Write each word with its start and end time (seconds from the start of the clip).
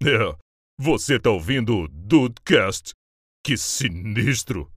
É, 0.00 0.34
você 0.78 1.18
tá 1.18 1.30
ouvindo 1.30 1.76
o 1.76 1.88
Dudecast? 1.88 2.92
Que 3.44 3.56
sinistro! 3.56 4.70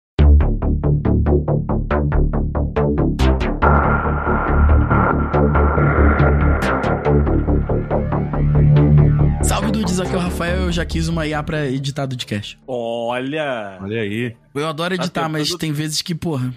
Salve 9.44 9.72
Dudes, 9.72 10.00
aqui 10.00 10.14
é 10.14 10.18
o 10.18 10.20
Rafael, 10.20 10.62
eu 10.64 10.72
já 10.72 10.86
quis 10.86 11.08
uma 11.08 11.26
IA 11.28 11.42
pra 11.44 11.68
editar 11.68 12.06
Dudcast. 12.06 12.58
Olha, 12.68 13.78
Olha 13.82 14.02
aí. 14.02 14.36
Eu 14.54 14.68
adoro 14.68 14.96
Tá 14.96 15.04
editar, 15.04 15.28
mas 15.30 15.44
tentando- 15.48 15.60
tem 15.60 15.72
vezes 15.72 16.02
que, 16.02 16.14
porra, 16.16 16.54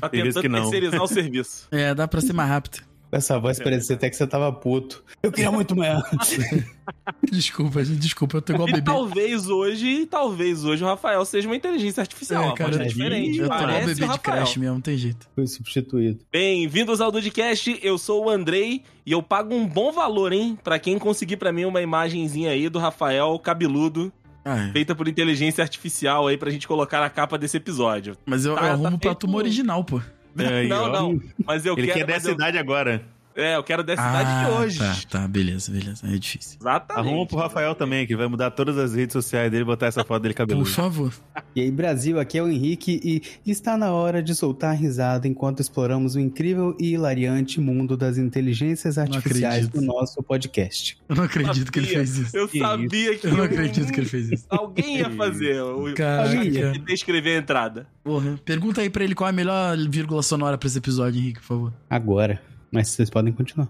tá 0.00 0.08
Tem 0.08 0.22
vezes 0.22 0.34
tentando 0.34 0.42
que 0.42 0.48
não. 0.48 0.62
terceirizar 0.62 1.02
o 1.02 1.06
serviço. 1.06 1.68
é, 1.72 1.94
dá 1.94 2.08
pra 2.08 2.20
ser 2.20 2.32
mais 2.32 2.48
rápido. 2.48 2.78
Essa 3.12 3.38
voz 3.40 3.58
parecia 3.58 3.96
até 3.96 4.08
que 4.08 4.14
você 4.16 4.24
tava 4.26 4.52
puto. 4.52 5.02
Eu 5.22 5.32
queria 5.32 5.50
muito 5.50 5.74
mais. 5.74 6.00
Desculpa, 7.30 7.84
gente, 7.84 7.98
desculpa, 7.98 8.36
eu 8.38 8.42
tô 8.42 8.52
igual 8.52 8.68
E 8.68 8.72
bebê. 8.72 8.84
talvez 8.84 9.48
hoje, 9.48 10.06
talvez 10.06 10.64
hoje 10.64 10.82
o 10.84 10.86
Rafael 10.86 11.24
seja 11.24 11.48
uma 11.48 11.56
inteligência 11.56 12.00
artificial. 12.00 12.42
É, 12.42 12.46
uma 12.46 12.54
cara, 12.54 12.76
voz 12.76 12.88
diferente. 12.88 13.38
Eu 13.38 13.48
tô 13.48 13.54
igual 13.54 13.80
bebê 13.86 13.94
de 14.08 14.18
crash 14.18 14.56
mesmo, 14.56 14.74
não 14.74 14.80
tem 14.80 14.96
jeito. 14.96 15.28
Fui 15.34 15.46
substituído. 15.46 16.20
Bem-vindos 16.32 17.00
ao 17.00 17.10
Dudcast, 17.10 17.78
eu 17.82 17.98
sou 17.98 18.26
o 18.26 18.30
Andrei 18.30 18.82
e 19.04 19.12
eu 19.12 19.22
pago 19.22 19.54
um 19.54 19.66
bom 19.66 19.90
valor, 19.92 20.32
hein, 20.32 20.58
pra 20.62 20.78
quem 20.78 20.98
conseguir 20.98 21.36
pra 21.36 21.52
mim 21.52 21.64
uma 21.64 21.80
imagenzinha 21.82 22.50
aí 22.50 22.68
do 22.68 22.78
Rafael 22.78 23.38
cabeludo, 23.38 24.12
Ah, 24.44 24.68
é. 24.68 24.72
feita 24.72 24.94
por 24.94 25.06
inteligência 25.08 25.62
artificial 25.62 26.26
aí 26.28 26.36
pra 26.36 26.50
gente 26.50 26.66
colocar 26.68 27.00
na 27.00 27.10
capa 27.10 27.36
desse 27.38 27.56
episódio. 27.56 28.16
Mas 28.26 28.44
eu, 28.44 28.54
Tá- 28.54 28.60
eu 28.62 28.66
tá 28.66 28.72
arrumo 28.72 28.98
pra 28.98 29.10
feito- 29.10 29.18
turma 29.20 29.36
original, 29.38 29.84
pô. 29.84 30.00
Aí, 30.38 30.68
não, 30.68 30.90
não, 30.92 31.20
mas 31.44 31.64
eu 31.66 31.74
Ele 31.76 31.86
quero... 31.88 31.98
quer 32.00 32.04
mas 32.06 32.14
dessa 32.14 32.28
eu- 32.30 32.34
idade 32.34 32.58
agora. 32.58 33.02
É, 33.40 33.56
eu 33.56 33.62
quero 33.62 33.82
dessa 33.82 34.02
idade 34.02 34.44
de 34.46 34.60
hoje. 34.60 34.78
Tá, 34.78 34.96
tá, 35.20 35.28
beleza, 35.28 35.72
beleza. 35.72 36.06
É 36.06 36.16
difícil. 36.18 36.58
Exatamente. 36.60 37.06
Arruma 37.08 37.26
pro 37.26 37.36
Rafael 37.38 37.74
também, 37.74 38.06
que 38.06 38.14
vai 38.16 38.26
mudar 38.26 38.50
todas 38.50 38.76
as 38.78 38.94
redes 38.94 39.12
sociais 39.12 39.50
dele 39.50 39.62
e 39.62 39.66
botar 39.66 39.86
essa 39.86 40.04
foto 40.04 40.22
dele 40.22 40.34
Por 40.34 40.38
cabeludo. 40.38 40.68
favor. 40.68 41.12
E 41.54 41.60
aí, 41.62 41.70
Brasil, 41.70 42.18
aqui 42.20 42.38
é 42.38 42.42
o 42.42 42.48
Henrique 42.48 43.00
e 43.04 43.50
está 43.50 43.76
na 43.76 43.92
hora 43.92 44.22
de 44.22 44.34
soltar 44.34 44.70
a 44.70 44.74
risada 44.74 45.26
enquanto 45.26 45.60
exploramos 45.60 46.14
o 46.14 46.20
incrível 46.20 46.76
e 46.78 46.92
hilariante 46.94 47.60
mundo 47.60 47.96
das 47.96 48.18
inteligências 48.18 48.98
artificiais 48.98 49.68
do 49.68 49.80
nosso 49.80 50.22
podcast. 50.22 50.98
Eu 51.08 51.16
não 51.16 51.24
acredito 51.24 51.72
que 51.72 51.78
ele 51.78 51.86
fez 51.88 52.16
isso. 52.18 52.36
Eu 52.36 52.48
Que 52.48 52.58
sabia 52.58 53.16
que 53.18 53.26
Eu 53.26 53.36
não 53.36 53.44
acredito 53.44 53.92
que 53.92 54.00
ele 54.00 54.08
fez 54.08 54.30
isso. 54.30 54.44
Alguém 54.48 54.98
ia 54.98 55.10
fazer 55.10 55.60
o 55.62 55.92
Caraca. 55.94 56.44
de 56.78 56.92
escrever 56.92 57.36
a 57.36 57.38
entrada. 57.38 57.86
Porra, 58.04 58.38
pergunta 58.44 58.80
aí 58.80 58.90
pra 58.90 59.04
ele 59.04 59.14
qual 59.14 59.26
é 59.28 59.30
a 59.30 59.34
melhor 59.34 59.76
vírgula 59.88 60.22
sonora 60.22 60.56
pra 60.58 60.66
esse 60.66 60.78
episódio, 60.78 61.18
Henrique, 61.20 61.40
por 61.40 61.46
favor. 61.46 61.72
Agora. 61.88 62.40
Mas 62.70 62.88
vocês 62.88 63.10
podem 63.10 63.32
continuar. 63.32 63.68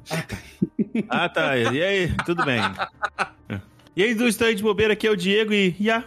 Ah, 1.08 1.28
tá. 1.28 1.56
E 1.56 1.82
aí? 1.82 2.12
Tudo 2.26 2.44
bem. 2.44 2.60
E 3.96 4.02
aí, 4.02 4.14
do 4.14 4.28
estande 4.28 4.56
de 4.56 4.62
bobeira, 4.62 4.92
aqui 4.92 5.06
é 5.06 5.10
o 5.10 5.16
Diego 5.16 5.52
e... 5.52 5.74
Ya. 5.80 6.04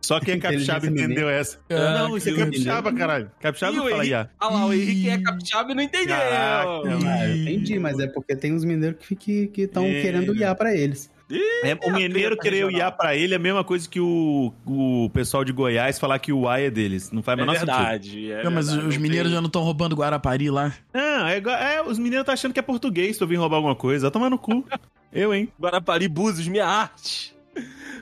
Só 0.00 0.18
quem 0.20 0.34
é 0.34 0.38
capixaba 0.38 0.86
entendeu 0.86 1.28
essa. 1.28 1.58
Ah, 1.70 1.98
não, 1.98 2.16
isso 2.16 2.28
é 2.28 2.32
que 2.32 2.38
capixaba, 2.38 2.92
caralho. 2.92 3.30
Capixaba 3.40 3.72
não 3.76 3.88
fala 3.88 4.04
ya. 4.06 4.28
Olha 4.40 4.54
lá, 4.56 4.66
o 4.66 4.72
Henrique 4.72 5.08
é 5.10 5.18
capixaba 5.18 5.72
e 5.72 5.74
não 5.74 5.82
entendeu. 5.82 6.16
Caraca, 6.16 6.70
Ah, 7.06 7.28
eu 7.28 7.36
entendi, 7.36 7.78
mas 7.78 7.98
é 7.98 8.06
porque 8.06 8.34
tem 8.34 8.52
uns 8.54 8.64
mineiros 8.64 8.98
que 9.18 9.50
estão 9.56 9.84
É. 9.84 10.00
querendo 10.02 10.34
IA 10.34 10.54
pra 10.54 10.74
eles. 10.74 11.10
É, 11.30 11.78
o 11.86 11.92
mineiro 11.92 12.36
querer 12.36 12.64
o 12.64 12.70
ya 12.70 12.90
pra 12.90 13.14
ele 13.16 13.32
é 13.34 13.36
a 13.36 13.40
mesma 13.40 13.62
coisa 13.62 13.88
que 13.88 14.00
o, 14.00 14.52
o 14.66 15.10
pessoal 15.12 15.44
de 15.44 15.52
Goiás 15.52 15.98
falar 15.98 16.18
que 16.18 16.32
o 16.32 16.48
ai 16.48 16.66
é 16.66 16.70
deles. 16.70 17.10
Não 17.12 17.22
faz 17.22 17.38
o 17.38 17.40
É 17.40 17.44
menor 17.44 17.54
sentido. 17.58 17.76
verdade. 17.76 18.32
É 18.32 18.42
Não, 18.44 18.50
mas 18.50 18.66
verdade, 18.66 18.88
os 18.88 18.94
não 18.96 19.02
mineiros 19.02 19.28
tem- 19.30 19.34
já 19.36 19.40
não 19.40 19.46
estão 19.46 19.62
roubando 19.62 19.94
Guarapari 19.96 20.50
lá. 20.50 20.72
Não, 20.92 21.26
é, 21.26 21.38
é, 21.74 21.82
os 21.82 21.98
mineiros 21.98 22.26
tá 22.26 22.32
achando 22.32 22.52
que 22.52 22.58
é 22.58 22.62
português 22.62 23.16
se 23.16 23.22
eu 23.22 23.26
vim 23.28 23.36
roubar 23.36 23.56
alguma 23.56 23.74
coisa. 23.76 24.06
Vai 24.06 24.10
tomar 24.10 24.30
no 24.30 24.38
cu. 24.38 24.64
Eu, 25.12 25.34
hein? 25.34 25.48
Guarapari 25.60 26.08
Búzios, 26.08 26.46
minha 26.48 26.66
arte. 26.66 27.34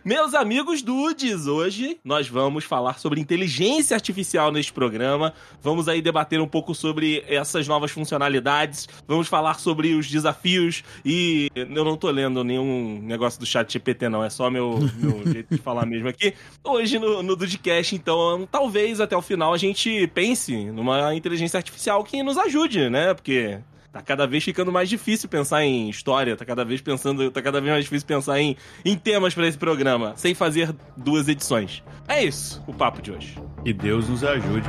Meus 0.04 0.32
amigos 0.32 0.80
dudes, 0.80 1.46
hoje 1.46 1.98
nós 2.04 2.28
vamos 2.28 2.64
falar 2.64 2.98
sobre 2.98 3.20
inteligência 3.20 3.94
artificial 3.94 4.52
neste 4.52 4.72
programa. 4.72 5.34
Vamos 5.60 5.88
aí 5.88 6.00
debater 6.00 6.40
um 6.40 6.46
pouco 6.46 6.74
sobre 6.74 7.24
essas 7.26 7.66
novas 7.66 7.90
funcionalidades. 7.90 8.88
Vamos 9.06 9.28
falar 9.28 9.58
sobre 9.58 9.94
os 9.94 10.08
desafios 10.08 10.84
e 11.04 11.50
eu 11.54 11.84
não 11.84 11.96
tô 11.96 12.10
lendo 12.10 12.44
nenhum 12.44 13.00
negócio 13.02 13.40
do 13.40 13.46
chat 13.46 13.72
GPT 13.72 14.08
não, 14.08 14.24
é 14.24 14.30
só 14.30 14.50
meu, 14.50 14.78
meu 14.96 15.26
jeito 15.30 15.54
de 15.54 15.60
falar 15.60 15.84
mesmo 15.84 16.08
aqui. 16.08 16.32
Hoje 16.64 16.98
no, 16.98 17.22
no 17.22 17.36
Dudcast, 17.36 17.94
então, 17.94 18.48
talvez 18.50 19.00
até 19.00 19.16
o 19.16 19.22
final 19.22 19.52
a 19.52 19.58
gente 19.58 20.06
pense 20.14 20.70
numa 20.70 21.14
inteligência 21.14 21.58
artificial 21.58 22.02
que 22.04 22.22
nos 22.22 22.38
ajude, 22.38 22.88
né? 22.88 23.14
Porque 23.14 23.58
Tá 23.98 24.02
cada 24.02 24.28
vez 24.28 24.44
ficando 24.44 24.70
mais 24.70 24.88
difícil 24.88 25.28
pensar 25.28 25.64
em 25.64 25.90
história, 25.90 26.36
tá 26.36 26.44
cada 26.44 26.64
vez 26.64 26.80
pensando, 26.80 27.32
tá 27.32 27.42
cada 27.42 27.60
vez 27.60 27.72
mais 27.72 27.84
difícil 27.84 28.06
pensar 28.06 28.40
em, 28.40 28.56
em 28.84 28.96
temas 28.96 29.34
pra 29.34 29.44
esse 29.44 29.58
programa, 29.58 30.12
sem 30.16 30.34
fazer 30.34 30.72
duas 30.96 31.26
edições. 31.26 31.82
É 32.06 32.22
isso, 32.22 32.62
o 32.68 32.72
papo 32.72 33.02
de 33.02 33.10
hoje. 33.10 33.36
Que 33.64 33.72
Deus 33.72 34.08
nos 34.08 34.22
ajude. 34.22 34.68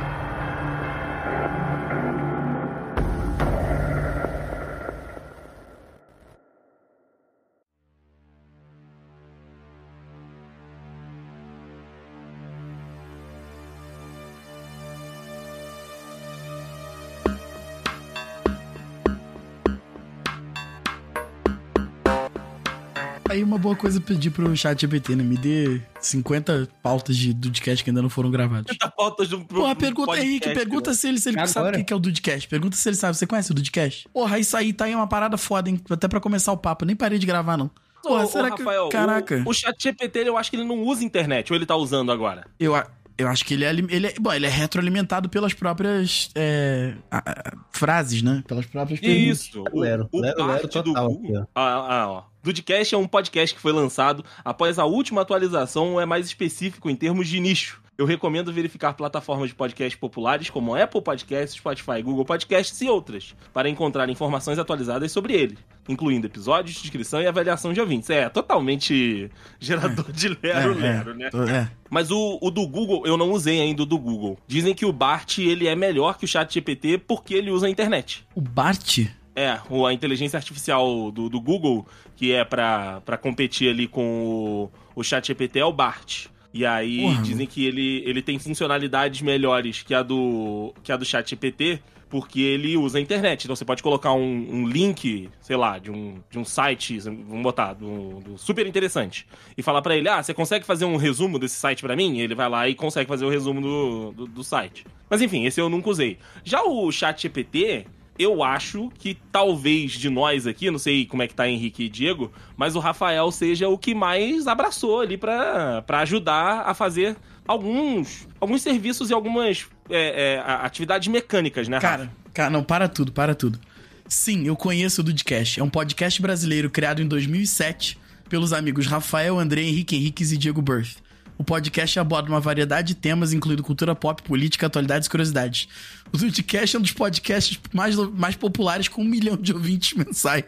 Aí 23.40 23.44
uma 23.44 23.56
boa 23.56 23.74
coisa 23.74 23.96
é 23.98 24.00
pedir 24.02 24.28
pro 24.30 24.54
chat 24.54 24.78
GPT, 24.78 25.16
né? 25.16 25.22
Me 25.24 25.34
dê 25.34 25.80
50 25.98 26.68
pautas 26.82 27.16
de 27.16 27.32
Dudcast 27.32 27.82
que 27.82 27.88
ainda 27.88 28.02
não 28.02 28.10
foram 28.10 28.30
gravados. 28.30 28.76
Tá 28.76 28.86
pautas 28.90 29.28
do 29.30 29.40
pro- 29.46 29.60
Porra, 29.62 29.74
pergunta, 29.74 30.06
podcast, 30.08 30.28
Henrique, 30.30 30.48
né? 30.48 30.54
pergunta 30.54 30.92
se 30.92 31.08
ele, 31.08 31.18
se 31.18 31.30
ele 31.30 31.36
Agora. 31.38 31.48
sabe 31.50 31.68
o 31.68 31.72
que 31.72 31.84
que 31.84 31.92
é 31.92 31.96
o 31.96 31.98
Dudcast. 31.98 32.46
Pergunta 32.48 32.76
se 32.76 32.86
ele 32.86 32.96
sabe. 32.96 33.16
Você 33.16 33.26
conhece 33.26 33.50
o 33.50 33.54
Dudcast? 33.54 34.06
Porra, 34.12 34.38
isso 34.38 34.54
aí 34.58 34.74
tá 34.74 34.84
aí 34.84 34.94
uma 34.94 35.06
parada 35.06 35.38
foda, 35.38 35.70
hein? 35.70 35.80
Até 35.88 36.06
pra 36.06 36.20
começar 36.20 36.52
o 36.52 36.56
papo. 36.58 36.84
Nem 36.84 36.94
parei 36.94 37.18
de 37.18 37.24
gravar, 37.24 37.56
não. 37.56 37.70
Porra, 38.02 38.22
Ô, 38.22 38.24
ô, 38.24 38.26
será 38.26 38.50
que... 38.50 38.62
Rafael, 38.62 38.88
Caraca. 38.90 39.42
O, 39.46 39.50
o 39.50 39.54
chat 39.54 39.74
GPT, 39.82 40.28
eu 40.28 40.36
acho 40.36 40.50
que 40.50 40.56
ele 40.56 40.64
não 40.64 40.82
usa 40.82 41.02
internet, 41.02 41.50
ou 41.50 41.56
ele 41.56 41.64
tá 41.64 41.76
usando 41.76 42.12
agora? 42.12 42.46
Eu, 42.58 42.74
a- 42.74 42.86
eu 43.20 43.28
acho 43.28 43.44
que 43.44 43.54
ele 43.54 43.64
é, 43.64 43.70
ele 43.70 44.06
é... 44.06 44.14
Bom, 44.20 44.32
ele 44.32 44.46
é 44.46 44.48
retroalimentado 44.48 45.28
pelas 45.28 45.52
próprias 45.54 46.30
é, 46.34 46.94
a- 47.10 47.18
a- 47.18 47.52
frases, 47.70 48.22
né? 48.22 48.42
Pelas 48.46 48.66
próprias 48.66 49.00
perguntas. 49.00 49.40
Isso. 49.40 49.64
O, 49.72 49.80
Lero, 49.80 50.08
o 50.12 50.20
lero, 50.20 50.36
lero 50.38 50.48
parte 50.48 50.62
do 50.62 50.68
total 50.84 51.08
Google... 51.08 51.36
aqui, 51.42 51.48
Ah, 51.54 51.86
ah, 52.02 52.08
ó. 52.10 52.22
Dudcast 52.42 52.94
é 52.94 52.98
um 52.98 53.06
podcast 53.06 53.54
que 53.54 53.60
foi 53.60 53.72
lançado 53.72 54.24
após 54.44 54.78
a 54.78 54.84
última 54.86 55.20
atualização, 55.20 56.00
é 56.00 56.06
mais 56.06 56.26
específico 56.26 56.88
em 56.88 56.96
termos 56.96 57.28
de 57.28 57.38
nicho. 57.38 57.80
Eu 58.00 58.06
recomendo 58.06 58.50
verificar 58.50 58.94
plataformas 58.94 59.50
de 59.50 59.54
podcast 59.54 59.98
populares 59.98 60.48
como 60.48 60.74
Apple 60.74 61.02
Podcasts, 61.02 61.58
Spotify, 61.58 62.00
Google 62.02 62.24
Podcasts 62.24 62.80
e 62.80 62.88
outras, 62.88 63.34
para 63.52 63.68
encontrar 63.68 64.08
informações 64.08 64.58
atualizadas 64.58 65.12
sobre 65.12 65.34
ele, 65.34 65.58
incluindo 65.86 66.26
episódios, 66.26 66.80
descrição 66.80 67.20
e 67.20 67.26
avaliação 67.26 67.74
de 67.74 67.80
ouvintes. 67.82 68.08
É, 68.08 68.26
totalmente 68.30 69.30
gerador 69.60 70.10
de 70.12 70.28
lero-lero, 70.42 71.14
né? 71.14 71.28
Tô- 71.28 71.42
é. 71.42 71.70
Mas 71.90 72.10
o, 72.10 72.38
o 72.40 72.50
do 72.50 72.66
Google, 72.66 73.06
eu 73.06 73.18
não 73.18 73.32
usei 73.32 73.60
ainda 73.60 73.82
o 73.82 73.86
do 73.86 73.98
Google. 73.98 74.38
Dizem 74.46 74.74
que 74.74 74.86
o 74.86 74.94
Bart, 74.94 75.36
ele 75.36 75.68
é 75.68 75.76
melhor 75.76 76.16
que 76.16 76.24
o 76.24 76.28
chat 76.28 76.50
GPT 76.54 76.96
porque 77.06 77.34
ele 77.34 77.50
usa 77.50 77.66
a 77.66 77.70
internet. 77.70 78.26
O 78.34 78.40
Bart... 78.40 79.00
É, 79.36 79.50
a 79.50 79.92
inteligência 79.92 80.38
artificial 80.38 81.10
do, 81.10 81.28
do 81.28 81.40
Google, 81.40 81.86
que 82.16 82.32
é 82.32 82.44
pra, 82.44 83.02
pra 83.02 83.18
competir 83.18 83.68
ali 83.70 83.86
com 83.86 84.24
o, 84.24 85.00
o 85.00 85.04
chat 85.04 85.26
GPT, 85.26 85.58
é 85.58 85.64
o 85.66 85.72
Bart. 85.72 86.28
E 86.52 86.66
aí 86.66 87.16
dizem 87.22 87.46
que 87.46 87.64
ele, 87.64 88.02
ele 88.04 88.20
tem 88.20 88.38
funcionalidades 88.38 89.22
melhores 89.22 89.82
que 89.82 89.94
a 89.94 90.02
do, 90.02 90.74
que 90.82 90.90
a 90.90 90.96
do 90.96 91.04
chat 91.04 91.30
GPT, 91.30 91.80
porque 92.08 92.40
ele 92.40 92.76
usa 92.76 92.98
a 92.98 93.00
internet. 93.00 93.44
Então 93.44 93.54
você 93.54 93.64
pode 93.64 93.82
colocar 93.82 94.12
um, 94.12 94.46
um 94.50 94.66
link, 94.66 95.30
sei 95.40 95.56
lá, 95.56 95.78
de 95.78 95.90
um, 95.92 96.20
de 96.28 96.38
um 96.38 96.44
site, 96.44 96.98
vamos 96.98 97.42
botar, 97.42 97.74
do, 97.74 98.20
do 98.20 98.36
super 98.36 98.66
interessante, 98.66 99.26
e 99.56 99.62
falar 99.62 99.80
pra 99.80 99.96
ele, 99.96 100.08
ah, 100.08 100.20
você 100.20 100.34
consegue 100.34 100.66
fazer 100.66 100.84
um 100.84 100.96
resumo 100.96 101.38
desse 101.38 101.54
site 101.54 101.82
pra 101.82 101.94
mim? 101.94 102.16
E 102.16 102.20
ele 102.20 102.34
vai 102.34 102.48
lá 102.48 102.68
e 102.68 102.74
consegue 102.74 103.08
fazer 103.08 103.24
o 103.24 103.30
resumo 103.30 103.60
do, 103.60 104.12
do, 104.12 104.26
do 104.26 104.44
site. 104.44 104.84
Mas 105.08 105.22
enfim, 105.22 105.44
esse 105.44 105.60
eu 105.60 105.68
nunca 105.68 105.88
usei. 105.88 106.18
Já 106.42 106.62
o 106.64 106.90
chat 106.90 107.22
GPT, 107.22 107.86
eu 108.20 108.42
acho 108.44 108.90
que 108.98 109.16
talvez 109.32 109.92
de 109.92 110.10
nós 110.10 110.46
aqui, 110.46 110.70
não 110.70 110.78
sei 110.78 111.06
como 111.06 111.22
é 111.22 111.26
que 111.26 111.32
tá 111.32 111.48
Henrique 111.48 111.84
e 111.84 111.88
Diego, 111.88 112.30
mas 112.54 112.76
o 112.76 112.78
Rafael 112.78 113.30
seja 113.30 113.66
o 113.68 113.78
que 113.78 113.94
mais 113.94 114.46
abraçou 114.46 115.00
ali 115.00 115.16
pra 115.16 115.82
ajudar 115.88 116.64
a 116.66 116.74
fazer 116.74 117.16
alguns, 117.48 118.28
alguns 118.38 118.60
serviços 118.60 119.08
e 119.08 119.14
algumas 119.14 119.66
é, 119.88 120.34
é, 120.34 120.38
atividades 120.46 121.08
mecânicas, 121.08 121.66
né? 121.66 121.80
Cara, 121.80 122.12
cara, 122.34 122.50
não, 122.50 122.62
para 122.62 122.88
tudo, 122.88 123.10
para 123.10 123.34
tudo. 123.34 123.58
Sim, 124.06 124.46
eu 124.46 124.54
conheço 124.54 125.00
o 125.00 125.04
Dudcast. 125.04 125.58
É 125.58 125.64
um 125.64 125.70
podcast 125.70 126.20
brasileiro 126.20 126.68
criado 126.68 127.00
em 127.00 127.08
2007 127.08 127.98
pelos 128.28 128.52
amigos 128.52 128.86
Rafael, 128.86 129.38
André, 129.38 129.62
Henrique 129.62 129.96
Henriques 129.96 130.30
e 130.30 130.36
Diego 130.36 130.60
Birth. 130.60 130.98
O 131.40 131.42
podcast 131.42 131.98
aborda 131.98 132.28
uma 132.28 132.38
variedade 132.38 132.88
de 132.88 132.94
temas, 132.96 133.32
incluindo 133.32 133.62
cultura 133.62 133.94
pop, 133.94 134.22
política, 134.22 134.66
atualidades 134.66 135.06
e 135.06 135.10
curiosidades. 135.10 135.68
O 136.12 136.16
Dudcast 136.18 136.74
é 136.76 136.78
um 136.78 136.82
dos 136.82 136.92
podcasts 136.92 137.58
mais, 137.72 137.96
mais 137.96 138.34
populares 138.36 138.88
com 138.88 139.02
um 139.02 139.06
milhão 139.06 139.36
de 139.36 139.52
ouvintes 139.52 139.92
mensais. 139.96 140.44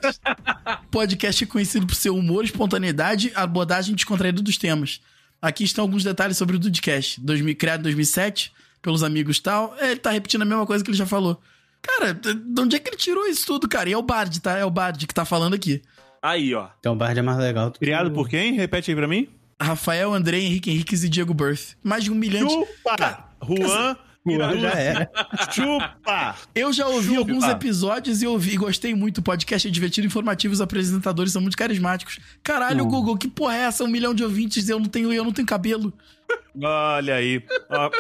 O 0.84 0.86
podcast 0.90 1.44
é 1.44 1.46
conhecido 1.46 1.86
por 1.86 1.94
seu 1.94 2.16
humor, 2.16 2.44
espontaneidade 2.44 3.28
e 3.28 3.32
abordagem 3.34 3.94
descontraída 3.94 4.42
dos 4.42 4.56
temas. 4.58 5.00
Aqui 5.40 5.64
estão 5.64 5.84
alguns 5.84 6.04
detalhes 6.04 6.36
sobre 6.36 6.56
o 6.56 6.58
Dudcast. 6.58 7.20
2000, 7.20 7.56
criado 7.56 7.80
em 7.80 7.82
2007, 7.84 8.52
pelos 8.80 9.02
amigos 9.02 9.38
e 9.38 9.42
tal. 9.42 9.74
É, 9.78 9.90
Ele 9.92 10.00
tá 10.00 10.10
repetindo 10.10 10.42
a 10.42 10.44
mesma 10.44 10.66
coisa 10.66 10.82
que 10.84 10.90
ele 10.90 10.96
já 10.98 11.06
falou. 11.06 11.40
Cara, 11.80 12.14
de 12.14 12.60
onde 12.60 12.76
é 12.76 12.78
que 12.78 12.90
ele 12.90 12.96
tirou 12.96 13.26
isso 13.26 13.44
tudo, 13.46 13.68
cara? 13.68 13.88
E 13.88 13.92
é 13.92 13.98
o 13.98 14.02
Bard, 14.02 14.40
tá? 14.40 14.56
É 14.58 14.64
o 14.64 14.70
Bard 14.70 15.04
que 15.06 15.12
tá 15.14 15.24
falando 15.24 15.54
aqui. 15.54 15.82
Aí, 16.22 16.54
ó. 16.54 16.68
Então 16.78 16.92
o 16.92 16.96
Bard 16.96 17.18
é 17.18 17.22
mais 17.22 17.38
legal. 17.38 17.70
do 17.70 17.72
que 17.78 17.80
Criado 17.80 18.08
o- 18.08 18.12
por 18.12 18.28
quem? 18.28 18.52
Repete 18.54 18.90
aí 18.90 18.96
pra 18.96 19.08
mim. 19.08 19.28
Rafael, 19.60 20.12
André, 20.12 20.38
Henrique 20.38 20.70
Henriques 20.70 21.02
e 21.04 21.08
Diego 21.08 21.32
Birth. 21.34 21.76
Mais 21.84 22.02
de 22.04 22.10
um 22.10 22.14
milhão 22.16 22.46
de... 22.46 22.52
Chupa! 22.54 23.28
Juan, 23.44 23.96
Juan 24.24 24.58
já 24.60 24.70
era. 24.70 25.10
chupa! 25.52 26.34
Eu 26.54 26.72
já 26.72 26.86
ouvi 26.86 27.08
Chupa. 27.08 27.18
alguns 27.20 27.44
episódios 27.44 28.22
e 28.22 28.26
ouvi, 28.26 28.56
gostei 28.56 28.94
muito. 28.94 29.18
O 29.18 29.22
podcast 29.22 29.66
é 29.66 29.70
divertido, 29.70 30.06
informativo, 30.06 30.54
os 30.54 30.60
apresentadores 30.60 31.32
são 31.32 31.42
muito 31.42 31.56
carismáticos. 31.56 32.18
Caralho, 32.42 32.84
Hum. 32.84 32.88
Google, 32.88 33.16
que 33.16 33.28
porra 33.28 33.54
é 33.56 33.60
essa? 33.62 33.82
Um 33.84 33.88
milhão 33.88 34.14
de 34.14 34.22
ouvintes 34.22 34.68
e 34.68 34.72
eu 34.72 34.78
não 34.78 34.86
tenho, 34.86 35.12
eu 35.12 35.24
não 35.24 35.32
tenho 35.32 35.46
cabelo. 35.46 35.92
Olha 36.62 37.14
aí. 37.16 37.42
Ó, 37.68 37.90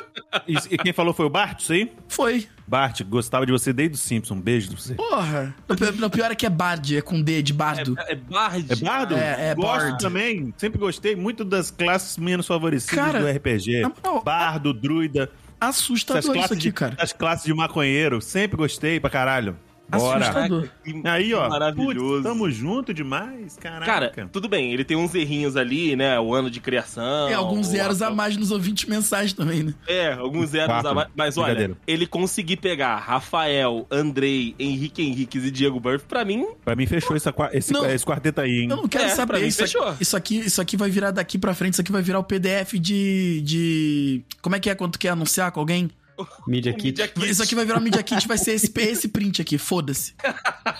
e, 0.46 0.54
e 0.74 0.78
quem 0.78 0.92
falou 0.92 1.12
foi 1.12 1.26
o 1.26 1.30
Bart, 1.30 1.60
isso 1.60 1.72
aí? 1.72 1.90
Foi. 2.08 2.46
Bart, 2.66 3.02
gostava 3.02 3.44
de 3.44 3.52
você 3.52 3.72
desde 3.72 3.94
o 3.96 3.98
Simpson. 3.98 4.34
Um 4.34 4.40
beijo 4.40 4.68
pra 4.70 4.80
você. 4.80 4.94
Porra. 4.94 5.54
O 5.68 5.74
pi- 5.74 6.04
o 6.04 6.10
pior 6.10 6.30
é 6.30 6.34
que 6.34 6.46
é 6.46 6.50
Bard, 6.50 6.96
é 6.96 7.02
com 7.02 7.20
D, 7.20 7.42
de 7.42 7.52
bardo. 7.52 7.94
É, 7.98 8.12
é 8.12 8.14
Bard. 8.14 8.66
É 8.72 8.76
Bardo? 8.76 9.14
É, 9.16 9.50
é 9.50 9.54
Gosto 9.54 9.82
Bard. 9.84 9.98
também. 9.98 10.54
Sempre 10.56 10.78
gostei 10.78 11.14
muito 11.16 11.44
das 11.44 11.70
classes 11.70 12.16
menos 12.16 12.46
favorecidas 12.46 12.94
Cara, 13.04 13.20
do 13.20 13.26
RPG. 13.28 13.80
na 13.82 13.88
moral, 13.90 14.22
Bardo, 14.22 14.72
druida. 14.72 15.30
Assustador 15.68 16.36
isso 16.36 16.52
aqui, 16.52 16.62
de, 16.62 16.72
cara. 16.72 16.96
as 16.98 17.12
classes 17.12 17.44
de 17.44 17.54
maconheiro. 17.54 18.20
Sempre 18.20 18.56
gostei 18.56 18.98
pra 18.98 19.08
caralho. 19.08 19.56
Bora. 19.88 20.20
Assustador. 20.24 20.68
Aí, 21.04 21.34
ó. 21.34 21.48
Maravilhoso. 21.50 22.22
Putz, 22.22 22.22
tamo 22.22 22.50
junto 22.50 22.94
demais, 22.94 23.56
caraca. 23.60 23.84
Cara, 24.10 24.28
tudo 24.32 24.48
bem, 24.48 24.72
ele 24.72 24.84
tem 24.84 24.96
uns 24.96 25.14
errinhos 25.14 25.54
ali, 25.56 25.94
né? 25.94 26.18
O 26.18 26.32
ano 26.34 26.50
de 26.50 26.60
criação. 26.60 27.28
É, 27.28 27.34
alguns 27.34 27.66
zeros 27.66 28.00
a 28.00 28.10
mais 28.10 28.36
nos 28.36 28.50
ouvintes 28.50 28.88
mensais 28.88 29.32
também, 29.34 29.62
né? 29.64 29.74
É, 29.86 30.12
alguns 30.14 30.50
zeros 30.50 30.68
Quatro. 30.68 30.88
a 30.90 30.94
mais. 30.94 31.08
Mas 31.14 31.36
olha, 31.36 31.76
ele 31.86 32.06
conseguir 32.06 32.56
pegar 32.56 32.96
Rafael, 32.96 33.86
Andrei, 33.90 34.54
Henrique 34.58 35.02
Henriques 35.02 35.44
e 35.44 35.50
Diego 35.50 35.78
Burff, 35.78 36.06
pra 36.06 36.24
mim, 36.24 36.46
Pra 36.64 36.74
mim 36.74 36.86
fechou 36.86 37.14
essa 37.14 37.34
esse, 37.52 37.72
Não. 37.72 37.84
esse 37.90 38.04
quarteto 38.04 38.40
aí, 38.40 38.62
hein? 38.62 38.68
Eu 38.70 38.76
não 38.76 38.88
quero 38.88 39.04
É, 39.04 39.08
pra 39.08 39.16
saber. 39.16 39.40
mim, 39.40 39.46
Isso 39.48 39.62
aqui, 39.62 39.72
fechou. 39.72 39.94
isso, 40.00 40.16
aqui, 40.16 40.38
isso 40.38 40.60
aqui 40.62 40.76
vai 40.76 40.88
virar 40.90 41.10
daqui 41.10 41.36
pra 41.38 41.52
frente, 41.54 41.74
isso 41.74 41.82
aqui 41.82 41.92
vai 41.92 42.02
virar 42.02 42.18
o 42.18 42.24
PDF 42.24 42.74
de. 42.78 43.42
de... 43.42 44.22
Como 44.40 44.56
é 44.56 44.60
que 44.60 44.70
é 44.70 44.74
quando 44.74 44.92
tu 44.92 44.98
quer 44.98 45.10
anunciar 45.10 45.50
com 45.52 45.60
alguém? 45.60 45.90
Media 46.46 46.72
o 46.72 46.76
Kit. 46.76 46.98
Media 47.00 47.08
Kit. 47.08 47.30
Isso 47.30 47.42
aqui 47.42 47.54
vai 47.54 47.64
virar 47.64 47.80
Media 47.80 48.02
Kit, 48.02 48.26
vai 48.26 48.38
ser 48.38 48.52
esse, 48.52 48.72
esse 48.76 49.08
print 49.08 49.42
aqui, 49.42 49.58
foda-se. 49.58 50.14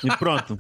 E 0.02 0.17
pronto. 0.17 0.56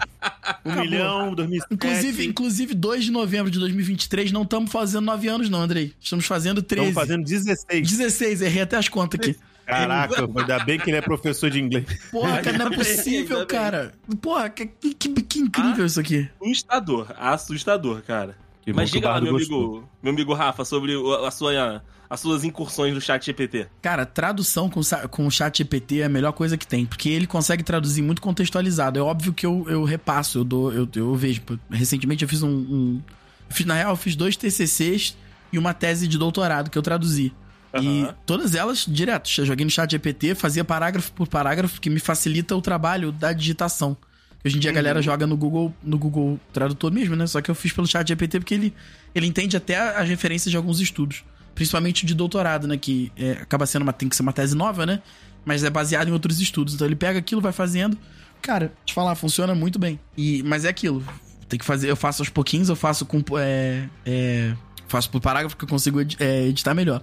Um 0.64 0.70
Acabou. 0.70 0.84
milhão, 0.84 1.34
2007. 1.34 1.74
Inclusive, 1.74 2.26
inclusive, 2.26 2.74
2 2.74 3.04
de 3.04 3.10
novembro 3.10 3.50
de 3.50 3.58
2023, 3.58 4.32
não 4.32 4.42
estamos 4.42 4.70
fazendo 4.70 5.04
9 5.04 5.28
anos, 5.28 5.50
não, 5.50 5.60
Andrei. 5.60 5.92
Estamos 6.00 6.26
fazendo 6.26 6.62
13. 6.62 6.88
Estamos 6.88 7.08
fazendo 7.08 7.24
16. 7.24 7.90
16, 7.90 8.42
errei 8.42 8.62
até 8.62 8.76
as 8.76 8.88
contas 8.88 9.20
aqui. 9.20 9.36
Caraca, 9.64 10.22
ainda 10.22 10.64
bem 10.64 10.78
que 10.78 10.90
ele 10.90 10.96
é 10.96 11.00
professor 11.00 11.48
de 11.48 11.60
inglês. 11.60 11.86
Porra, 12.10 12.42
cara, 12.42 12.58
não 12.58 12.66
é 12.66 12.76
possível, 12.76 13.46
cara. 13.46 13.94
Porra, 14.20 14.50
que, 14.50 14.66
que, 14.66 14.94
que 14.94 15.38
incrível 15.38 15.86
isso 15.86 16.00
aqui. 16.00 16.28
assustador, 16.40 17.14
assustador, 17.16 18.02
cara. 18.02 18.36
Que 18.64 18.72
Mas 18.72 18.90
diga 18.90 19.08
lá, 19.10 19.20
meu 19.20 19.32
gostou. 19.32 19.58
amigo, 19.76 19.88
meu 20.02 20.12
amigo 20.12 20.32
Rafa, 20.34 20.64
sobre 20.64 20.92
a 21.26 21.30
sua, 21.32 21.82
as 22.08 22.20
suas 22.20 22.44
incursões 22.44 22.94
no 22.94 23.00
chat 23.00 23.24
GPT. 23.26 23.66
Cara, 23.82 24.06
tradução 24.06 24.70
com, 24.70 24.80
com 25.10 25.26
o 25.26 25.30
chat 25.30 25.58
GPT 25.58 26.00
é 26.00 26.04
a 26.04 26.08
melhor 26.08 26.32
coisa 26.32 26.56
que 26.56 26.66
tem, 26.66 26.86
porque 26.86 27.08
ele 27.08 27.26
consegue 27.26 27.62
traduzir 27.64 28.02
muito 28.02 28.22
contextualizado. 28.22 28.98
É 28.98 29.02
óbvio 29.02 29.32
que 29.32 29.44
eu, 29.44 29.64
eu 29.68 29.82
repasso, 29.82 30.38
eu 30.38 30.44
dou, 30.44 30.72
eu, 30.72 30.88
eu 30.94 31.14
vejo. 31.16 31.42
Recentemente 31.70 32.22
eu 32.22 32.28
fiz 32.28 32.42
um, 32.44 32.48
um- 32.50 33.02
fiz- 33.48 33.66
Na 33.66 33.74
real, 33.74 33.90
eu 33.90 33.96
fiz 33.96 34.14
dois 34.14 34.36
TCCs 34.36 35.16
e 35.52 35.58
uma 35.58 35.74
tese 35.74 36.06
de 36.06 36.16
doutorado 36.16 36.70
que 36.70 36.78
eu 36.78 36.82
traduzi. 36.82 37.32
E 37.74 38.02
Aham. 38.02 38.14
todas 38.24 38.54
elas 38.54 38.84
direto. 38.86 39.28
Eu 39.38 39.46
joguei 39.46 39.64
no 39.64 39.70
chat 39.70 39.90
GPT, 39.90 40.34
fazia 40.36 40.62
parágrafo 40.64 41.10
por 41.12 41.26
parágrafo, 41.26 41.80
que 41.80 41.90
me 41.90 41.98
facilita 41.98 42.54
o 42.54 42.62
trabalho 42.62 43.10
da 43.10 43.32
digitação. 43.32 43.96
Hoje 44.44 44.56
em 44.56 44.60
dia 44.60 44.70
a 44.70 44.74
galera 44.74 45.00
joga 45.00 45.26
no 45.26 45.36
Google, 45.36 45.72
no 45.82 45.96
Google 45.96 46.38
Tradutor 46.52 46.90
mesmo, 46.92 47.14
né? 47.14 47.26
Só 47.26 47.40
que 47.40 47.50
eu 47.50 47.54
fiz 47.54 47.72
pelo 47.72 47.86
chat 47.86 48.08
GPT 48.08 48.40
porque 48.40 48.54
ele, 48.54 48.74
ele 49.14 49.26
entende 49.26 49.56
até 49.56 49.76
as 49.96 50.08
referências 50.08 50.50
de 50.50 50.56
alguns 50.56 50.80
estudos. 50.80 51.22
Principalmente 51.54 52.04
de 52.06 52.14
doutorado, 52.14 52.66
né? 52.66 52.76
Que 52.76 53.12
é, 53.16 53.32
acaba 53.32 53.66
sendo 53.66 53.82
uma, 53.82 53.92
tem 53.92 54.08
que 54.08 54.16
ser 54.16 54.22
uma 54.22 54.32
tese 54.32 54.56
nova, 54.56 54.84
né? 54.84 55.00
Mas 55.44 55.62
é 55.62 55.70
baseado 55.70 56.08
em 56.08 56.12
outros 56.12 56.40
estudos. 56.40 56.74
Então 56.74 56.86
ele 56.86 56.96
pega 56.96 57.18
aquilo, 57.18 57.40
vai 57.40 57.52
fazendo. 57.52 57.96
Cara, 58.40 58.72
te 58.84 58.92
falar, 58.92 59.14
funciona 59.14 59.54
muito 59.54 59.78
bem. 59.78 60.00
E, 60.16 60.42
mas 60.42 60.64
é 60.64 60.68
aquilo. 60.68 61.04
Tem 61.48 61.58
que 61.58 61.64
fazer, 61.64 61.88
eu 61.90 61.96
faço 61.96 62.22
aos 62.22 62.28
pouquinhos, 62.28 62.68
eu 62.68 62.74
faço 62.76 63.06
com. 63.06 63.22
É, 63.38 63.84
é, 64.04 64.54
faço 64.88 65.08
por 65.10 65.20
parágrafo 65.20 65.56
que 65.56 65.62
eu 65.64 65.68
consigo 65.68 66.00
é, 66.18 66.46
editar 66.46 66.74
melhor. 66.74 67.02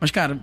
Mas, 0.00 0.10
cara, 0.10 0.38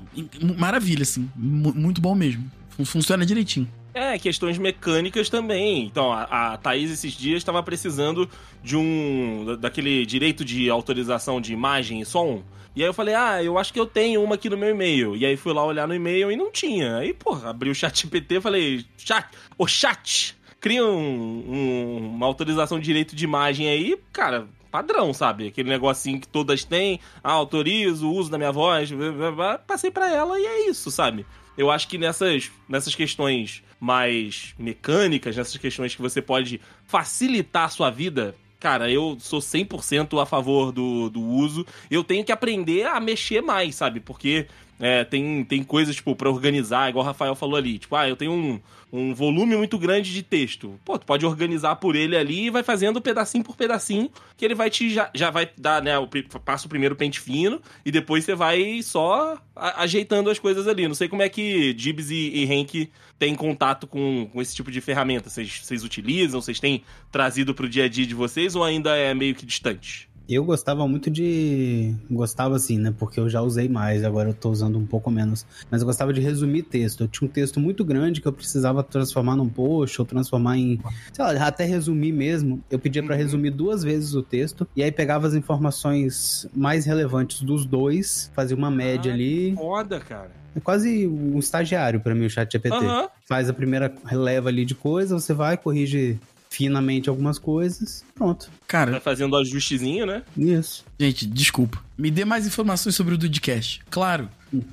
maravilha, 0.57 1.01
assim. 1.03 1.27
Mu- 1.35 1.73
muito 1.73 2.01
bom 2.01 2.13
mesmo. 2.13 2.43
Fun- 2.71 2.85
Funciona 2.85 3.25
direitinho. 3.25 3.67
É, 3.97 4.19
questões 4.19 4.57
mecânicas 4.57 5.29
também. 5.29 5.85
Então, 5.85 6.11
a, 6.11 6.53
a 6.53 6.57
Thaís 6.57 6.91
esses 6.91 7.13
dias 7.13 7.37
estava 7.37 7.63
precisando 7.63 8.29
de 8.61 8.75
um. 8.75 9.45
da- 9.45 9.55
daquele 9.55 10.05
direito 10.05 10.43
de 10.43 10.69
autorização 10.69 11.39
de 11.39 11.53
imagem 11.53 12.01
e 12.01 12.05
som. 12.05 12.43
E 12.75 12.81
aí 12.83 12.89
eu 12.89 12.93
falei, 12.93 13.15
ah, 13.15 13.41
eu 13.41 13.57
acho 13.57 13.71
que 13.71 13.79
eu 13.79 13.85
tenho 13.85 14.21
uma 14.21 14.35
aqui 14.35 14.49
no 14.49 14.57
meu 14.57 14.69
e-mail. 14.69 15.15
E 15.15 15.25
aí 15.25 15.37
fui 15.37 15.53
lá 15.53 15.63
olhar 15.65 15.87
no 15.87 15.95
e-mail 15.95 16.29
e 16.29 16.35
não 16.35 16.51
tinha. 16.51 16.97
Aí, 16.97 17.13
porra, 17.13 17.49
abri 17.49 17.69
o 17.69 17.75
chat 17.75 18.01
GPT 18.01 18.35
e 18.35 18.41
falei, 18.41 18.85
chat, 18.97 19.29
ô 19.57 19.65
chat, 19.65 20.35
cria 20.59 20.85
um- 20.85 21.43
um- 21.47 22.11
uma 22.15 22.25
autorização 22.25 22.77
de 22.77 22.83
direito 22.83 23.15
de 23.15 23.23
imagem 23.23 23.69
aí, 23.69 23.97
cara. 24.11 24.45
Padrão, 24.69 25.13
sabe? 25.13 25.47
Aquele 25.47 25.69
negocinho 25.69 26.19
que 26.19 26.27
todas 26.27 26.65
têm. 26.65 26.99
Ah, 27.23 27.31
autorizo 27.31 28.09
o 28.09 28.13
uso 28.13 28.29
da 28.29 28.37
minha 28.37 28.51
voz. 28.51 28.91
blá, 28.91 29.09
blá, 29.09 29.31
blá. 29.31 29.57
Passei 29.57 29.89
pra 29.89 30.11
ela 30.13 30.37
e 30.37 30.45
é 30.45 30.69
isso, 30.69 30.91
sabe? 30.91 31.25
Eu 31.57 31.71
acho 31.71 31.87
que 31.87 31.97
nessas, 31.97 32.51
nessas 32.67 32.93
questões 32.93 33.63
mais 33.85 34.55
mecânicas, 34.57 35.37
nessas 35.37 35.55
questões 35.57 35.93
que 35.93 36.01
você 36.01 36.19
pode 36.19 36.59
facilitar 36.87 37.65
a 37.65 37.69
sua 37.69 37.91
vida, 37.91 38.35
cara, 38.59 38.89
eu 38.89 39.15
sou 39.19 39.39
100% 39.39 40.19
a 40.19 40.25
favor 40.25 40.71
do, 40.71 41.07
do 41.07 41.21
uso. 41.21 41.63
Eu 41.89 42.03
tenho 42.03 42.25
que 42.25 42.31
aprender 42.31 42.87
a 42.87 42.99
mexer 42.99 43.41
mais, 43.41 43.75
sabe? 43.75 43.99
Porque 43.99 44.47
é, 44.79 45.03
tem, 45.03 45.45
tem 45.45 45.63
coisas, 45.63 45.95
tipo, 45.95 46.15
pra 46.15 46.31
organizar, 46.31 46.89
igual 46.89 47.05
o 47.05 47.07
Rafael 47.07 47.35
falou 47.35 47.57
ali. 47.57 47.77
Tipo, 47.77 47.95
ah, 47.95 48.09
eu 48.09 48.15
tenho 48.15 48.31
um, 48.31 48.59
um 48.95 49.13
volume 49.13 49.55
muito 49.55 49.77
grande 49.77 50.13
de 50.13 50.23
texto. 50.23 50.79
Pô, 50.83 50.97
tu 50.97 51.05
pode 51.05 51.25
organizar 51.25 51.75
por 51.75 51.95
ele 51.95 52.15
ali 52.15 52.45
e 52.45 52.49
vai 52.49 52.63
fazendo 52.63 53.01
pedacinho 53.01 53.43
por 53.43 53.55
pedacinho, 53.55 54.09
que 54.37 54.45
ele 54.45 54.55
vai 54.55 54.69
te, 54.69 54.89
já, 54.89 55.09
já 55.13 55.29
vai 55.29 55.49
dar, 55.57 55.81
né, 55.81 55.97
o, 55.97 56.07
passa 56.43 56.65
o 56.65 56.69
primeiro 56.69 56.95
pente 56.95 57.19
fino 57.19 57.61
e 57.85 57.91
depois 57.91 58.23
você 58.23 58.35
vai 58.35 58.81
só 58.81 59.37
ajeitando 59.55 60.29
as 60.29 60.39
coisas 60.39 60.67
ali. 60.67 60.87
Não 60.87 60.95
sei 60.95 61.07
como 61.07 61.21
é 61.21 61.29
que 61.29 61.75
Gibbs 61.77 62.09
e, 62.09 62.31
e 62.35 62.51
Henk 62.51 62.91
têm 63.19 63.35
contato 63.35 63.87
com, 63.87 64.29
com 64.31 64.41
esse 64.41 64.55
tipo 64.55 64.71
de 64.71 64.81
ferramenta. 64.81 65.29
Vocês 65.29 65.83
utilizam? 65.83 66.41
Vocês 66.41 66.59
têm 66.59 66.83
trazido 67.11 67.53
pro 67.53 67.69
dia 67.69 67.85
a 67.85 67.89
dia 67.89 68.05
de 68.05 68.13
vocês 68.13 68.55
ou 68.55 68.63
ainda 68.63 68.95
é 68.95 69.13
meio 69.13 69.35
que 69.35 69.45
distante? 69.45 70.09
Eu 70.27 70.43
gostava 70.43 70.87
muito 70.87 71.09
de. 71.09 71.93
Gostava 72.09 72.55
assim, 72.55 72.77
né? 72.79 72.93
Porque 72.97 73.19
eu 73.19 73.29
já 73.29 73.41
usei 73.41 73.69
mais, 73.69 74.03
agora 74.03 74.29
eu 74.29 74.33
tô 74.33 74.49
usando 74.49 74.77
um 74.79 74.85
pouco 74.85 75.11
menos. 75.11 75.45
Mas 75.69 75.81
eu 75.81 75.87
gostava 75.87 76.11
de 76.11 76.19
resumir 76.21 76.63
texto. 76.63 77.03
Eu 77.03 77.07
tinha 77.07 77.27
um 77.27 77.31
texto 77.31 77.59
muito 77.59 77.85
grande 77.85 78.21
que 78.21 78.27
eu 78.27 78.33
precisava 78.33 78.83
transformar 78.83 79.35
num 79.35 79.47
post 79.47 79.99
ou 80.01 80.05
transformar 80.05 80.57
em. 80.57 80.79
Sei 81.13 81.23
lá, 81.23 81.31
até 81.45 81.63
resumir 81.65 82.11
mesmo. 82.11 82.63
Eu 82.71 82.79
pedia 82.79 83.03
pra 83.03 83.15
resumir 83.15 83.51
duas 83.51 83.83
vezes 83.83 84.15
o 84.15 84.23
texto. 84.23 84.67
E 84.75 84.81
aí 84.81 84.91
pegava 84.91 85.27
as 85.27 85.33
informações 85.35 86.47
mais 86.55 86.85
relevantes 86.85 87.41
dos 87.41 87.65
dois, 87.65 88.31
fazia 88.33 88.55
uma 88.57 88.71
média 88.71 89.11
Ah, 89.11 89.15
ali. 89.15 89.53
Foda, 89.55 89.99
cara. 89.99 90.31
É 90.55 90.59
quase 90.59 91.05
um 91.05 91.37
estagiário 91.37 91.99
pra 91.99 92.15
mim 92.15 92.25
o 92.25 92.29
chat 92.29 92.51
GPT. 92.51 92.75
Aham. 92.75 93.09
Faz 93.27 93.49
a 93.49 93.53
primeira 93.53 93.93
leva 94.11 94.49
ali 94.49 94.63
de 94.65 94.73
coisa, 94.73 95.19
você 95.19 95.33
vai, 95.33 95.57
corrige 95.57 96.17
finamente 96.55 97.09
algumas 97.09 97.37
coisas. 97.37 98.03
Pronto. 98.15 98.49
Cara, 98.65 98.91
Vai 98.91 99.01
fazendo 99.01 99.35
ajustezinho, 99.35 100.05
né? 100.05 100.23
Isso. 100.37 100.85
Gente, 100.97 101.25
desculpa. 101.25 101.83
Me 101.97 102.09
dê 102.09 102.23
mais 102.23 102.47
informações 102.47 102.95
sobre 102.95 103.13
o 103.13 103.17
Dudcast. 103.17 103.81
Claro, 103.89 104.29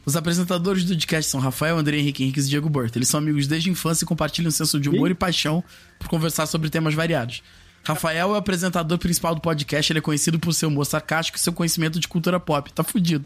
os 0.07 0.15
apresentadores 0.15 0.85
do 0.85 0.91
Dudcast 0.95 1.29
são 1.29 1.41
Rafael, 1.41 1.77
André 1.77 1.99
Henrique 1.99 2.23
Henriques 2.23 2.47
e 2.47 2.51
Diego 2.51 2.69
Berto. 2.69 2.99
Eles 2.99 3.09
são 3.09 3.19
amigos 3.19 3.49
desde 3.49 3.69
a 3.69 3.73
infância 3.73 4.05
e 4.05 4.07
compartilham 4.07 4.49
um 4.49 4.53
senso 4.53 4.79
de 4.79 4.89
humor 4.89 5.11
e 5.11 5.15
paixão 5.15 5.63
por 5.99 6.09
conversar 6.09 6.47
sobre 6.47 6.71
temas 6.71 6.95
variados. 6.95 7.43
Rafael 7.85 8.29
é 8.29 8.33
o 8.33 8.37
apresentador 8.37 8.97
principal 8.97 9.35
do 9.35 9.41
podcast, 9.41 9.91
ele 9.91 9.99
é 9.99 10.03
conhecido 10.03 10.39
por 10.39 10.55
seu 10.55 10.69
humor 10.69 10.87
sarcástico 10.87 11.37
e 11.37 11.41
seu 11.41 11.53
conhecimento 11.53 11.99
de 11.99 12.07
cultura 12.07 12.39
pop. 12.39 12.73
Tá 12.73 12.85
fudido. 12.85 13.25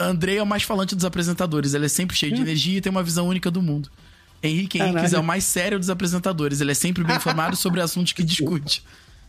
André 0.00 0.36
é 0.36 0.42
o 0.42 0.46
mais 0.46 0.62
falante 0.62 0.94
dos 0.94 1.04
apresentadores, 1.04 1.74
ele 1.74 1.84
é 1.84 1.88
sempre 1.88 2.16
cheio 2.16 2.34
de 2.34 2.40
energia 2.40 2.78
e 2.78 2.80
tem 2.80 2.90
uma 2.90 3.02
visão 3.02 3.28
única 3.28 3.50
do 3.50 3.60
mundo. 3.60 3.90
Henrique 4.46 4.78
Henriques 4.78 5.12
é 5.12 5.18
o 5.18 5.24
mais 5.24 5.44
sério 5.44 5.78
dos 5.78 5.90
apresentadores, 5.90 6.60
ele 6.60 6.70
é 6.72 6.74
sempre 6.74 7.02
bem 7.04 7.16
informado 7.16 7.56
sobre 7.56 7.80
assuntos 7.80 8.12
que 8.12 8.22
discute. 8.22 8.82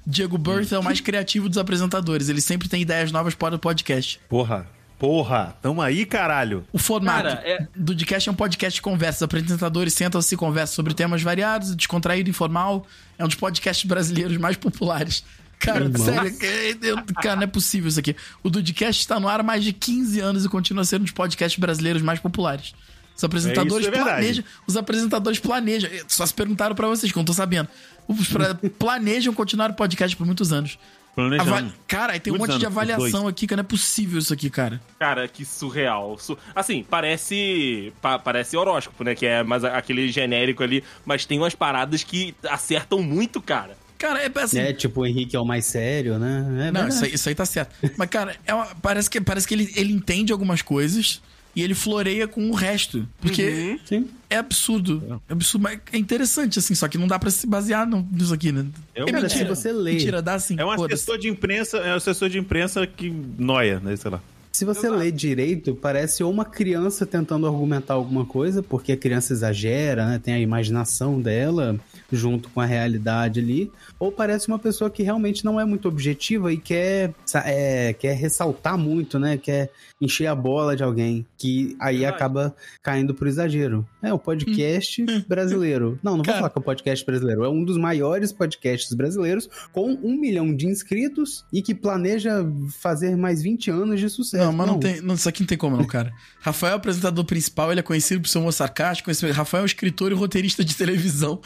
Diego 0.06 0.38
Berth 0.38 0.72
é 0.72 0.80
o 0.80 0.84
mais 0.84 1.02
criativo 1.02 1.50
dos 1.50 1.58
apresentadores, 1.58 2.30
ele 2.30 2.40
sempre 2.42 2.70
tem 2.70 2.82
ideias 2.82 3.12
novas 3.12 3.36
para 3.36 3.56
o 3.56 3.60
podcast. 3.60 4.20
Porra. 4.30 4.66
Porra, 5.00 5.56
tamo 5.62 5.80
aí, 5.80 6.06
caralho. 6.08 6.66
O 6.74 6.80
formato 6.80 7.28
Cara, 7.28 7.42
é- 7.46 7.68
do 7.76 7.94
podcast 7.94 8.30
é 8.30 8.32
um 8.32 8.36
podcast 8.36 8.76
de 8.78 8.82
conversa. 8.82 9.18
Os 9.18 9.22
apresentadores 9.24 9.94
sentam-se 9.94 10.34
e 10.34 10.38
conversam 10.38 10.74
sobre 10.76 10.96
temas 10.96 11.22
variados, 11.22 11.76
descontraído, 11.76 12.32
informal. 12.32 12.84
É 13.16 13.24
um 13.24 13.28
dos 13.28 13.36
podcasts 13.36 13.86
brasileiros 13.86 14.36
mais 14.38 14.58
populares. 14.58 15.24
Cara, 15.60 15.86
Irmão. 15.86 16.04
sério, 16.04 16.36
é- 16.42 16.78
eu- 16.82 16.98
cara, 17.22 17.36
não 17.36 17.44
é 17.44 17.48
possível 17.48 17.88
isso 17.90 18.00
aqui. 18.00 18.16
O 18.42 18.50
Dudcast 18.50 19.02
está 19.02 19.20
no 19.20 19.28
ar 19.28 19.40
há 19.40 19.44
mais 19.44 19.64
de 19.64 19.72
15 19.72 20.20
anos 20.20 20.46
e 20.46 20.50
continua 20.50 20.84
sendo 20.84 21.02
um 21.02 21.06
dos 21.06 21.14
podcasts 21.14 21.60
brasileiros 21.60 22.02
mais 22.02 22.20
populares. 22.20 22.74
Os 23.18 23.24
apresentadores 23.24 23.88
É, 23.88 23.90
isso 23.90 24.00
é 24.00 24.04
planejam. 24.04 24.44
Os 24.68 24.78
apresentadores 24.78 25.40
planejam. 25.40 25.90
Só 26.08 26.26
se 26.26 26.34
perguntaram 26.34 26.76
pra 26.76 26.88
vocês, 26.88 27.12
que 27.12 27.18
eu 27.18 27.22
não 27.22 27.26
tô 27.26 27.34
sabendo. 27.34 27.68
Os 28.08 28.30
planejam 28.80 29.34
continuar 29.34 29.72
o 29.72 29.74
podcast 29.74 30.16
por 30.16 30.26
muitos 30.26 30.54
anos. 30.54 30.78
Planejando. 31.16 31.50
Ava- 31.52 31.74
Cara, 31.88 32.14
aí 32.14 32.20
tem 32.20 32.32
um 32.32 32.38
monte 32.38 32.60
de 32.60 32.66
avaliação 32.68 33.28
aqui, 33.28 33.48
que 33.48 33.56
não 33.56 33.62
é 33.62 33.64
possível 33.64 34.20
isso 34.20 34.32
aqui, 34.32 34.52
cara. 34.52 34.80
Cara, 35.00 35.28
que 35.28 35.44
surreal. 35.44 36.16
Su- 36.20 36.38
Assim, 36.56 36.86
parece. 36.88 37.92
pa- 38.00 38.20
parece 38.20 38.56
horóscopo, 38.56 39.04
né? 39.04 39.16
Que 39.16 39.26
é 39.26 39.42
mais 39.44 39.64
aquele 39.64 40.12
genérico 40.12 40.62
ali. 40.62 40.84
Mas 41.04 41.26
tem 41.26 41.40
umas 41.40 41.56
paradas 41.56 42.04
que 42.04 42.36
acertam 42.48 43.02
muito, 43.02 43.42
cara. 43.42 43.76
Cara, 43.98 44.22
é 44.24 44.32
assim. 44.42 44.60
É, 44.60 44.72
tipo, 44.74 45.02
o 45.02 45.08
Henrique 45.08 45.36
é 45.36 45.40
o 45.40 45.44
mais 45.46 45.66
sério, 45.66 46.20
né? 46.20 46.68
É 46.68 46.72
Não, 46.72 46.88
isso 46.88 47.04
aí, 47.04 47.14
isso 47.16 47.28
aí 47.30 47.34
tá 47.34 47.46
certo. 47.48 47.74
Mas, 47.98 48.08
cara, 48.12 48.36
é 48.46 48.54
uma- 48.54 48.68
parece 48.80 49.10
que, 49.10 49.20
parece 49.20 49.48
que 49.48 49.56
ele, 49.56 49.74
ele 49.76 49.92
entende 49.92 50.32
algumas 50.32 50.62
coisas 50.62 51.20
e 51.58 51.64
ele 51.64 51.74
floreia 51.74 52.28
com 52.28 52.48
o 52.52 52.54
resto. 52.54 53.08
Porque 53.20 53.80
Sim. 53.84 54.08
é 54.30 54.38
absurdo. 54.38 55.20
É 55.28 55.34
absurdo, 55.34 55.64
mas 55.64 55.80
é 55.92 55.98
interessante, 55.98 56.60
assim, 56.60 56.76
só 56.76 56.88
que 56.88 57.00
não 57.00 57.08
dá 57.08 57.18
pra 57.18 57.32
se 57.32 57.48
basear 57.48 57.88
nisso 58.12 58.32
aqui, 58.32 58.52
né? 58.52 58.68
É 58.94 59.02
é 59.02 59.06
mentira. 59.12 59.30
se 59.30 59.44
você 59.44 59.72
lê- 59.72 59.94
Mentira, 59.94 60.22
dá 60.22 60.38
sim. 60.38 60.56
É 60.60 60.64
um 60.64 60.70
assessor 60.70 61.18
de 61.18 61.28
imprensa, 61.28 61.78
é 61.80 61.94
um 61.94 61.98
assessor 61.98 62.30
de 62.30 62.38
imprensa 62.38 62.86
que 62.86 63.10
noia, 63.40 63.80
né? 63.80 63.96
Sei 63.96 64.12
lá. 64.12 64.22
Se 64.52 64.66
você 64.66 64.90
lê 64.90 65.12
direito, 65.12 65.76
parece 65.76 66.24
ou 66.24 66.32
uma 66.32 66.44
criança 66.46 67.06
tentando 67.06 67.46
argumentar 67.46 67.94
alguma 67.94 68.26
coisa, 68.26 68.64
porque 68.64 68.92
a 68.92 68.98
criança 68.98 69.32
exagera, 69.34 70.06
né? 70.08 70.20
Tem 70.24 70.34
a 70.34 70.40
imaginação 70.40 71.20
dela 71.22 71.80
junto 72.12 72.50
com 72.50 72.60
a 72.62 72.66
realidade 72.66 73.40
ali, 73.40 73.72
ou 74.00 74.12
parece 74.12 74.48
uma 74.48 74.58
pessoa 74.58 74.90
que 74.90 75.04
realmente 75.04 75.44
não 75.46 75.60
é 75.60 75.66
muito 75.66 75.88
objetiva 75.88 76.52
e 76.52 76.58
quer, 76.58 77.14
é, 77.46 77.94
quer 77.94 78.16
ressaltar 78.16 78.78
muito, 78.80 79.20
né? 79.20 79.38
Quer 79.38 79.70
encher 80.00 80.28
a 80.28 80.36
bola 80.36 80.76
de 80.76 80.84
alguém, 80.84 81.26
que 81.38 81.76
aí 81.80 82.00
Verdade. 82.00 82.16
acaba 82.16 82.56
caindo 82.82 83.14
pro 83.14 83.28
exagero. 83.28 83.88
É 84.02 84.14
o 84.14 84.20
podcast 84.20 85.04
brasileiro. 85.28 86.00
Não, 86.04 86.18
não 86.18 86.24
vou 86.24 86.34
falar 86.34 86.50
que 86.50 86.58
é 86.58 86.62
o 86.62 86.64
podcast 86.64 87.06
brasileiro. 87.06 87.44
É 87.44 87.50
um 87.50 87.64
dos 87.64 87.78
maiores 87.78 88.32
podcasts 88.32 88.94
brasileiros, 88.94 89.50
com 89.72 89.94
um 90.04 90.20
milhão 90.20 90.56
de 90.56 90.68
inscritos 90.68 91.46
e 91.52 91.62
que 91.62 91.74
planeja 91.74 92.46
fazer 92.80 93.16
mais 93.16 93.42
20 93.42 93.72
anos 93.72 94.00
de 94.00 94.10
sucesso. 94.10 94.46
Não, 94.46 94.54
mas 94.54 94.68
não, 94.68 94.80
tem. 94.80 95.02
Não, 95.02 95.16
isso 95.16 95.28
aqui 95.28 95.42
não 95.42 95.48
tem 95.48 95.58
como, 95.58 95.76
não, 95.76 95.86
cara. 95.86 96.14
Rafael 96.40 96.74
é 96.74 96.76
o 96.76 96.78
apresentador 96.78 97.26
principal, 97.26 97.72
ele 97.72 97.80
é 97.80 97.84
conhecido 97.84 98.22
por 98.22 98.28
ser 98.28 98.38
um 98.38 98.42
humor 98.42 98.54
sarcástico. 98.54 99.12
Rafael 99.32 99.62
é 99.62 99.64
um 99.64 99.66
escritor 99.66 100.12
e 100.12 100.16
roteirista 100.16 100.64
de 100.64 100.76
televisão. 100.76 101.42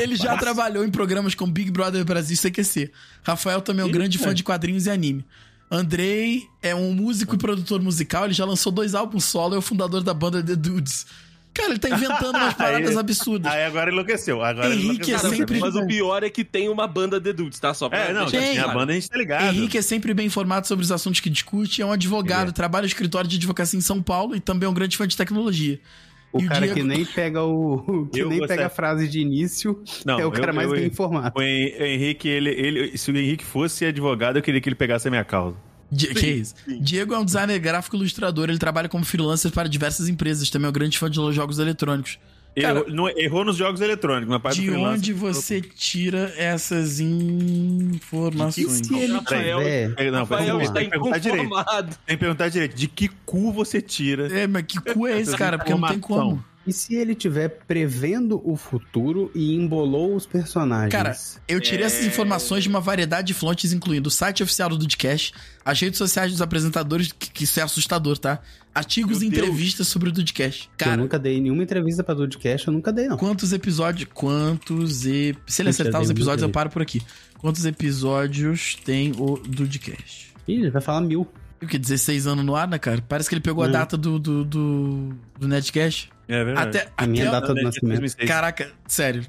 ele 0.00 0.16
já 0.16 0.36
trabalhou 0.36 0.84
em 0.84 0.90
programas 0.90 1.34
como 1.34 1.50
Big 1.50 1.70
Brother 1.70 2.04
Brasil 2.04 2.34
e 2.34 2.50
CQC. 2.50 2.90
Rafael 3.22 3.60
também 3.60 3.82
é 3.82 3.88
um 3.88 3.90
grande 3.90 4.18
fã 4.18 4.34
de 4.34 4.44
quadrinhos 4.44 4.86
e 4.86 4.90
anime. 4.90 5.24
Andrei 5.70 6.44
é 6.62 6.74
um 6.74 6.92
músico 6.92 7.34
e 7.34 7.38
produtor 7.38 7.82
musical, 7.82 8.24
ele 8.24 8.34
já 8.34 8.44
lançou 8.44 8.70
dois 8.70 8.94
álbuns 8.94 9.24
solo 9.24 9.54
e 9.54 9.56
é 9.56 9.58
o 9.58 9.62
fundador 9.62 10.02
da 10.02 10.14
banda 10.14 10.42
The 10.42 10.54
Dudes. 10.54 11.06
Cara, 11.52 11.70
ele 11.70 11.78
tá 11.78 11.88
inventando 11.88 12.36
umas 12.36 12.52
paradas 12.54 12.90
Aí- 12.90 12.98
absurdas. 12.98 13.50
Aí 13.50 13.64
agora 13.64 13.90
enlouqueceu. 13.90 14.44
Agora 14.44 14.68
Henrique 14.68 14.84
enlouqueceu. 15.10 15.16
é 15.32 15.36
sempre- 15.36 15.58
mas 15.58 15.74
o 15.74 15.86
pior 15.86 16.22
é 16.22 16.28
que 16.28 16.44
tem 16.44 16.68
uma 16.68 16.86
banda 16.86 17.18
de 17.18 17.32
dudes, 17.32 17.58
tá? 17.58 17.72
Só 17.72 17.88
pra 17.88 17.98
É, 17.98 18.12
não, 18.12 18.26
tem. 18.30 18.58
a 18.58 18.68
banda 18.68 18.92
a 18.92 18.94
gente 18.94 19.08
tá 19.08 19.16
ligado. 19.16 19.46
Henrique 19.46 19.78
é 19.78 19.82
sempre 19.82 20.12
bem 20.12 20.26
informado 20.26 20.66
sobre 20.66 20.84
os 20.84 20.92
assuntos 20.92 21.18
que 21.18 21.30
discute, 21.30 21.80
é 21.80 21.86
um 21.86 21.92
advogado, 21.92 22.50
é. 22.50 22.52
trabalha 22.52 22.82
no 22.82 22.88
escritório 22.88 23.28
de 23.28 23.36
advocacia 23.36 23.78
em 23.78 23.82
São 23.82 24.02
Paulo 24.02 24.36
e 24.36 24.40
também 24.40 24.66
é 24.66 24.70
um 24.70 24.74
grande 24.74 24.96
fã 24.98 25.08
de 25.08 25.16
tecnologia. 25.16 25.80
O 26.32 26.40
E 26.40 26.44
o 26.44 26.48
cara 26.48 26.60
Diego- 26.60 26.74
que 26.74 26.82
nem 26.82 27.04
pega 27.04 27.42
o. 27.42 28.06
que 28.12 28.20
Eu 28.20 28.28
nem 28.28 28.38
gostei. 28.38 28.56
pega 28.56 28.66
a 28.66 28.70
frase 28.70 29.08
de 29.08 29.20
início 29.20 29.82
Não, 30.04 30.18
é 30.18 30.26
o 30.26 30.30
cara 30.30 30.50
eu- 30.50 30.54
mais 30.54 30.68
eu- 30.68 30.76
bem 30.76 30.86
informado. 30.86 31.32
O 31.38 31.42
Hen- 31.42 31.74
Henrique, 31.78 32.28
ele, 32.28 32.50
ele, 32.50 32.98
se 32.98 33.10
o 33.10 33.16
Henrique 33.16 33.44
fosse 33.44 33.84
advogado, 33.84 34.36
eu 34.36 34.42
queria 34.42 34.60
que 34.60 34.68
ele 34.68 34.76
pegasse 34.76 35.08
a 35.08 35.10
minha 35.10 35.24
causa. 35.24 35.56
Di- 35.90 36.08
que 36.14 36.26
isso? 36.26 36.54
sim. 36.64 36.80
Diego 36.80 37.14
é 37.14 37.18
um 37.18 37.24
designer 37.24 37.58
gráfico 37.60 37.94
e 37.96 37.98
ilustrador, 38.00 38.48
ele 38.50 38.58
trabalha 38.58 38.88
como 38.88 39.04
freelancer 39.04 39.52
para 39.52 39.68
diversas 39.68 40.08
empresas, 40.08 40.50
também 40.50 40.66
é 40.66 40.68
um 40.68 40.72
grande 40.72 40.98
fã 40.98 41.08
de 41.08 41.16
jogos 41.32 41.58
eletrônicos. 41.60 42.18
Cara, 42.60 42.78
errou, 42.80 42.90
não- 42.94 43.08
errou 43.10 43.44
nos 43.44 43.56
jogos 43.56 43.80
eletrônicos, 43.82 44.30
na 44.30 44.40
parte 44.40 44.60
de 44.62 44.70
onde 44.70 45.12
você 45.12 45.60
tira 45.60 46.32
essas 46.38 47.00
informações? 47.00 48.80
E 48.80 48.84
se 48.84 48.94
ele 48.98 49.12
Rafael- 49.14 49.58
tiver. 49.58 49.94
É, 49.96 50.10
Não, 50.10 50.20
Rafael 50.20 50.46
vamos 50.46 50.56
lá, 50.58 50.62
está 50.64 50.74
tem 50.74 50.84
que 50.84 50.90
perguntar 50.90 51.18
direito. 51.18 51.44
inconformado. 51.44 51.96
Tem 52.06 52.16
que 52.16 52.20
perguntar 52.20 52.48
direito. 52.48 52.74
De 52.76 52.88
que 52.88 53.08
cu 53.24 53.52
você 53.52 53.80
tira? 53.80 54.26
É, 54.38 54.46
mas 54.46 54.62
que 54.66 54.80
cu 54.80 55.06
é 55.06 55.20
esse, 55.20 55.36
cara? 55.36 55.58
Porque 55.58 55.72
não 55.74 55.86
tem 55.88 55.98
como. 55.98 56.42
E 56.66 56.72
se 56.72 56.96
ele 56.96 57.14
tiver 57.14 57.48
prevendo 57.68 58.40
o 58.44 58.56
futuro 58.56 59.30
e 59.32 59.54
embolou 59.54 60.16
os 60.16 60.26
personagens? 60.26 60.90
Cara, 60.90 61.14
eu 61.46 61.60
tirei 61.60 61.84
É. 61.84 61.86
essas 61.86 62.04
informações 62.04 62.64
de 62.64 62.68
uma 62.68 62.80
variedade 62.80 63.28
de 63.28 63.34
fontes, 63.34 63.72
incluindo 63.72 64.08
o 64.08 64.10
site 64.10 64.42
oficial 64.42 64.68
do 64.70 64.76
Dudcast, 64.76 65.32
as 65.64 65.80
redes 65.80 65.96
sociais 65.96 66.32
dos 66.32 66.42
apresentadores, 66.42 67.12
que, 67.12 67.30
que 67.30 67.44
isso 67.44 67.60
é 67.60 67.62
assustador, 67.62 68.18
tá? 68.18 68.40
Artigos 68.76 69.20
Meu 69.20 69.28
e 69.28 69.30
Deus. 69.30 69.42
entrevistas 69.44 69.88
sobre 69.88 70.08
o 70.10 70.12
Dudcast. 70.12 70.64
eu 70.66 70.70
Cara, 70.76 70.96
nunca 70.96 71.18
dei 71.18 71.40
nenhuma 71.40 71.62
entrevista 71.62 72.04
pra 72.04 72.14
Dudcast, 72.14 72.66
eu 72.68 72.72
nunca 72.74 72.92
dei, 72.92 73.08
não. 73.08 73.16
quantos 73.16 73.52
episódios. 73.52 74.08
Quantos. 74.12 75.06
E... 75.06 75.34
Se 75.46 75.62
ele 75.62 75.70
acertar 75.70 76.00
os 76.00 76.10
episódios, 76.10 76.42
eu 76.42 76.50
paro 76.50 76.68
por 76.70 76.82
aqui. 76.82 77.00
Quantos 77.38 77.64
episódios 77.64 78.76
tem 78.84 79.12
o 79.18 79.36
Dudcast? 79.38 80.32
Ih, 80.46 80.54
ele 80.60 80.70
vai 80.70 80.82
falar 80.82 81.00
mil. 81.00 81.26
O 81.62 81.66
que? 81.66 81.78
16 81.78 82.26
anos 82.26 82.44
no 82.44 82.54
ar, 82.54 82.68
né, 82.68 82.78
cara? 82.78 83.02
Parece 83.08 83.28
que 83.28 83.34
ele 83.34 83.40
pegou 83.42 83.64
a 83.64 83.66
Hum. 83.66 83.72
data 83.72 83.96
do, 83.96 84.18
do, 84.18 84.44
do, 84.44 85.16
do 85.38 85.48
Netcast. 85.48 86.10
É 86.28 86.44
verdade. 86.44 86.68
Até. 86.78 86.88
A 86.96 87.06
minha 87.06 87.28
até- 87.28 87.40
data 87.40 87.54
do 87.54 87.62
nascimento. 87.62 88.00
2006. 88.00 88.28
Caraca, 88.28 88.70
sério. 88.86 89.24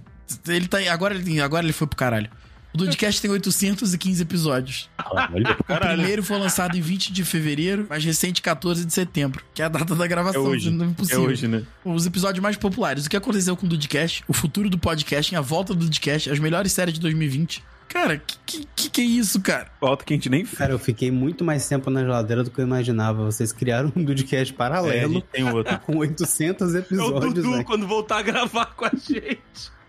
Ele 0.48 0.68
tá. 0.68 0.78
Agora 0.92 1.16
ele, 1.16 1.40
agora 1.40 1.66
ele 1.66 1.72
foi 1.74 1.88
pro 1.88 1.96
caralho. 1.96 2.30
O 2.74 2.78
Dudcast 2.78 3.22
tem 3.22 3.32
815 3.32 4.22
episódios. 4.22 4.90
Olha, 5.10 5.58
O 5.60 5.64
primeiro 5.80 6.22
foi 6.22 6.38
lançado 6.38 6.78
em 6.78 6.82
20 6.82 7.12
de 7.12 7.24
fevereiro, 7.24 7.88
mais 7.90 8.04
recente 8.04 8.42
14 8.42 8.86
de 8.86 8.94
setembro, 8.94 9.44
que 9.54 9.62
é 9.62 9.66
a 9.66 9.70
data 9.70 9.96
da 9.96 10.06
É 10.06 10.08
gravação. 10.08 10.44
hoje. 10.44 10.70
Não 10.70 10.86
é 10.86 11.14
É 11.14 11.18
hoje, 11.18 11.48
né? 11.48 11.64
Os 11.84 12.06
episódios 12.06 12.42
mais 12.42 12.56
populares. 12.58 13.06
O 13.06 13.10
que 13.10 13.18
aconteceu 13.18 13.56
com 13.58 13.66
o 13.66 13.70
Dudcast, 13.70 14.24
o 14.28 14.34
futuro 14.34 14.70
do 14.70 14.78
podcasting, 14.78 15.36
a 15.36 15.42
volta 15.42 15.74
do 15.74 15.86
Dudcast, 15.86 16.30
as 16.30 16.38
melhores 16.40 16.72
séries 16.72 16.94
de 16.94 17.00
2020. 17.00 17.64
Cara, 17.88 18.18
que 18.18 18.36
que, 18.46 18.68
que, 18.76 18.90
que 18.90 19.02
é 19.02 19.04
isso, 19.06 19.40
cara? 19.42 19.72
Falta 19.80 20.04
que 20.04 20.14
a 20.14 20.18
gente 20.18 20.30
nem 20.30 20.44
fez. 20.44 20.58
Cara, 20.58 20.74
eu 20.74 20.78
fiquei 20.80 21.10
muito 21.10 21.44
mais 21.46 21.68
tempo 21.68 21.90
na 21.90 22.02
geladeira 22.02 22.44
do 22.44 22.52
que 22.52 22.60
eu 22.60 22.66
imaginava. 22.66 23.24
Vocês 23.24 23.52
criaram 23.54 23.92
um 23.96 24.04
Dudcast 24.04 24.52
É, 24.52 24.56
a 24.56 24.58
paralelo 24.58 25.14
gente 25.14 25.26
tem 25.32 25.50
outro. 25.50 25.80
com 25.88 25.98
800 25.98 26.76
É 26.76 26.78
o 26.78 26.80
episódios, 26.82 27.34
Dudu 27.34 27.52
né? 27.58 27.64
quando 27.64 27.88
voltar 27.88 28.18
a 28.18 28.22
gravar 28.22 28.66
com 28.68 28.86
a 28.86 28.92
gente. 28.94 29.40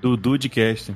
Do 0.01 0.17
Dudecast. 0.17 0.95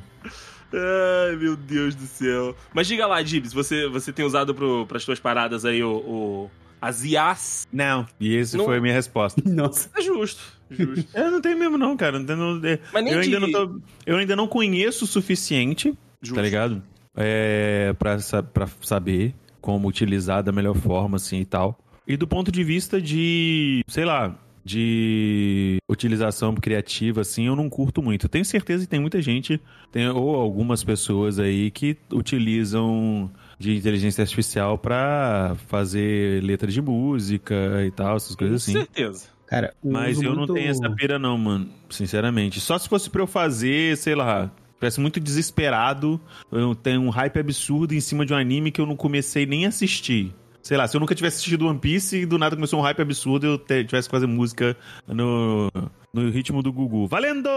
Ai, 0.74 1.36
meu 1.36 1.56
Deus 1.56 1.94
do 1.94 2.06
céu. 2.06 2.56
Mas 2.72 2.86
diga 2.86 3.06
lá, 3.06 3.22
Dibs, 3.22 3.52
você, 3.52 3.88
você 3.88 4.12
tem 4.12 4.24
usado 4.24 4.54
pro, 4.54 4.86
pras 4.86 5.04
tuas 5.04 5.20
paradas 5.20 5.64
aí 5.64 5.82
o, 5.82 5.90
o, 5.96 6.50
as 6.80 7.04
IAs? 7.04 7.66
Não. 7.72 8.06
E 8.18 8.34
esse 8.34 8.56
Não- 8.56 8.64
foi 8.64 8.78
a 8.78 8.80
minha 8.80 8.94
resposta. 8.94 9.42
Nossa. 9.48 9.90
É 9.96 10.00
justo, 10.02 10.42
justo. 10.70 11.06
Eu 11.14 11.30
não 11.30 11.40
tenho 11.40 11.58
mesmo, 11.58 11.76
não, 11.78 11.96
cara. 11.96 12.18
Não 12.18 12.26
tenho, 12.26 12.38
não- 12.38 12.68
é, 12.68 12.78
Mas 12.92 13.04
nem 13.04 13.12
eu, 13.14 13.20
ainda 13.20 13.40
não 13.40 13.52
tô, 13.52 13.80
eu 14.06 14.16
ainda 14.16 14.34
não 14.36 14.46
conheço 14.48 15.04
o 15.04 15.08
suficiente, 15.08 15.92
Justo. 16.20 16.34
tá 16.36 16.42
ligado? 16.42 16.82
É, 17.16 17.94
pra, 17.98 18.16
pra 18.54 18.66
saber 18.80 19.34
como 19.60 19.86
utilizar 19.88 20.42
da 20.42 20.50
melhor 20.50 20.74
forma, 20.74 21.16
assim, 21.16 21.40
e 21.40 21.44
tal. 21.44 21.78
E 22.06 22.16
do 22.16 22.26
ponto 22.26 22.50
de 22.50 22.64
vista 22.64 23.00
de, 23.00 23.84
sei 23.86 24.04
lá, 24.04 24.36
de 24.64 25.76
utilização 25.88 26.54
criativa, 26.54 27.20
assim, 27.22 27.46
eu 27.46 27.56
não 27.56 27.68
curto 27.68 28.02
muito. 28.02 28.28
Tenho 28.28 28.44
certeza 28.44 28.84
que 28.84 28.90
tem 28.90 29.00
muita 29.00 29.20
gente, 29.20 29.60
tem, 29.90 30.08
ou 30.08 30.36
algumas 30.36 30.82
pessoas 30.84 31.38
aí 31.38 31.70
que 31.70 31.96
utilizam 32.12 33.30
de 33.58 33.76
inteligência 33.76 34.22
artificial 34.22 34.78
pra 34.78 35.56
fazer 35.68 36.42
letra 36.42 36.70
de 36.70 36.80
música 36.80 37.84
e 37.86 37.90
tal, 37.90 38.16
essas 38.16 38.30
Com 38.32 38.38
coisas 38.38 38.62
assim. 38.62 38.72
certeza. 38.72 39.26
Cara, 39.46 39.74
um 39.84 39.92
Mas 39.92 40.20
eu 40.20 40.30
não 40.30 40.38
muito- 40.38 40.54
tenho 40.54 40.70
essa 40.70 40.88
pira, 40.90 41.18
não, 41.18 41.36
mano. 41.36 41.68
Sinceramente. 41.90 42.58
Só 42.58 42.78
se 42.78 42.88
fosse 42.88 43.10
pra 43.10 43.20
eu 43.22 43.26
fazer, 43.26 43.96
sei 43.98 44.14
lá. 44.14 44.50
Parece 44.80 44.98
muito 44.98 45.20
desesperado. 45.20 46.18
Eu 46.50 46.74
tenho 46.74 47.02
um 47.02 47.10
hype 47.10 47.38
absurdo 47.38 47.92
em 47.94 48.00
cima 48.00 48.24
de 48.26 48.32
um 48.32 48.36
anime 48.36 48.72
que 48.72 48.80
eu 48.80 48.86
não 48.86 48.96
comecei 48.96 49.44
nem 49.46 49.66
a 49.66 49.68
assistir. 49.68 50.34
Sei 50.62 50.76
lá, 50.76 50.86
se 50.86 50.96
eu 50.96 51.00
nunca 51.00 51.14
tivesse 51.14 51.36
assistido 51.36 51.66
One 51.66 51.78
Piece 51.78 52.18
e 52.18 52.26
do 52.26 52.38
nada 52.38 52.54
começou 52.54 52.78
um 52.78 52.82
hype 52.82 53.02
absurdo 53.02 53.46
eu 53.46 53.58
tivesse 53.84 54.08
que 54.08 54.12
fazer 54.12 54.26
música 54.26 54.76
no, 55.08 55.68
no 56.14 56.30
ritmo 56.30 56.62
do 56.62 56.72
Gugu. 56.72 57.06
Valendo! 57.08 57.48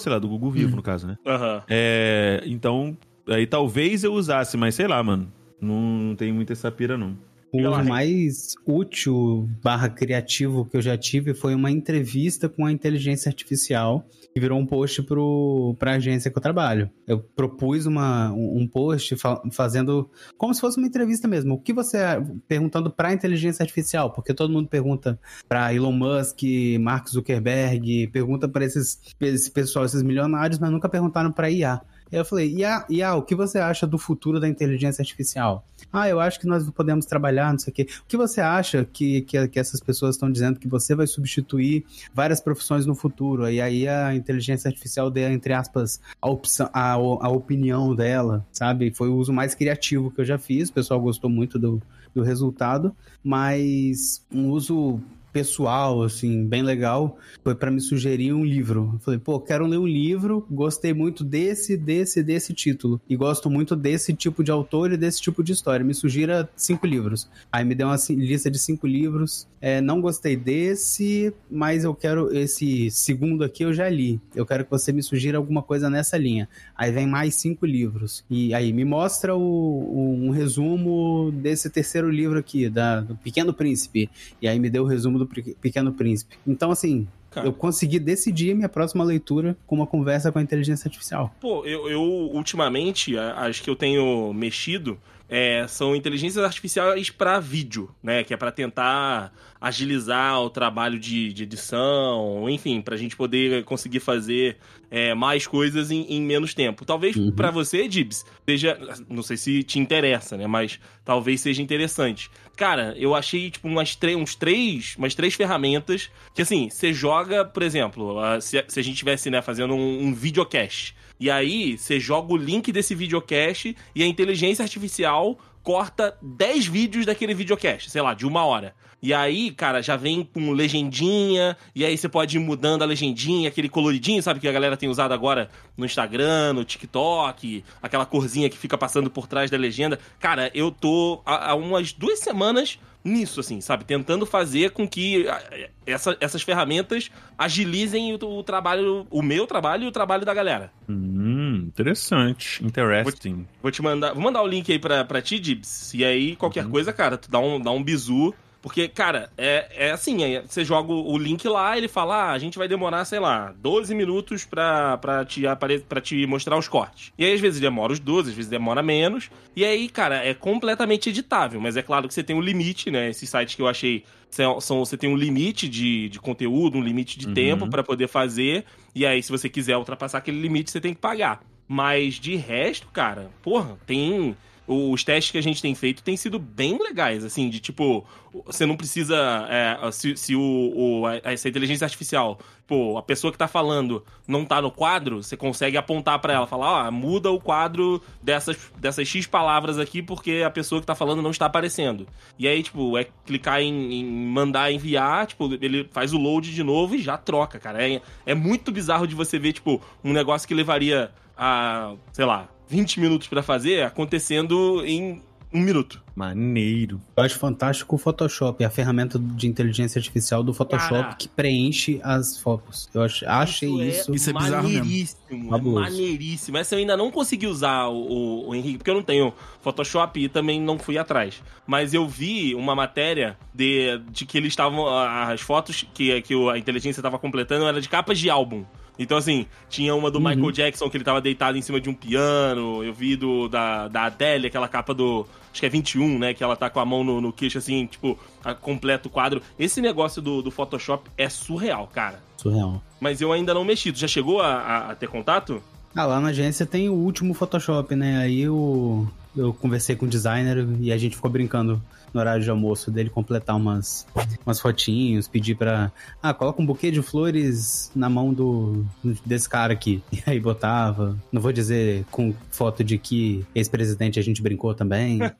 Sei 0.00 0.10
lá, 0.10 0.18
do 0.18 0.28
Gugu 0.28 0.50
vivo, 0.50 0.74
no 0.74 0.82
caso, 0.82 1.06
né? 1.06 1.16
Aham. 1.24 1.62
É, 1.68 2.42
então, 2.46 2.96
aí 3.28 3.46
talvez 3.46 4.02
eu 4.02 4.12
usasse, 4.12 4.56
mas 4.56 4.74
sei 4.74 4.88
lá, 4.88 5.00
mano. 5.02 5.32
Não, 5.60 5.76
não 5.76 6.16
tem 6.16 6.32
muita 6.32 6.52
essa 6.52 6.70
pira, 6.72 6.98
não. 6.98 7.16
O 7.52 7.58
uso 7.58 7.88
mais 7.88 8.54
útil 8.66 9.48
barra 9.62 9.88
criativo 9.88 10.64
que 10.64 10.76
eu 10.76 10.82
já 10.82 10.96
tive 10.96 11.34
foi 11.34 11.54
uma 11.54 11.70
entrevista 11.70 12.48
com 12.48 12.64
a 12.64 12.72
inteligência 12.72 13.28
artificial 13.28 14.04
que 14.32 14.38
virou 14.40 14.58
um 14.60 14.64
post 14.66 15.02
pro, 15.02 15.74
pra 15.78 15.94
agência 15.94 16.30
que 16.30 16.38
eu 16.38 16.42
trabalho. 16.42 16.88
Eu 17.06 17.18
propus 17.18 17.86
uma, 17.86 18.30
um 18.32 18.64
post 18.68 19.16
fa- 19.16 19.42
fazendo 19.50 20.08
como 20.38 20.54
se 20.54 20.60
fosse 20.60 20.78
uma 20.78 20.86
entrevista 20.86 21.26
mesmo. 21.26 21.54
O 21.54 21.58
que 21.58 21.72
você 21.72 21.98
perguntando 22.46 22.90
pra 22.90 23.12
inteligência 23.12 23.62
artificial? 23.64 24.12
Porque 24.12 24.32
todo 24.32 24.52
mundo 24.52 24.68
pergunta 24.68 25.18
pra 25.48 25.74
Elon 25.74 25.90
Musk, 25.92 26.42
Mark 26.80 27.08
Zuckerberg, 27.08 28.06
pergunta 28.12 28.48
pra 28.48 28.64
esses, 28.64 29.00
esse 29.20 29.50
pessoal, 29.50 29.84
esses 29.84 30.02
milionários, 30.02 30.58
mas 30.60 30.70
nunca 30.70 30.88
perguntaram 30.88 31.32
pra 31.32 31.50
IA. 31.50 31.80
Eu 32.12 32.24
falei, 32.24 32.52
IA, 32.52 32.84
IA, 32.90 33.14
o 33.14 33.22
que 33.22 33.36
você 33.36 33.58
acha 33.58 33.86
do 33.86 33.96
futuro 33.96 34.40
da 34.40 34.48
inteligência 34.48 35.00
artificial? 35.00 35.64
Ah, 35.92 36.08
eu 36.08 36.20
acho 36.20 36.38
que 36.38 36.46
nós 36.46 36.68
podemos 36.70 37.06
trabalhar, 37.06 37.52
não 37.52 37.58
sei 37.58 37.70
o 37.70 37.74
quê. 37.74 37.86
O 38.02 38.06
que 38.06 38.16
você 38.16 38.40
acha 38.40 38.84
que, 38.84 39.22
que, 39.22 39.48
que 39.48 39.58
essas 39.58 39.80
pessoas 39.80 40.14
estão 40.14 40.30
dizendo 40.30 40.58
que 40.58 40.68
você 40.68 40.94
vai 40.94 41.06
substituir 41.06 41.84
várias 42.14 42.40
profissões 42.40 42.86
no 42.86 42.94
futuro? 42.94 43.48
E 43.50 43.60
aí 43.60 43.88
a 43.88 44.14
inteligência 44.14 44.68
artificial 44.68 45.10
deu, 45.10 45.30
entre 45.30 45.52
aspas, 45.52 46.00
a, 46.20 46.28
opção, 46.28 46.70
a, 46.72 46.92
a 46.92 47.28
opinião 47.28 47.94
dela, 47.94 48.46
sabe? 48.52 48.92
Foi 48.92 49.08
o 49.08 49.16
uso 49.16 49.32
mais 49.32 49.54
criativo 49.54 50.10
que 50.10 50.20
eu 50.20 50.24
já 50.24 50.38
fiz. 50.38 50.68
O 50.68 50.72
pessoal 50.72 51.00
gostou 51.00 51.28
muito 51.28 51.58
do, 51.58 51.82
do 52.14 52.22
resultado, 52.22 52.94
mas 53.22 54.24
um 54.32 54.48
uso 54.50 55.00
pessoal, 55.32 56.02
assim, 56.02 56.44
bem 56.46 56.62
legal, 56.62 57.16
foi 57.42 57.54
para 57.54 57.70
me 57.70 57.80
sugerir 57.80 58.32
um 58.32 58.44
livro. 58.44 58.90
Eu 58.94 58.98
falei, 59.00 59.20
pô, 59.20 59.38
quero 59.40 59.66
ler 59.66 59.78
um 59.78 59.86
livro, 59.86 60.46
gostei 60.50 60.92
muito 60.92 61.22
desse, 61.24 61.76
desse, 61.76 62.22
desse 62.22 62.52
título. 62.52 63.00
E 63.08 63.16
gosto 63.16 63.48
muito 63.48 63.74
desse 63.76 64.12
tipo 64.14 64.42
de 64.44 64.50
autor 64.50 64.92
e 64.92 64.96
desse 64.96 65.20
tipo 65.20 65.42
de 65.42 65.52
história. 65.52 65.84
Me 65.84 65.94
sugira 65.94 66.48
cinco 66.56 66.86
livros. 66.86 67.28
Aí 67.50 67.64
me 67.64 67.74
deu 67.74 67.86
uma 67.86 67.96
lista 68.10 68.50
de 68.50 68.58
cinco 68.58 68.86
livros. 68.86 69.48
É, 69.60 69.80
não 69.80 70.00
gostei 70.00 70.36
desse, 70.36 71.32
mas 71.50 71.84
eu 71.84 71.94
quero 71.94 72.34
esse 72.36 72.90
segundo 72.90 73.44
aqui 73.44 73.62
eu 73.64 73.72
já 73.72 73.88
li. 73.88 74.20
Eu 74.34 74.46
quero 74.46 74.64
que 74.64 74.70
você 74.70 74.92
me 74.92 75.02
sugira 75.02 75.36
alguma 75.38 75.62
coisa 75.62 75.90
nessa 75.90 76.16
linha. 76.16 76.48
Aí 76.76 76.90
vem 76.90 77.06
mais 77.06 77.34
cinco 77.34 77.66
livros. 77.66 78.24
E 78.30 78.52
aí 78.54 78.72
me 78.72 78.84
mostra 78.84 79.34
o, 79.36 79.40
o- 79.40 80.14
um 80.26 80.30
resumo 80.30 81.30
desse 81.32 81.68
terceiro 81.70 82.10
livro 82.10 82.38
aqui, 82.38 82.68
da, 82.68 83.00
do 83.00 83.14
Pequeno 83.16 83.52
Príncipe. 83.52 84.10
E 84.40 84.48
aí 84.48 84.58
me 84.58 84.70
deu 84.70 84.82
o 84.84 84.86
resumo 84.86 85.18
do 85.20 85.26
Pe- 85.26 85.56
Pequeno 85.60 85.92
Príncipe. 85.92 86.36
Então, 86.46 86.70
assim, 86.70 87.06
Cara. 87.30 87.46
eu 87.46 87.52
consegui 87.52 87.98
decidir 88.00 88.54
minha 88.54 88.68
próxima 88.68 89.04
leitura 89.04 89.56
com 89.66 89.76
uma 89.76 89.86
conversa 89.86 90.32
com 90.32 90.38
a 90.38 90.42
inteligência 90.42 90.88
artificial. 90.88 91.32
Pô, 91.40 91.64
eu, 91.64 91.88
eu, 91.88 92.00
ultimamente, 92.02 93.16
a- 93.16 93.34
as 93.46 93.60
que 93.60 93.70
eu 93.70 93.76
tenho 93.76 94.32
mexido 94.34 94.98
é, 95.32 95.64
são 95.68 95.94
inteligências 95.94 96.44
artificiais 96.44 97.08
para 97.08 97.38
vídeo, 97.38 97.88
né? 98.02 98.24
Que 98.24 98.34
é 98.34 98.36
para 98.36 98.50
tentar 98.50 99.32
agilizar 99.60 100.40
o 100.40 100.50
trabalho 100.50 100.98
de, 100.98 101.32
de 101.32 101.44
edição, 101.44 102.50
enfim, 102.50 102.80
pra 102.80 102.96
gente 102.96 103.16
poder 103.16 103.62
conseguir 103.64 104.00
fazer 104.00 104.56
é, 104.90 105.14
mais 105.14 105.46
coisas 105.46 105.90
em, 105.90 106.02
em 106.08 106.20
menos 106.20 106.52
tempo. 106.54 106.84
Talvez 106.84 107.16
Uhum. 107.16 107.30
pra 107.32 107.50
você, 107.50 107.86
Dibs, 107.86 108.24
seja. 108.48 108.78
Não 109.08 109.22
sei 109.22 109.36
se 109.36 109.62
te 109.62 109.78
interessa, 109.78 110.36
né? 110.36 110.46
Mas 110.46 110.80
talvez 111.04 111.40
seja 111.40 111.62
interessante. 111.62 112.30
Cara, 112.56 112.94
eu 112.98 113.14
achei, 113.14 113.50
tipo, 113.50 113.68
umas, 113.68 113.96
uns 114.18 114.34
três, 114.34 114.94
umas 114.96 115.14
três 115.14 115.34
ferramentas 115.34 116.10
que, 116.34 116.42
assim, 116.42 116.68
você 116.68 116.92
joga, 116.92 117.44
por 117.44 117.62
exemplo, 117.62 118.16
se, 118.40 118.62
se 118.68 118.80
a 118.80 118.82
gente 118.82 118.96
tivesse, 118.96 119.30
né, 119.30 119.40
fazendo 119.40 119.74
um, 119.74 120.02
um 120.06 120.14
videocast. 120.14 120.94
E 121.18 121.30
aí, 121.30 121.76
você 121.78 122.00
joga 122.00 122.32
o 122.32 122.36
link 122.36 122.70
desse 122.72 122.94
videocast 122.94 123.74
e 123.94 124.02
a 124.02 124.06
inteligência 124.06 124.62
artificial 124.62 125.38
corta 125.62 126.16
10 126.22 126.66
vídeos 126.66 127.06
daquele 127.06 127.34
videocast, 127.34 127.90
sei 127.90 128.02
lá, 128.02 128.14
de 128.14 128.26
uma 128.26 128.44
hora. 128.44 128.74
E 129.02 129.14
aí, 129.14 129.50
cara, 129.50 129.82
já 129.82 129.96
vem 129.96 130.22
com 130.22 130.50
legendinha, 130.50 131.56
e 131.74 131.86
aí 131.86 131.96
você 131.96 132.06
pode 132.06 132.36
ir 132.36 132.40
mudando 132.40 132.82
a 132.82 132.84
legendinha, 132.84 133.48
aquele 133.48 133.68
coloridinho, 133.68 134.22
sabe, 134.22 134.40
que 134.40 134.48
a 134.48 134.52
galera 134.52 134.76
tem 134.76 134.90
usado 134.90 135.12
agora 135.12 135.48
no 135.74 135.86
Instagram, 135.86 136.52
no 136.52 136.64
TikTok, 136.64 137.64
aquela 137.82 138.04
corzinha 138.04 138.50
que 138.50 138.58
fica 138.58 138.76
passando 138.76 139.10
por 139.10 139.26
trás 139.26 139.50
da 139.50 139.56
legenda. 139.56 139.98
Cara, 140.18 140.50
eu 140.52 140.70
tô 140.70 141.22
há, 141.24 141.52
há 141.52 141.54
umas 141.54 141.92
duas 141.94 142.18
semanas 142.20 142.78
nisso, 143.04 143.40
assim, 143.40 143.60
sabe? 143.60 143.84
Tentando 143.84 144.26
fazer 144.26 144.70
com 144.70 144.86
que 144.86 145.26
ah, 145.28 145.42
essa- 145.86 146.16
essas 146.20 146.42
ferramentas 146.42 147.10
agilizem 147.38 148.12
o, 148.14 148.18
o 148.24 148.42
trabalho, 148.42 149.06
o 149.10 149.22
meu 149.22 149.46
trabalho 149.46 149.84
e 149.84 149.86
o 149.86 149.92
trabalho 149.92 150.24
da 150.26 150.34
galera. 150.34 150.70
Hum, 150.88 151.64
interessante. 151.68 152.64
Interesting. 152.64 153.46
Vou 153.62 153.70
te 153.70 153.80
mandar. 153.82 154.12
Vou 154.12 154.22
mandar 154.22 154.42
o 154.42 154.46
link 154.46 154.70
aí 154.70 154.78
pra, 154.78 155.04
pra 155.04 155.22
ti, 155.22 155.38
Dibs. 155.38 155.94
E 155.94 156.04
aí, 156.04 156.36
qualquer 156.36 156.66
coisa, 156.68 156.92
cara, 156.92 157.16
tu 157.16 157.30
dá 157.30 157.38
um, 157.38 157.60
dá 157.60 157.70
um 157.70 157.82
bizu. 157.82 158.34
Porque, 158.62 158.88
cara, 158.88 159.30
é, 159.38 159.86
é 159.88 159.90
assim, 159.90 160.22
é, 160.22 160.42
você 160.42 160.62
joga 160.64 160.92
o 160.92 161.16
link 161.16 161.48
lá, 161.48 161.78
ele 161.78 161.88
fala, 161.88 162.24
ah, 162.24 162.32
a 162.32 162.38
gente 162.38 162.58
vai 162.58 162.68
demorar, 162.68 163.04
sei 163.06 163.18
lá, 163.18 163.54
12 163.58 163.94
minutos 163.94 164.44
pra, 164.44 164.98
pra, 164.98 165.24
te, 165.24 165.46
apare... 165.46 165.78
pra 165.78 165.98
te 165.98 166.26
mostrar 166.26 166.58
os 166.58 166.68
cortes. 166.68 167.10
E 167.16 167.24
aí, 167.24 167.32
às 167.32 167.40
vezes, 167.40 167.58
demora 167.58 167.90
os 167.92 167.98
12, 167.98 168.30
às 168.30 168.36
vezes 168.36 168.50
demora 168.50 168.82
menos. 168.82 169.30
E 169.56 169.64
aí, 169.64 169.88
cara, 169.88 170.16
é 170.24 170.34
completamente 170.34 171.08
editável. 171.08 171.58
Mas 171.58 171.74
é 171.76 171.82
claro 171.82 172.06
que 172.06 172.12
você 172.12 172.22
tem 172.22 172.36
um 172.36 172.40
limite, 172.42 172.90
né? 172.90 173.08
Esses 173.08 173.30
sites 173.30 173.54
que 173.54 173.62
eu 173.62 173.68
achei 173.68 174.04
são, 174.28 174.60
são- 174.60 174.84
você 174.84 174.96
tem 174.96 175.08
um 175.08 175.16
limite 175.16 175.66
de, 175.66 176.10
de 176.10 176.20
conteúdo, 176.20 176.76
um 176.76 176.82
limite 176.82 177.18
de 177.18 177.28
Uhum. 177.28 177.34
tempo 177.34 177.66
pra 177.70 177.82
poder 177.82 178.08
fazer. 178.08 178.66
E 178.94 179.06
aí, 179.06 179.22
se 179.22 179.32
você 179.32 179.48
quiser 179.48 179.78
ultrapassar 179.78 180.18
aquele 180.18 180.38
limite, 180.38 180.70
você 180.70 180.80
tem 180.82 180.92
que 180.92 181.00
pagar. 181.00 181.40
Mas 181.66 182.16
de 182.16 182.36
resto, 182.36 182.88
cara, 182.92 183.30
porra, 183.42 183.78
tem. 183.86 184.36
Os 184.72 185.02
testes 185.02 185.32
que 185.32 185.38
a 185.38 185.42
gente 185.42 185.60
tem 185.60 185.74
feito 185.74 186.00
têm 186.00 186.16
sido 186.16 186.38
bem 186.38 186.78
legais, 186.80 187.24
assim, 187.24 187.50
de 187.50 187.58
tipo, 187.58 188.04
você 188.46 188.64
não 188.64 188.76
precisa. 188.76 189.16
é, 189.50 189.90
se 189.90 190.16
se 190.16 190.36
o, 190.36 190.40
o- 190.40 191.08
essa 191.24 191.48
inteligência 191.48 191.84
artificial, 191.84 192.38
pô, 192.68 192.96
a 192.96 193.02
pessoa 193.02 193.32
que 193.32 193.38
tá 193.38 193.48
falando 193.48 194.04
não 194.28 194.44
tá 194.44 194.62
no 194.62 194.70
quadro, 194.70 195.22
você 195.24 195.36
consegue 195.36 195.76
apontar 195.76 196.20
pra 196.20 196.34
ela, 196.34 196.46
falar, 196.46 196.86
ó, 196.86 196.90
muda 196.92 197.32
o 197.32 197.40
quadro 197.40 198.00
dessas, 198.22 198.56
dessas 198.78 199.08
X 199.08 199.26
palavras 199.26 199.76
aqui 199.76 200.00
porque 200.02 200.42
a 200.46 200.50
pessoa 200.50 200.80
que 200.80 200.86
tá 200.86 200.94
falando 200.94 201.20
não 201.20 201.32
está 201.32 201.46
aparecendo. 201.46 202.06
E 202.38 202.46
aí, 202.46 202.62
tipo, 202.62 202.96
é 202.96 203.08
clicar 203.26 203.60
em, 203.60 203.92
em 203.94 204.04
mandar 204.04 204.70
enviar, 204.70 205.26
tipo, 205.26 205.52
ele 205.60 205.88
faz 205.90 206.12
o 206.12 206.18
load 206.18 206.54
de 206.54 206.62
novo 206.62 206.94
e 206.94 207.02
já 207.02 207.16
troca, 207.18 207.58
cara. 207.58 207.82
É, 207.84 208.00
é 208.24 208.34
muito 208.36 208.70
bizarro 208.70 209.04
de 209.08 209.16
você 209.16 209.36
ver, 209.36 209.52
tipo, 209.52 209.82
um 210.04 210.12
negócio 210.12 210.46
que 210.46 210.54
levaria 210.54 211.10
a, 211.36 211.94
sei 212.12 212.24
lá, 212.24 212.48
20 212.70 213.00
minutos 213.00 213.26
pra 213.28 213.42
fazer 213.42 213.82
acontecendo 213.82 214.82
em 214.86 215.20
um 215.52 215.60
minuto. 215.60 216.00
Maneiro. 216.14 217.00
Eu 217.16 217.24
acho 217.24 217.36
fantástico 217.36 217.96
o 217.96 217.98
Photoshop, 217.98 218.62
a 218.64 218.70
ferramenta 218.70 219.18
de 219.18 219.48
inteligência 219.48 219.98
artificial 219.98 220.44
do 220.44 220.54
Photoshop 220.54 221.02
Cara. 221.02 221.14
que 221.14 221.26
preenche 221.26 221.98
as 222.04 222.38
fotos. 222.38 222.88
Eu 222.94 223.02
ach- 223.02 223.24
achei 223.26 223.68
isso. 223.88 224.14
Isso 224.14 224.30
é 224.30 224.32
bizarro 224.32 224.68
mesmo. 224.68 224.78
maneiríssimo, 224.84 225.56
é 225.56 225.60
maneiríssimo. 225.60 226.56
Essa 226.56 226.76
eu 226.76 226.78
ainda 226.78 226.96
não 226.96 227.10
consegui 227.10 227.48
usar 227.48 227.88
o, 227.88 227.96
o, 227.96 228.48
o 228.50 228.54
Henrique, 228.54 228.78
porque 228.78 228.90
eu 228.90 228.94
não 228.94 229.02
tenho 229.02 229.32
Photoshop 229.60 230.20
e 230.22 230.28
também 230.28 230.60
não 230.60 230.78
fui 230.78 230.96
atrás. 230.96 231.42
Mas 231.66 231.92
eu 231.94 232.06
vi 232.06 232.54
uma 232.54 232.76
matéria 232.76 233.36
de, 233.52 233.98
de 234.10 234.24
que 234.26 234.38
eles 234.38 234.52
estavam. 234.52 234.86
As 234.88 235.40
fotos 235.40 235.84
que, 235.92 236.20
que 236.22 236.34
a 236.48 236.58
inteligência 236.58 237.00
estava 237.00 237.18
completando 237.18 237.66
eram 237.66 237.80
de 237.80 237.88
capas 237.88 238.20
de 238.20 238.30
álbum. 238.30 238.64
Então, 239.02 239.16
assim, 239.16 239.46
tinha 239.70 239.94
uma 239.94 240.10
do 240.10 240.18
Uhum. 240.18 240.28
Michael 240.28 240.52
Jackson 240.52 240.90
que 240.90 240.96
ele 240.98 241.04
tava 241.04 241.20
deitado 241.20 241.56
em 241.56 241.62
cima 241.62 241.80
de 241.80 241.88
um 241.88 241.94
piano. 241.94 242.84
Eu 242.84 242.92
vi 242.92 243.16
do, 243.16 243.48
da, 243.48 243.88
da 243.88 244.02
Adele, 244.04 244.46
aquela 244.48 244.68
capa 244.68 244.92
do. 244.92 245.26
Acho 245.50 245.60
que 245.60 245.66
é 245.66 245.68
21, 245.70 246.18
né? 246.18 246.34
Que 246.34 246.44
ela 246.44 246.54
tá 246.54 246.68
com 246.70 246.78
a 246.78 246.84
mão 246.84 247.02
no, 247.02 247.20
no 247.20 247.32
queixo, 247.32 247.56
assim, 247.58 247.86
tipo, 247.86 248.16
a- 248.44 248.54
completa 248.54 249.08
o 249.08 249.10
quadro. 249.10 249.40
Esse 249.58 249.80
negócio 249.80 250.20
do, 250.20 250.42
do 250.42 250.50
Photoshop 250.50 251.10
é 251.16 251.28
surreal, 251.28 251.88
cara. 251.92 252.22
Surreal. 252.36 252.82
Mas 253.00 253.20
eu 253.22 253.32
ainda 253.32 253.54
não 253.54 253.64
mexi. 253.64 253.90
Tu 253.90 253.98
já 253.98 254.06
chegou 254.06 254.40
a, 254.40 254.52
a- 254.54 254.90
a 254.90 254.94
ter 254.94 255.08
contato? 255.08 255.62
Ah, 255.96 256.04
lá 256.04 256.20
na 256.20 256.28
agência 256.28 256.64
tem 256.66 256.88
o 256.88 256.92
último 256.94 257.32
Photoshop, 257.34 257.96
né? 257.96 258.18
Aí 258.18 258.42
eu, 258.42 259.08
eu 259.36 259.52
conversei 259.54 259.96
com 259.96 260.06
o 260.06 260.08
designer 260.08 260.66
e 260.80 260.92
a 260.92 260.98
gente 260.98 261.16
ficou 261.16 261.30
brincando 261.30 261.82
no 262.12 262.20
horário 262.20 262.42
de 262.42 262.50
almoço 262.50 262.90
dele 262.90 263.08
completar 263.08 263.56
umas, 263.56 264.06
umas 264.44 264.60
fotinhos, 264.60 265.28
pedir 265.28 265.54
pra. 265.54 265.92
Ah, 266.22 266.34
coloca 266.34 266.60
um 266.60 266.66
buquê 266.66 266.90
de 266.90 267.02
flores 267.02 267.90
na 267.94 268.08
mão 268.08 268.32
do 268.34 268.84
desse 269.24 269.48
cara 269.48 269.72
aqui. 269.72 270.02
E 270.12 270.22
aí 270.26 270.40
botava. 270.40 271.16
Não 271.32 271.40
vou 271.40 271.52
dizer 271.52 272.04
com 272.10 272.34
foto 272.50 272.84
de 272.84 272.98
que 272.98 273.44
ex-presidente 273.54 274.18
a 274.18 274.22
gente 274.22 274.42
brincou 274.42 274.74
também. 274.74 275.20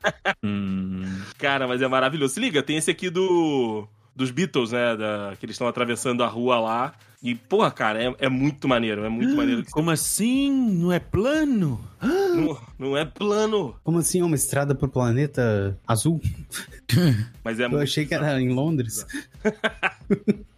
Hum, 0.42 1.02
Cara, 1.36 1.68
mas 1.68 1.82
é 1.82 1.88
maravilhoso. 1.88 2.34
Se 2.34 2.40
liga, 2.40 2.62
tem 2.62 2.76
esse 2.76 2.90
aqui 2.90 3.10
do. 3.10 3.86
Dos 4.16 4.30
Beatles, 4.30 4.72
né? 4.72 4.96
Da, 4.96 5.34
que 5.38 5.44
eles 5.44 5.54
estão 5.54 5.66
atravessando 5.68 6.22
a 6.22 6.26
rua 6.26 6.58
lá. 6.58 6.94
E, 7.22 7.34
porra, 7.34 7.70
cara, 7.70 8.02
é, 8.02 8.14
é 8.18 8.28
muito 8.30 8.66
maneiro. 8.66 9.04
É 9.04 9.08
muito 9.08 9.36
maneiro. 9.36 9.62
Que 9.62 9.70
como 9.70 9.90
assim? 9.90 10.50
Não 10.50 10.90
é 10.90 10.98
plano? 10.98 11.78
não, 12.02 12.58
não 12.78 12.96
é 12.96 13.04
plano, 13.04 13.76
Como 13.84 13.98
assim? 13.98 14.22
Uma 14.22 14.34
estrada 14.36 14.74
pro 14.74 14.88
planeta 14.88 15.78
azul? 15.86 16.18
mas 17.44 17.60
é 17.60 17.66
Eu 17.66 17.70
muito. 17.70 17.82
achei 17.82 18.06
que 18.06 18.14
era 18.14 18.40
em 18.40 18.48
Londres. 18.50 19.06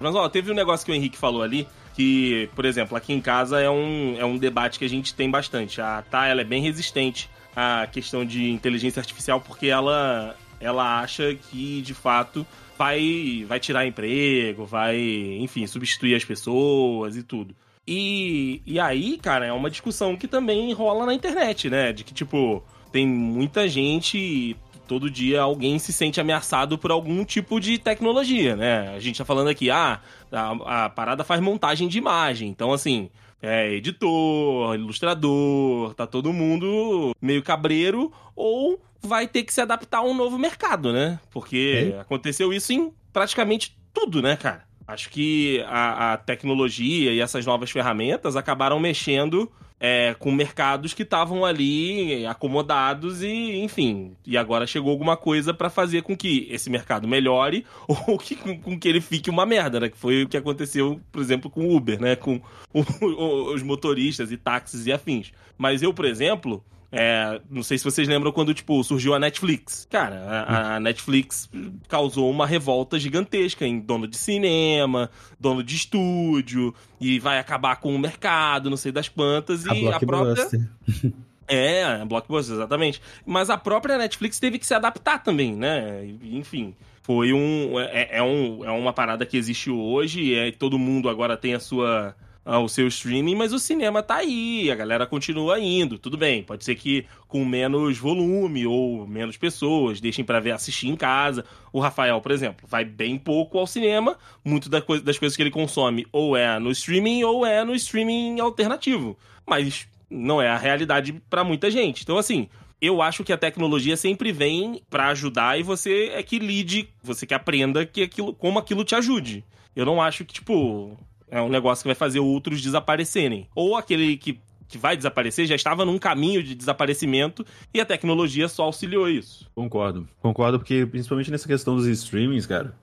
Mas, 0.00 0.14
ó, 0.14 0.28
teve 0.28 0.52
um 0.52 0.54
negócio 0.54 0.86
que 0.86 0.92
o 0.92 0.94
Henrique 0.94 1.18
falou 1.18 1.42
ali, 1.42 1.66
que, 1.94 2.48
por 2.54 2.64
exemplo, 2.64 2.96
aqui 2.96 3.12
em 3.12 3.20
casa 3.20 3.60
é 3.60 3.68
um, 3.68 4.16
é 4.16 4.24
um 4.24 4.36
debate 4.38 4.78
que 4.78 4.84
a 4.84 4.88
gente 4.88 5.14
tem 5.14 5.28
bastante. 5.30 5.80
A 5.80 6.02
Tá, 6.02 6.26
ela 6.26 6.40
é 6.40 6.44
bem 6.44 6.62
resistente 6.62 7.28
a 7.56 7.86
questão 7.90 8.24
de 8.24 8.48
inteligência 8.50 9.00
artificial 9.00 9.40
porque 9.40 9.66
ela, 9.66 10.36
ela 10.60 11.00
acha 11.00 11.34
que, 11.34 11.82
de 11.82 11.94
fato, 11.94 12.46
vai, 12.78 13.44
vai 13.46 13.58
tirar 13.58 13.86
emprego, 13.86 14.64
vai, 14.64 14.96
enfim, 15.40 15.66
substituir 15.66 16.14
as 16.14 16.24
pessoas 16.24 17.16
e 17.16 17.22
tudo. 17.24 17.54
E, 17.86 18.62
e 18.64 18.78
aí, 18.78 19.18
cara, 19.18 19.46
é 19.46 19.52
uma 19.52 19.68
discussão 19.68 20.16
que 20.16 20.28
também 20.28 20.72
rola 20.72 21.04
na 21.04 21.14
internet, 21.14 21.68
né? 21.68 21.92
De 21.92 22.04
que, 22.04 22.14
tipo, 22.14 22.62
tem 22.92 23.06
muita 23.06 23.66
gente 23.66 24.56
todo 24.86 25.10
dia 25.10 25.42
alguém 25.42 25.78
se 25.78 25.92
sente 25.92 26.18
ameaçado 26.18 26.78
por 26.78 26.90
algum 26.90 27.22
tipo 27.22 27.60
de 27.60 27.76
tecnologia, 27.76 28.56
né? 28.56 28.94
A 28.94 29.00
gente 29.00 29.18
tá 29.18 29.24
falando 29.24 29.48
aqui, 29.48 29.70
ah, 29.70 30.00
a, 30.32 30.84
a 30.84 30.88
parada 30.88 31.22
faz 31.24 31.40
montagem 31.42 31.88
de 31.88 31.98
imagem. 31.98 32.48
Então, 32.48 32.72
assim, 32.72 33.10
é 33.42 33.72
editor, 33.72 34.74
ilustrador, 34.74 35.94
tá 35.94 36.06
todo 36.06 36.32
mundo 36.32 37.14
meio 37.20 37.42
cabreiro, 37.42 38.10
ou 38.34 38.80
vai 39.02 39.26
ter 39.26 39.42
que 39.42 39.52
se 39.52 39.60
adaptar 39.60 39.98
a 39.98 40.02
um 40.02 40.14
novo 40.14 40.38
mercado, 40.38 40.92
né? 40.92 41.20
Porque 41.30 41.92
é. 41.94 42.00
aconteceu 42.00 42.52
isso 42.52 42.72
em 42.72 42.92
praticamente 43.12 43.76
tudo, 43.92 44.20
né, 44.22 44.36
cara? 44.36 44.64
Acho 44.86 45.10
que 45.10 45.62
a, 45.66 46.14
a 46.14 46.16
tecnologia 46.16 47.12
e 47.12 47.20
essas 47.20 47.44
novas 47.44 47.70
ferramentas 47.70 48.36
acabaram 48.36 48.80
mexendo 48.80 49.50
é, 49.80 50.14
com 50.18 50.32
mercados 50.32 50.92
que 50.92 51.02
estavam 51.02 51.44
ali 51.44 52.26
acomodados 52.26 53.22
e, 53.22 53.56
enfim, 53.56 54.16
e 54.26 54.36
agora 54.36 54.66
chegou 54.66 54.90
alguma 54.90 55.16
coisa 55.16 55.54
para 55.54 55.70
fazer 55.70 56.02
com 56.02 56.16
que 56.16 56.48
esse 56.50 56.68
mercado 56.68 57.06
melhore 57.06 57.64
ou 57.86 58.18
que, 58.18 58.34
com, 58.34 58.58
com, 58.58 58.78
que 58.78 58.88
ele 58.88 59.00
fique 59.00 59.30
uma 59.30 59.46
merda, 59.46 59.78
né? 59.78 59.88
Que 59.88 59.96
foi 59.96 60.24
o 60.24 60.28
que 60.28 60.36
aconteceu, 60.36 61.00
por 61.12 61.20
exemplo, 61.20 61.50
com 61.50 61.66
o 61.66 61.76
Uber, 61.76 62.00
né? 62.00 62.16
Com 62.16 62.40
o, 62.72 62.82
o, 63.04 63.54
os 63.54 63.62
motoristas 63.62 64.32
e 64.32 64.36
táxis 64.36 64.86
e 64.86 64.92
afins. 64.92 65.32
Mas 65.56 65.82
eu, 65.82 65.94
por 65.94 66.04
exemplo, 66.04 66.64
é, 66.90 67.40
não 67.50 67.62
sei 67.62 67.76
se 67.76 67.84
vocês 67.84 68.08
lembram 68.08 68.32
quando, 68.32 68.54
tipo, 68.54 68.82
surgiu 68.82 69.14
a 69.14 69.18
Netflix. 69.18 69.86
Cara, 69.90 70.16
a, 70.16 70.76
a, 70.76 70.80
Netflix 70.80 71.48
causou 71.86 72.30
uma 72.30 72.46
revolta 72.46 72.98
gigantesca 72.98 73.66
em 73.66 73.78
dono 73.78 74.06
de 74.08 74.16
cinema, 74.16 75.10
dono 75.38 75.62
de 75.62 75.76
estúdio, 75.76 76.74
e 76.98 77.18
vai 77.18 77.38
acabar 77.38 77.76
com 77.76 77.94
o 77.94 77.98
mercado, 77.98 78.70
não 78.70 78.76
sei 78.76 78.90
das 78.90 79.08
quantas, 79.08 79.66
a 79.66 79.74
e 79.74 79.88
a 79.88 80.00
própria. 80.00 80.48
É, 81.50 82.04
Blockbuster, 82.04 82.56
exatamente. 82.56 83.00
Mas 83.24 83.48
a 83.48 83.56
própria 83.56 83.96
Netflix 83.96 84.38
teve 84.38 84.58
que 84.58 84.66
se 84.66 84.74
adaptar 84.74 85.22
também, 85.22 85.56
né? 85.56 86.06
Enfim, 86.22 86.74
foi 87.02 87.32
um. 87.32 87.80
É, 87.80 88.18
é, 88.18 88.22
um, 88.22 88.62
é 88.62 88.70
uma 88.70 88.92
parada 88.92 89.24
que 89.24 89.34
existe 89.34 89.70
hoje, 89.70 90.20
e 90.20 90.34
é, 90.34 90.52
todo 90.52 90.78
mundo 90.78 91.08
agora 91.08 91.38
tem 91.38 91.54
a 91.54 91.58
sua 91.58 92.14
o 92.56 92.68
seu 92.68 92.88
streaming, 92.88 93.34
mas 93.34 93.52
o 93.52 93.58
cinema 93.58 94.02
tá 94.02 94.16
aí, 94.16 94.70
a 94.70 94.74
galera 94.74 95.06
continua 95.06 95.60
indo. 95.60 95.98
Tudo 95.98 96.16
bem, 96.16 96.42
pode 96.42 96.64
ser 96.64 96.76
que 96.76 97.04
com 97.26 97.44
menos 97.44 97.98
volume 97.98 98.66
ou 98.66 99.06
menos 99.06 99.36
pessoas, 99.36 100.00
deixem 100.00 100.24
para 100.24 100.40
ver 100.40 100.52
assistir 100.52 100.88
em 100.88 100.96
casa. 100.96 101.44
O 101.70 101.80
Rafael, 101.80 102.18
por 102.22 102.32
exemplo, 102.32 102.66
vai 102.66 102.86
bem 102.86 103.18
pouco 103.18 103.58
ao 103.58 103.66
cinema, 103.66 104.16
muito 104.42 104.70
das 104.70 104.82
coisas 105.18 105.36
que 105.36 105.42
ele 105.42 105.50
consome 105.50 106.06
ou 106.10 106.34
é 106.34 106.58
no 106.58 106.70
streaming 106.70 107.22
ou 107.24 107.44
é 107.44 107.62
no 107.62 107.74
streaming 107.74 108.40
alternativo. 108.40 109.18
Mas 109.46 109.86
não 110.08 110.40
é 110.40 110.48
a 110.48 110.56
realidade 110.56 111.12
para 111.28 111.44
muita 111.44 111.70
gente. 111.70 112.02
Então, 112.02 112.16
assim, 112.16 112.48
eu 112.80 113.02
acho 113.02 113.24
que 113.24 113.32
a 113.32 113.38
tecnologia 113.38 113.96
sempre 113.96 114.32
vem 114.32 114.80
para 114.88 115.08
ajudar 115.08 115.58
e 115.58 115.62
você 115.62 116.12
é 116.14 116.22
que 116.22 116.38
lide, 116.38 116.88
você 117.02 117.26
que 117.26 117.34
aprenda 117.34 117.84
que 117.84 118.02
aquilo, 118.02 118.32
como 118.32 118.58
aquilo 118.58 118.84
te 118.84 118.94
ajude. 118.94 119.44
Eu 119.76 119.84
não 119.84 120.00
acho 120.00 120.24
que, 120.24 120.32
tipo, 120.32 120.96
é 121.30 121.40
um 121.40 121.48
negócio 121.48 121.82
que 121.82 121.88
vai 121.88 121.94
fazer 121.94 122.20
outros 122.20 122.60
desaparecerem. 122.60 123.48
Ou 123.54 123.76
aquele 123.76 124.16
que, 124.16 124.40
que 124.68 124.78
vai 124.78 124.96
desaparecer 124.96 125.46
já 125.46 125.54
estava 125.54 125.84
num 125.84 125.98
caminho 125.98 126.42
de 126.42 126.54
desaparecimento 126.54 127.44
e 127.72 127.80
a 127.80 127.84
tecnologia 127.84 128.48
só 128.48 128.64
auxiliou 128.64 129.08
isso. 129.08 129.50
Concordo. 129.54 130.08
Concordo, 130.20 130.58
porque 130.58 130.86
principalmente 130.86 131.30
nessa 131.30 131.46
questão 131.46 131.76
dos 131.76 131.86
streamings, 131.86 132.46
cara. 132.46 132.74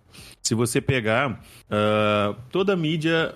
Se 0.41 0.53
você 0.53 0.79
pegar 0.79 1.31
uh, 1.31 2.35
toda 2.51 2.73
a 2.73 2.75
mídia, 2.75 3.33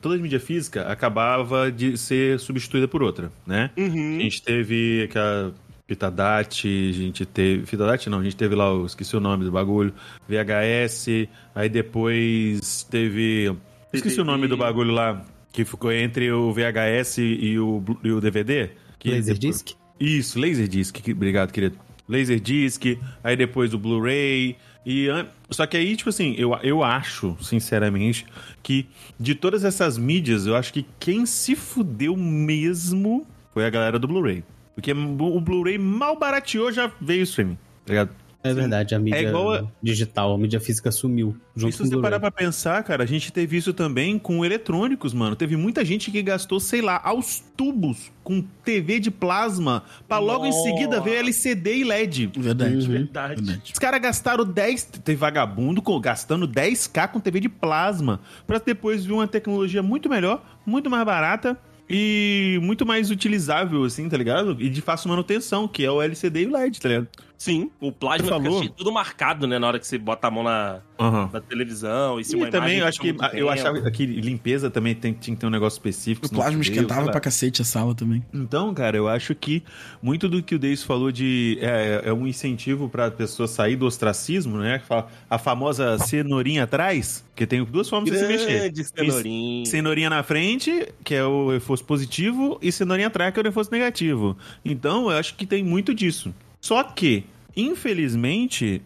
toda 0.00 0.14
a 0.14 0.18
mídia 0.18 0.38
física 0.38 0.82
acabava 0.82 1.72
de 1.72 1.96
ser 1.96 2.38
substituída 2.38 2.86
por 2.86 3.02
outra, 3.02 3.32
né? 3.46 3.70
Uhum. 3.76 4.18
A 4.18 4.22
gente 4.22 4.42
teve 4.42 5.04
aquela 5.04 5.54
Pitadate, 5.86 6.68
a 6.68 6.92
gente 6.92 7.24
teve. 7.24 7.64
Pitadate 7.64 8.10
não, 8.10 8.18
a 8.18 8.24
gente 8.24 8.34
teve 8.34 8.56
lá, 8.56 8.66
eu 8.66 8.86
esqueci 8.86 9.16
o 9.16 9.20
nome 9.20 9.44
do 9.44 9.52
bagulho. 9.52 9.94
VHS, 10.28 11.28
aí 11.54 11.68
depois 11.68 12.82
teve 12.90 13.56
Esqueci 13.96 14.20
o 14.20 14.24
nome 14.24 14.46
do 14.46 14.56
bagulho 14.56 14.92
lá, 14.92 15.24
que 15.52 15.64
ficou 15.64 15.92
entre 15.92 16.30
o 16.30 16.52
VHS 16.52 17.18
e 17.18 17.58
o, 17.58 17.82
e 18.02 18.10
o 18.10 18.20
DVD. 18.20 18.70
Que 18.98 19.10
Laserdisc? 19.10 19.74
Isso, 19.98 20.38
Laserdisc. 20.38 20.96
Obrigado, 21.10 21.52
querido. 21.52 21.78
Laserdisc, 22.08 22.98
aí 23.22 23.36
depois 23.36 23.74
o 23.74 23.78
Blu-ray. 23.78 24.56
E, 24.84 25.08
só 25.50 25.66
que 25.66 25.76
aí, 25.76 25.96
tipo 25.96 26.10
assim, 26.10 26.34
eu, 26.38 26.56
eu 26.62 26.84
acho, 26.84 27.36
sinceramente, 27.40 28.24
que 28.62 28.86
de 29.18 29.34
todas 29.34 29.64
essas 29.64 29.98
mídias, 29.98 30.46
eu 30.46 30.54
acho 30.54 30.72
que 30.72 30.86
quem 31.00 31.26
se 31.26 31.56
fudeu 31.56 32.16
mesmo 32.16 33.26
foi 33.52 33.66
a 33.66 33.70
galera 33.70 33.98
do 33.98 34.06
Blu-ray. 34.06 34.44
Porque 34.74 34.92
o 34.92 35.40
Blu-ray 35.40 35.78
mal 35.78 36.18
barateou, 36.18 36.70
já 36.70 36.92
veio 37.00 37.20
o 37.20 37.24
streaming, 37.24 37.58
tá 37.84 37.92
ligado? 37.92 38.10
É 38.50 38.54
verdade, 38.54 38.94
a 38.94 38.98
mídia 38.98 39.18
é 39.18 39.22
igual 39.22 39.54
a... 39.54 39.64
digital, 39.82 40.34
a 40.34 40.38
mídia 40.38 40.60
física 40.60 40.90
sumiu. 40.90 41.36
Junto 41.54 41.76
se 41.76 41.88
você 41.88 41.96
parar 42.00 42.20
pra 42.20 42.30
pensar, 42.30 42.82
cara, 42.82 43.04
a 43.04 43.06
gente 43.06 43.32
teve 43.32 43.56
isso 43.56 43.72
também 43.72 44.18
com 44.18 44.44
eletrônicos, 44.44 45.14
mano. 45.14 45.34
Teve 45.34 45.56
muita 45.56 45.84
gente 45.84 46.10
que 46.10 46.22
gastou, 46.22 46.60
sei 46.60 46.82
lá, 46.82 47.00
aos 47.02 47.42
tubos 47.56 48.12
com 48.22 48.42
TV 48.64 49.00
de 49.00 49.10
plasma 49.10 49.84
pra 50.08 50.18
logo 50.18 50.44
Nossa. 50.44 50.58
em 50.58 50.62
seguida 50.62 51.00
ver 51.00 51.18
LCD 51.18 51.76
e 51.76 51.84
LED. 51.84 52.30
Verdade, 52.36 52.74
uhum. 52.74 52.92
verdade. 52.92 53.62
Os 53.72 53.78
caras 53.78 54.00
gastaram 54.00 54.44
10. 54.44 54.84
Teve 55.04 55.16
vagabundo 55.16 55.82
gastando 56.00 56.46
10k 56.46 57.08
com 57.08 57.20
TV 57.20 57.40
de 57.40 57.48
plasma. 57.48 58.20
Pra 58.46 58.58
depois 58.58 59.04
vir 59.04 59.12
uma 59.12 59.28
tecnologia 59.28 59.82
muito 59.82 60.08
melhor, 60.08 60.44
muito 60.66 60.90
mais 60.90 61.04
barata 61.04 61.58
e 61.88 62.58
muito 62.62 62.84
mais 62.84 63.10
utilizável, 63.10 63.84
assim, 63.84 64.08
tá 64.08 64.16
ligado? 64.16 64.56
E 64.60 64.68
de 64.68 64.80
fácil 64.80 65.08
manutenção, 65.08 65.68
que 65.68 65.84
é 65.84 65.90
o 65.90 66.02
LCD 66.02 66.42
e 66.42 66.46
o 66.46 66.52
LED, 66.52 66.80
tá 66.80 66.88
ligado? 66.88 67.08
Sim, 67.38 67.70
o 67.80 67.92
plasma 67.92 68.28
falou... 68.28 68.62
fica 68.62 68.74
tudo 68.74 68.90
marcado, 68.90 69.46
né? 69.46 69.58
Na 69.58 69.66
hora 69.66 69.78
que 69.78 69.86
você 69.86 69.98
bota 69.98 70.26
a 70.26 70.30
mão 70.30 70.42
na, 70.42 70.80
uhum. 70.98 71.28
na 71.30 71.40
televisão. 71.40 72.18
E, 72.18 72.24
se 72.24 72.36
e 72.36 72.50
também, 72.50 72.78
eu 72.78 72.86
acho 72.86 72.98
que 72.98 73.14
eu 73.34 73.50
achava 73.50 73.90
que 73.90 74.06
limpeza 74.06 74.70
também 74.70 74.94
tem, 74.94 75.12
tinha 75.12 75.34
que 75.34 75.40
ter 75.40 75.46
um 75.46 75.50
negócio 75.50 75.76
específico. 75.76 76.26
O 76.26 76.30
plasma 76.30 76.60
esquentava 76.62 77.10
pra 77.10 77.20
cacete 77.20 77.60
a 77.62 77.64
sala 77.64 77.94
também. 77.94 78.24
Então, 78.32 78.72
cara, 78.72 78.96
eu 78.96 79.06
acho 79.06 79.34
que 79.34 79.62
muito 80.02 80.28
do 80.28 80.42
que 80.42 80.54
o 80.54 80.58
Deis 80.58 80.82
falou 80.82 81.12
de 81.12 81.58
é, 81.60 82.02
é 82.06 82.12
um 82.12 82.26
incentivo 82.26 82.88
pra 82.88 83.10
pessoa 83.10 83.46
sair 83.46 83.76
do 83.76 83.86
ostracismo, 83.86 84.58
né? 84.58 84.82
A 85.28 85.38
famosa 85.38 85.98
cenourinha 85.98 86.64
atrás, 86.64 87.24
que 87.34 87.46
tem 87.46 87.62
duas 87.64 87.88
formas 87.88 88.08
Grande 88.08 88.70
de 88.70 88.84
se 88.84 88.94
mexer. 88.94 89.10
Cenourinha. 89.10 89.66
Cenourinha 89.66 90.10
na 90.10 90.22
frente, 90.22 90.88
que 91.04 91.14
é 91.14 91.24
o 91.24 91.50
reforço 91.50 91.84
positivo, 91.84 92.58
e 92.62 92.72
cenourinha 92.72 93.08
atrás, 93.08 93.32
que 93.32 93.38
é 93.38 93.42
o 93.42 93.44
reforço 93.44 93.70
negativo. 93.70 94.36
Então, 94.64 95.10
eu 95.10 95.18
acho 95.18 95.34
que 95.34 95.46
tem 95.46 95.62
muito 95.62 95.94
disso. 95.94 96.34
Só 96.66 96.82
que, 96.82 97.22
infelizmente, 97.56 98.82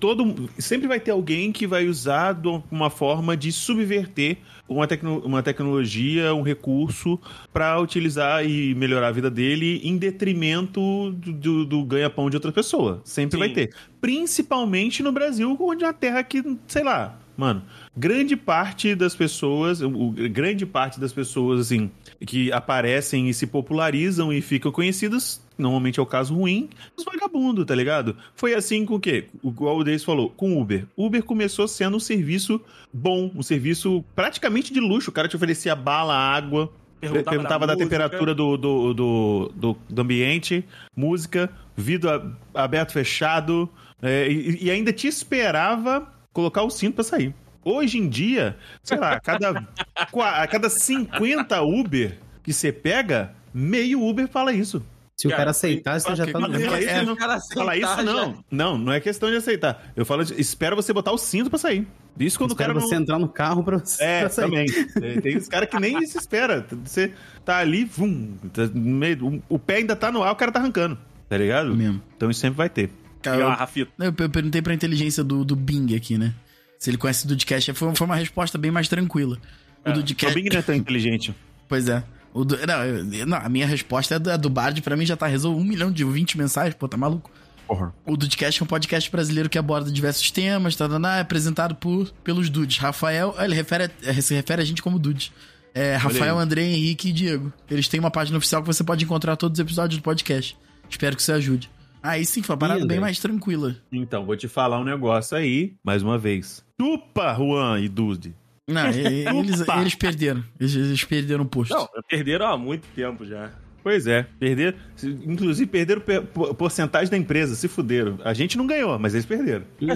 todo 0.00 0.48
sempre 0.58 0.88
vai 0.88 0.98
ter 0.98 1.10
alguém 1.10 1.52
que 1.52 1.66
vai 1.66 1.86
usar 1.86 2.34
uma 2.70 2.88
forma 2.88 3.36
de 3.36 3.52
subverter 3.52 4.38
uma, 4.66 4.86
tecno, 4.86 5.18
uma 5.18 5.42
tecnologia, 5.42 6.32
um 6.32 6.40
recurso 6.40 7.20
para 7.52 7.78
utilizar 7.78 8.42
e 8.42 8.74
melhorar 8.74 9.08
a 9.08 9.12
vida 9.12 9.30
dele 9.30 9.82
em 9.84 9.98
detrimento 9.98 11.12
do, 11.12 11.32
do, 11.34 11.64
do 11.66 11.84
ganha-pão 11.84 12.30
de 12.30 12.36
outra 12.36 12.52
pessoa. 12.52 13.02
Sempre 13.04 13.36
Sim. 13.36 13.38
vai 13.38 13.50
ter. 13.50 13.74
Principalmente 14.00 15.02
no 15.02 15.12
Brasil, 15.12 15.58
onde 15.60 15.84
é 15.84 15.88
uma 15.88 15.92
terra 15.92 16.22
que, 16.22 16.42
sei 16.66 16.84
lá, 16.84 17.18
mano, 17.36 17.62
grande 17.94 18.34
parte 18.34 18.94
das 18.94 19.14
pessoas, 19.14 19.82
o, 19.82 20.10
grande 20.30 20.64
parte 20.64 20.98
das 20.98 21.12
pessoas, 21.12 21.60
assim, 21.60 21.90
que 22.26 22.50
aparecem 22.50 23.28
e 23.28 23.34
se 23.34 23.46
popularizam 23.46 24.32
e 24.32 24.40
ficam 24.40 24.72
conhecidas, 24.72 25.46
normalmente 25.58 25.98
é 25.98 26.02
o 26.02 26.06
caso 26.06 26.34
ruim, 26.34 26.70
os 26.96 27.04
vagabundos, 27.04 27.66
tá 27.66 27.74
ligado? 27.74 28.16
Foi 28.34 28.54
assim 28.54 28.86
com 28.86 28.94
o 28.94 29.00
quê? 29.00 29.26
O 29.42 29.50
Galdez 29.50 30.04
falou, 30.04 30.30
com 30.30 30.60
Uber. 30.60 30.86
Uber 30.96 31.22
começou 31.22 31.66
sendo 31.66 31.96
um 31.96 32.00
serviço 32.00 32.60
bom, 32.92 33.30
um 33.34 33.42
serviço 33.42 34.04
praticamente 34.14 34.72
de 34.72 34.80
luxo. 34.80 35.10
O 35.10 35.12
cara 35.12 35.26
te 35.26 35.36
oferecia 35.36 35.74
bala, 35.74 36.14
água, 36.14 36.72
perguntava, 37.00 37.30
perguntava 37.30 37.66
da, 37.66 37.76
temperatura 37.76 38.34
do, 38.34 38.56
do, 38.56 38.94
do, 38.94 39.52
do, 39.54 39.76
do 39.88 40.02
ambiente, 40.02 40.64
música, 40.94 41.50
vidro 41.76 42.36
aberto, 42.54 42.92
fechado, 42.92 43.68
é, 44.00 44.30
e, 44.30 44.64
e 44.64 44.70
ainda 44.70 44.92
te 44.92 45.08
esperava 45.08 46.12
colocar 46.32 46.62
o 46.62 46.70
cinto 46.70 46.94
para 46.94 47.04
sair. 47.04 47.34
Hoje 47.64 47.98
em 47.98 48.08
dia, 48.08 48.56
sei 48.82 48.96
lá, 48.96 49.14
a 49.14 49.20
cada, 49.20 49.50
a 49.96 50.46
cada 50.46 50.70
50 50.70 51.60
Uber 51.62 52.18
que 52.42 52.52
você 52.52 52.72
pega, 52.72 53.34
meio 53.52 54.02
Uber 54.02 54.28
fala 54.28 54.52
isso. 54.52 54.82
Se 55.20 55.26
o 55.26 55.30
Cara, 55.30 55.40
cara 55.40 55.50
aceitar, 55.50 55.98
você 56.00 56.14
já 56.14 56.26
tá 56.28 56.38
no 56.38 56.46
que- 56.48 56.58
meio. 56.58 56.70
Fala 56.70 56.78
isso, 56.80 56.88
É, 56.90 57.04
não. 57.04 57.12
o 57.14 57.16
cara 57.16 57.38
já- 57.40 58.02
não. 58.04 58.44
Não, 58.78 58.92
é 58.92 59.00
questão 59.00 59.28
de 59.28 59.34
aceitar. 59.36 59.90
Eu 59.96 60.06
falo, 60.06 60.24
de, 60.24 60.40
espera 60.40 60.76
você 60.76 60.92
botar 60.92 61.10
o 61.10 61.18
cinto 61.18 61.50
pra 61.50 61.58
sair. 61.58 61.84
Isso 62.20 62.38
quando 62.38 62.52
o 62.52 62.54
cara 62.56 62.72
não... 62.72 62.80
você 62.80 62.94
entrar 62.94 63.18
no 63.18 63.28
carro 63.28 63.64
pra, 63.64 63.78
você 63.78 64.00
É, 64.02 64.20
pra 64.20 64.30
sair. 64.30 64.44
também. 64.44 64.66
Tem- 64.94 65.20
Tem 65.20 65.36
os 65.36 65.48
caras 65.48 65.68
que 65.68 65.78
nem 65.80 66.06
se 66.06 66.16
espera. 66.18 66.64
Você 66.84 67.12
tá 67.44 67.58
ali, 67.58 67.84
vum, 67.84 68.36
tá 68.52 68.66
no 68.72 68.80
meio- 68.80 69.42
o 69.48 69.58
pé 69.58 69.76
ainda 69.78 69.96
tá 69.96 70.12
no 70.12 70.22
ar, 70.22 70.30
o 70.32 70.36
cara 70.36 70.52
tá 70.52 70.60
arrancando. 70.60 70.96
Tá 71.28 71.36
ligado? 71.36 71.74
Mesmo. 71.74 72.00
Então 72.16 72.30
isso 72.30 72.38
sempre 72.40 72.56
vai 72.56 72.68
ter. 72.70 72.88
Cara, 73.20 73.38
eu- 73.40 73.48
Rafito, 73.48 73.90
Eu, 73.98 74.14
eu 74.16 74.30
perguntei 74.30 74.62
pra 74.62 74.72
inteligência 74.72 75.24
do, 75.24 75.44
do 75.44 75.56
Bing 75.56 75.96
aqui, 75.96 76.16
né? 76.16 76.32
Se 76.78 76.90
ele 76.90 76.96
conhece 76.96 77.24
o 77.24 77.28
Dudcast. 77.28 77.72
Foi, 77.72 77.92
foi 77.92 78.04
uma 78.06 78.14
resposta 78.14 78.56
bem 78.56 78.70
mais 78.70 78.86
tranquila. 78.86 79.36
O 79.84 79.88
É, 79.88 79.90
O 79.90 79.94
Dudcast. 79.94 80.32
Bing 80.32 80.48
não 80.48 80.60
é 80.60 80.62
tão 80.62 80.76
inteligente. 80.76 81.34
Pois 81.68 81.88
é. 81.88 82.04
O 82.34 82.44
do- 82.44 82.56
não, 82.66 83.26
não, 83.26 83.36
a 83.38 83.48
minha 83.48 83.66
resposta 83.66 84.14
é 84.14 84.18
do, 84.18 84.30
é 84.30 84.38
do 84.38 84.48
Bard. 84.50 84.80
Pra 84.82 84.96
mim 84.96 85.06
já 85.06 85.16
tá 85.16 85.26
resolvido 85.26 85.64
um 85.64 85.68
milhão 85.68 85.90
de 85.90 86.04
20 86.04 86.36
mensagens. 86.38 86.74
Pô, 86.74 86.86
tá 86.88 86.96
maluco? 86.96 87.30
Porra. 87.66 87.92
O 88.06 88.16
Dudcast 88.16 88.62
é 88.62 88.64
um 88.64 88.66
podcast 88.66 89.10
brasileiro 89.10 89.48
que 89.48 89.58
aborda 89.58 89.90
diversos 89.90 90.30
temas, 90.30 90.74
tá, 90.74 90.88
tá, 90.88 90.98
tá, 90.98 91.16
é 91.16 91.20
apresentado 91.20 91.74
por, 91.74 92.10
pelos 92.24 92.48
Dudes. 92.48 92.78
Rafael, 92.78 93.34
ele 93.38 93.54
refere, 93.54 93.84
a- 94.06 94.22
se 94.22 94.34
refere 94.34 94.62
a 94.62 94.64
gente 94.64 94.80
como 94.82 94.98
Dudes. 94.98 95.30
É, 95.74 95.94
Rafael. 95.96 96.38
André, 96.38 96.62
Henrique 96.64 97.10
e 97.10 97.12
Diego. 97.12 97.52
Eles 97.70 97.86
têm 97.88 98.00
uma 98.00 98.10
página 98.10 98.38
oficial 98.38 98.62
que 98.62 98.66
você 98.66 98.82
pode 98.82 99.04
encontrar 99.04 99.36
todos 99.36 99.58
os 99.58 99.62
episódios 99.62 100.00
do 100.00 100.02
podcast. 100.02 100.56
Espero 100.88 101.14
que 101.14 101.20
isso 101.22 101.30
ajude. 101.32 101.70
Aí 102.02 102.24
sim, 102.24 102.42
foi 102.42 102.54
uma 102.54 102.58
parada 102.58 102.78
André? 102.80 102.94
bem 102.94 103.00
mais 103.00 103.18
tranquila. 103.18 103.76
Então, 103.92 104.24
vou 104.24 104.36
te 104.36 104.48
falar 104.48 104.78
um 104.80 104.84
negócio 104.84 105.36
aí, 105.36 105.74
mais 105.84 106.02
uma 106.02 106.16
vez. 106.16 106.64
Chupa, 106.80 107.34
Juan 107.34 107.80
e 107.80 107.88
Dude. 107.88 108.34
Não, 108.68 108.86
eles, 108.92 109.64
eles 109.80 109.94
perderam. 109.96 110.44
Eles, 110.60 110.74
eles 110.76 111.02
perderam 111.04 111.42
o 111.42 111.46
posto. 111.46 111.74
não, 111.74 111.88
perderam 112.08 112.46
há 112.46 112.56
muito 112.58 112.86
tempo 112.94 113.24
já. 113.24 113.50
Pois 113.82 114.06
é, 114.06 114.26
perderam. 114.38 114.76
Inclusive, 115.24 115.70
perderam 115.70 116.00
pe- 116.02 116.20
por- 116.20 116.52
porcentagem 116.54 117.08
da 117.10 117.16
empresa, 117.16 117.54
se 117.54 117.66
fuderam. 117.68 118.18
A 118.22 118.34
gente 118.34 118.58
não 118.58 118.66
ganhou, 118.66 118.98
mas 118.98 119.14
eles 119.14 119.24
perderam. 119.24 119.64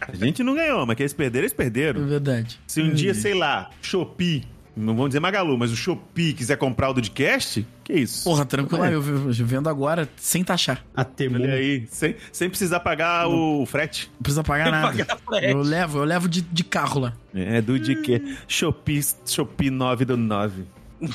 A 0.00 0.14
gente 0.16 0.42
não 0.42 0.54
ganhou, 0.54 0.84
mas 0.84 0.96
que 0.96 1.02
eles 1.02 1.12
perderam, 1.12 1.42
eles 1.44 1.52
É 1.52 1.56
perderam. 1.56 2.06
verdade. 2.06 2.58
Se 2.66 2.82
um 2.82 2.90
dia, 2.92 3.14
sei 3.14 3.34
lá, 3.34 3.70
Shopee, 3.80 4.44
não 4.76 4.94
vamos 4.94 5.10
dizer 5.10 5.20
Magalu, 5.20 5.56
mas 5.58 5.70
o 5.70 5.76
Shopee 5.76 6.32
quiser 6.32 6.56
comprar 6.56 6.90
o 6.90 6.94
Dudcast, 6.94 7.66
que 7.84 7.92
isso? 7.92 8.24
Porra, 8.24 8.44
tranquilo. 8.44 8.84
É. 8.84 8.94
Eu, 8.94 9.02
vendo 9.02 9.68
agora 9.68 10.08
sem 10.16 10.42
taxar. 10.42 10.84
A 10.96 11.04
Temu. 11.04 11.36
Olha 11.36 11.54
aí, 11.54 11.86
sem, 11.90 12.16
sem 12.32 12.48
precisar 12.48 12.80
pagar 12.80 13.28
o 13.28 13.64
frete. 13.66 14.10
Não 14.14 14.22
precisa 14.22 14.42
pagar 14.44 14.70
nada. 14.70 15.04
Pagar. 15.26 15.44
Eu 15.44 15.62
levo, 15.62 15.98
eu 15.98 16.04
levo 16.04 16.28
de, 16.28 16.40
de 16.40 16.64
carro 16.64 17.00
lá. 17.00 17.12
É 17.34 17.60
do 17.60 17.78
de 17.78 17.96
quê? 17.96 18.22
Shopee, 18.48 19.00
Shopee 19.26 19.70
9 19.70 20.04
do 20.04 20.16
9. 20.16 20.64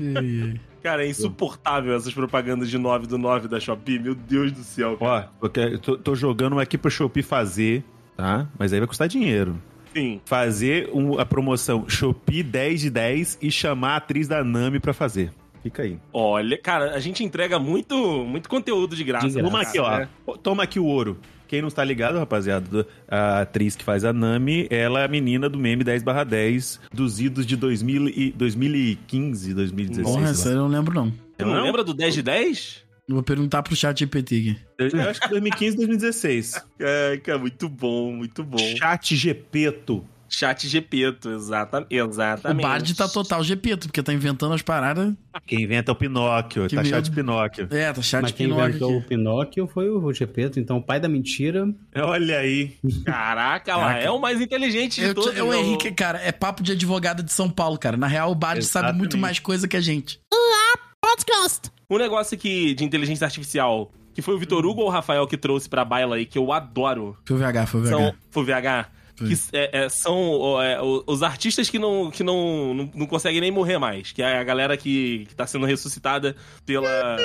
E- 0.00 0.58
Cara, 0.82 1.04
é 1.04 1.08
insuportável 1.08 1.94
essas 1.94 2.12
propagandas 2.12 2.68
de 2.68 2.76
9 2.76 3.06
do 3.06 3.16
9 3.16 3.46
da 3.46 3.60
Shopee. 3.60 4.00
Meu 4.00 4.16
Deus 4.16 4.50
do 4.50 4.64
céu. 4.64 4.96
cara. 4.96 5.30
Ó, 5.40 5.46
eu 5.60 5.78
tô, 5.78 5.96
tô 5.96 6.14
jogando 6.16 6.58
aqui 6.58 6.76
pro 6.76 6.90
Shopee 6.90 7.22
fazer, 7.22 7.84
tá? 8.16 8.48
Mas 8.58 8.72
aí 8.72 8.80
vai 8.80 8.88
custar 8.88 9.06
dinheiro. 9.06 9.56
Sim. 9.94 10.20
Fazer 10.24 10.88
um- 10.92 11.18
a 11.18 11.24
promoção 11.26 11.88
Shopee 11.88 12.42
10 12.42 12.80
de 12.80 12.90
10 12.90 13.38
e 13.40 13.50
chamar 13.50 13.90
a 13.94 13.96
atriz 13.96 14.26
da 14.28 14.42
Nami 14.44 14.80
pra 14.80 14.92
fazer. 14.92 15.32
Fica 15.62 15.82
aí. 15.82 15.96
Olha, 16.12 16.58
cara, 16.58 16.94
a 16.94 16.98
gente 16.98 17.22
entrega 17.22 17.58
muito, 17.58 17.94
muito 18.24 18.48
conteúdo 18.48 18.96
de 18.96 19.04
graça. 19.04 19.28
De 19.28 19.34
graça. 19.34 19.48
Toma 19.48 19.62
aqui, 19.62 19.78
ó. 19.78 19.98
né? 19.98 20.08
Toma 20.42 20.62
aqui 20.64 20.80
o 20.80 20.84
ouro. 20.84 21.16
Quem 21.46 21.60
não 21.60 21.68
está 21.68 21.84
ligado, 21.84 22.18
rapaziada, 22.18 22.86
a 23.06 23.42
atriz 23.42 23.76
que 23.76 23.84
faz 23.84 24.04
a 24.04 24.12
Nami, 24.12 24.66
ela 24.70 25.00
é 25.02 25.04
a 25.04 25.08
menina 25.08 25.48
do 25.50 25.58
meme 25.58 25.84
10 25.84 26.02
10 26.26 26.80
dos 26.92 27.20
idos 27.20 27.44
de 27.46 27.56
2000 27.56 28.08
e 28.08 28.32
2015, 28.32 29.52
2016. 29.54 30.06
Porra, 30.16 30.26
sei 30.28 30.32
essa 30.32 30.48
lá. 30.48 30.54
eu 30.54 30.60
não 30.62 30.68
lembro, 30.68 30.94
não. 30.94 31.06
Você 31.36 31.44
não, 31.44 31.54
Não? 31.54 31.62
lembra 31.62 31.84
do 31.84 31.92
10 31.94 32.14
de 32.14 32.22
10? 32.22 32.81
Vou 33.08 33.22
perguntar 33.22 33.62
pro 33.62 33.74
chat 33.74 33.98
GPT 33.98 34.36
aqui. 34.78 34.96
Eu 34.96 35.08
acho 35.10 35.20
que 35.20 35.28
2015, 35.28 35.76
2016. 35.76 36.64
É, 36.84 37.16
cara, 37.18 37.38
muito 37.38 37.68
bom, 37.68 38.12
muito 38.12 38.42
bom. 38.42 38.58
Chat 38.58 39.14
Gepeto. 39.14 40.04
Chat 40.28 40.66
Gepeto, 40.66 41.30
exata, 41.30 41.86
O 41.88 41.94
exatamente. 41.94 42.62
Bard 42.62 42.94
tá 42.96 43.06
total 43.06 43.44
GP, 43.44 43.76
porque 43.76 44.02
tá 44.02 44.12
inventando 44.14 44.54
as 44.54 44.62
paradas. 44.62 45.12
Quem 45.46 45.62
inventa 45.62 45.90
é 45.90 45.92
o 45.92 45.94
Pinóquio, 45.94 46.66
Que 46.68 46.74
tá 46.74 46.82
medo. 46.82 46.94
chat 46.94 47.10
Pinóquio. 47.10 47.68
É, 47.70 47.92
tá 47.92 48.00
chat 48.00 48.22
Mas 48.22 48.32
quem 48.32 48.46
Pinóquio 48.46 48.68
inventou 48.70 48.96
o. 48.96 49.02
Pinóquio 49.02 49.66
foi 49.68 49.90
o 49.90 50.12
Gepeto. 50.12 50.58
Então, 50.58 50.78
o 50.78 50.82
pai 50.82 50.98
da 50.98 51.08
mentira. 51.08 51.68
Olha 51.94 52.38
aí. 52.38 52.72
Caraca, 53.04 53.76
lá, 53.76 53.88
Caraca. 53.88 54.04
é 54.06 54.10
o 54.10 54.18
mais 54.18 54.40
inteligente 54.40 55.02
de 55.02 55.12
todos. 55.12 55.36
eu, 55.36 55.48
o 55.48 55.50
né? 55.50 55.58
Henrique, 55.60 55.92
cara, 55.92 56.18
é 56.18 56.32
papo 56.32 56.62
de 56.62 56.72
advogado 56.72 57.22
de 57.22 57.30
São 57.30 57.50
Paulo, 57.50 57.78
cara. 57.78 57.98
Na 57.98 58.06
real, 58.06 58.32
o 58.32 58.34
Bard 58.34 58.64
sabe 58.64 58.96
muito 58.96 59.18
mais 59.18 59.38
coisa 59.38 59.68
que 59.68 59.76
a 59.76 59.80
gente. 59.82 60.18
Um 61.90 61.98
negócio 61.98 62.38
que, 62.38 62.74
de 62.74 62.84
inteligência 62.84 63.24
artificial, 63.24 63.90
que 64.14 64.22
foi 64.22 64.34
o 64.34 64.38
Vitor 64.38 64.64
Hugo 64.64 64.82
ou 64.82 64.86
o 64.86 64.90
Rafael 64.90 65.26
que 65.26 65.36
trouxe 65.36 65.68
pra 65.68 65.84
baila 65.84 66.16
aí, 66.16 66.24
que 66.24 66.38
eu 66.38 66.52
adoro, 66.52 67.16
Foi 67.24 67.36
o 67.36 67.38
VH, 67.38 67.66
foi 67.66 67.80
o 67.80 67.84
VH. 67.84 67.88
são, 67.90 68.14
foi 68.30 68.42
o 68.42 68.46
VH, 68.46 68.88
que 69.16 69.34
é, 69.52 69.84
é, 69.84 69.88
são 69.88 70.62
é, 70.62 70.78
os 71.06 71.22
artistas 71.22 71.68
que, 71.68 71.78
não, 71.78 72.10
que 72.10 72.22
não, 72.22 72.72
não, 72.74 72.90
não 72.94 73.06
conseguem 73.06 73.40
nem 73.40 73.50
morrer 73.50 73.78
mais, 73.78 74.12
que 74.12 74.22
é 74.22 74.38
a 74.38 74.44
galera 74.44 74.76
que, 74.76 75.26
que 75.28 75.34
tá 75.34 75.46
sendo 75.46 75.66
ressuscitada 75.66 76.36
pela... 76.64 76.88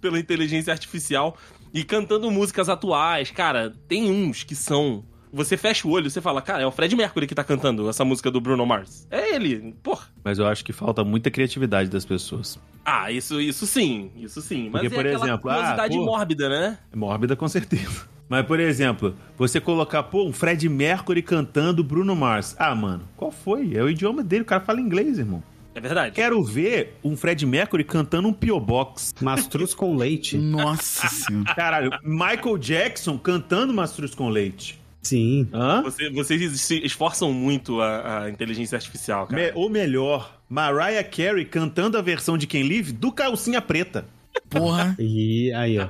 pela 0.00 0.18
inteligência 0.18 0.72
artificial 0.72 1.36
e 1.72 1.82
cantando 1.82 2.30
músicas 2.30 2.68
atuais. 2.68 3.30
Cara, 3.30 3.72
tem 3.88 4.10
uns 4.10 4.42
que 4.42 4.54
são... 4.54 5.04
Você 5.34 5.56
fecha 5.56 5.88
o 5.88 5.90
olho 5.90 6.06
e 6.06 6.10
você 6.10 6.20
fala, 6.20 6.40
cara, 6.40 6.62
é 6.62 6.66
o 6.66 6.70
Fred 6.70 6.94
Mercury 6.94 7.26
que 7.26 7.34
tá 7.34 7.42
cantando 7.42 7.88
essa 7.88 8.04
música 8.04 8.30
do 8.30 8.40
Bruno 8.40 8.64
Mars. 8.64 9.04
É 9.10 9.34
ele, 9.34 9.74
porra. 9.82 10.06
Mas 10.22 10.38
eu 10.38 10.46
acho 10.46 10.64
que 10.64 10.72
falta 10.72 11.02
muita 11.02 11.28
criatividade 11.28 11.90
das 11.90 12.04
pessoas. 12.04 12.56
Ah, 12.84 13.10
isso, 13.10 13.40
isso 13.40 13.66
sim, 13.66 14.12
isso 14.16 14.40
sim. 14.40 14.70
Mas 14.70 14.82
Porque, 14.82 14.86
é 14.86 14.90
por 14.96 15.06
aquela 15.06 15.24
exemplo, 15.24 15.50
ah, 15.50 15.54
curiosidade 15.54 15.96
pô. 15.96 16.04
mórbida, 16.04 16.48
né? 16.48 16.78
É 16.92 16.96
mórbida 16.96 17.34
com 17.34 17.48
certeza. 17.48 18.06
Mas, 18.28 18.46
por 18.46 18.60
exemplo, 18.60 19.16
você 19.36 19.60
colocar, 19.60 20.04
pô, 20.04 20.24
um 20.24 20.32
Fred 20.32 20.68
Mercury 20.68 21.20
cantando 21.20 21.82
Bruno 21.82 22.14
Mars. 22.14 22.54
Ah, 22.56 22.74
mano, 22.74 23.02
qual 23.16 23.32
foi? 23.32 23.74
É 23.74 23.82
o 23.82 23.90
idioma 23.90 24.22
dele, 24.22 24.42
o 24.42 24.46
cara 24.46 24.62
fala 24.62 24.80
inglês, 24.80 25.18
irmão. 25.18 25.42
É 25.74 25.80
verdade. 25.80 26.14
Quero 26.14 26.40
ver 26.44 26.96
um 27.02 27.16
Fred 27.16 27.44
Mercury 27.44 27.82
cantando 27.82 28.28
um 28.28 28.32
P.O. 28.32 28.60
Box. 28.60 29.12
Mastruz 29.20 29.74
com 29.74 29.96
leite. 29.96 30.38
Nossa 30.38 31.08
senhora. 31.10 31.52
Caralho, 31.56 31.90
Michael 32.04 32.56
Jackson 32.58 33.18
cantando 33.18 33.74
Mastruz 33.74 34.14
com 34.14 34.28
Leite. 34.28 34.83
Sim. 35.04 35.46
Hã? 35.52 35.82
Você- 35.82 36.10
vocês 36.10 36.60
se 36.60 36.84
esforçam 36.84 37.32
muito 37.32 37.80
a, 37.80 38.24
a 38.24 38.30
inteligência 38.30 38.74
artificial, 38.76 39.26
cara. 39.26 39.40
Me- 39.40 39.52
ou 39.54 39.68
melhor, 39.70 40.40
Mariah 40.48 41.04
Carey 41.04 41.44
cantando 41.44 41.96
a 41.96 42.02
versão 42.02 42.36
de 42.36 42.46
Quem 42.46 42.66
Live 42.66 42.90
do 42.92 43.12
Calcinha 43.12 43.60
Preta. 43.60 44.04
Porra. 44.50 44.96
E 45.00 45.52
aí, 45.52 45.78
ó. 45.78 45.88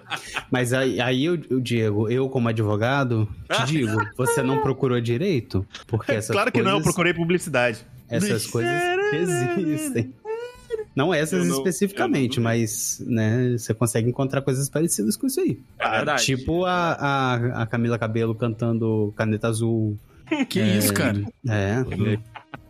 Mas 0.50 0.72
aí, 0.74 1.00
aí 1.00 1.28
o, 1.30 1.34
o 1.50 1.60
Diego, 1.60 2.10
eu 2.10 2.28
como 2.28 2.48
advogado, 2.48 3.26
te 3.50 3.64
digo, 3.66 3.96
você 4.16 4.42
não 4.42 4.58
procurou 4.60 5.00
direito? 5.00 5.66
Porque 5.86 6.12
essas 6.12 6.34
claro 6.34 6.52
que 6.52 6.58
não, 6.58 6.66
eu 6.66 6.74
coisas- 6.74 6.84
procurei 6.92 7.14
publicidade. 7.14 7.78
Essas 8.08 8.46
coisas 8.46 8.70
existem. 9.58 10.12
Não 10.94 11.12
essas 11.12 11.46
não- 11.48 11.56
especificamente, 11.56 12.38
mas 12.40 13.02
né, 13.04 13.56
você 13.58 13.74
consegue 13.74 14.08
encontrar 14.08 14.42
coisas 14.42 14.68
parecidas 14.68 15.16
com 15.16 15.26
isso 15.26 15.40
aí. 15.40 15.58
É 15.78 15.90
verdade. 15.90 16.24
Tipo 16.24 16.64
a, 16.64 16.92
a, 16.92 17.62
a 17.62 17.66
Camila 17.66 17.98
Cabelo 17.98 18.34
cantando 18.34 19.12
Caneta 19.16 19.48
Azul. 19.48 19.98
Que 20.48 20.60
isso, 20.60 20.94
cara? 20.94 21.22
É. 21.48 21.84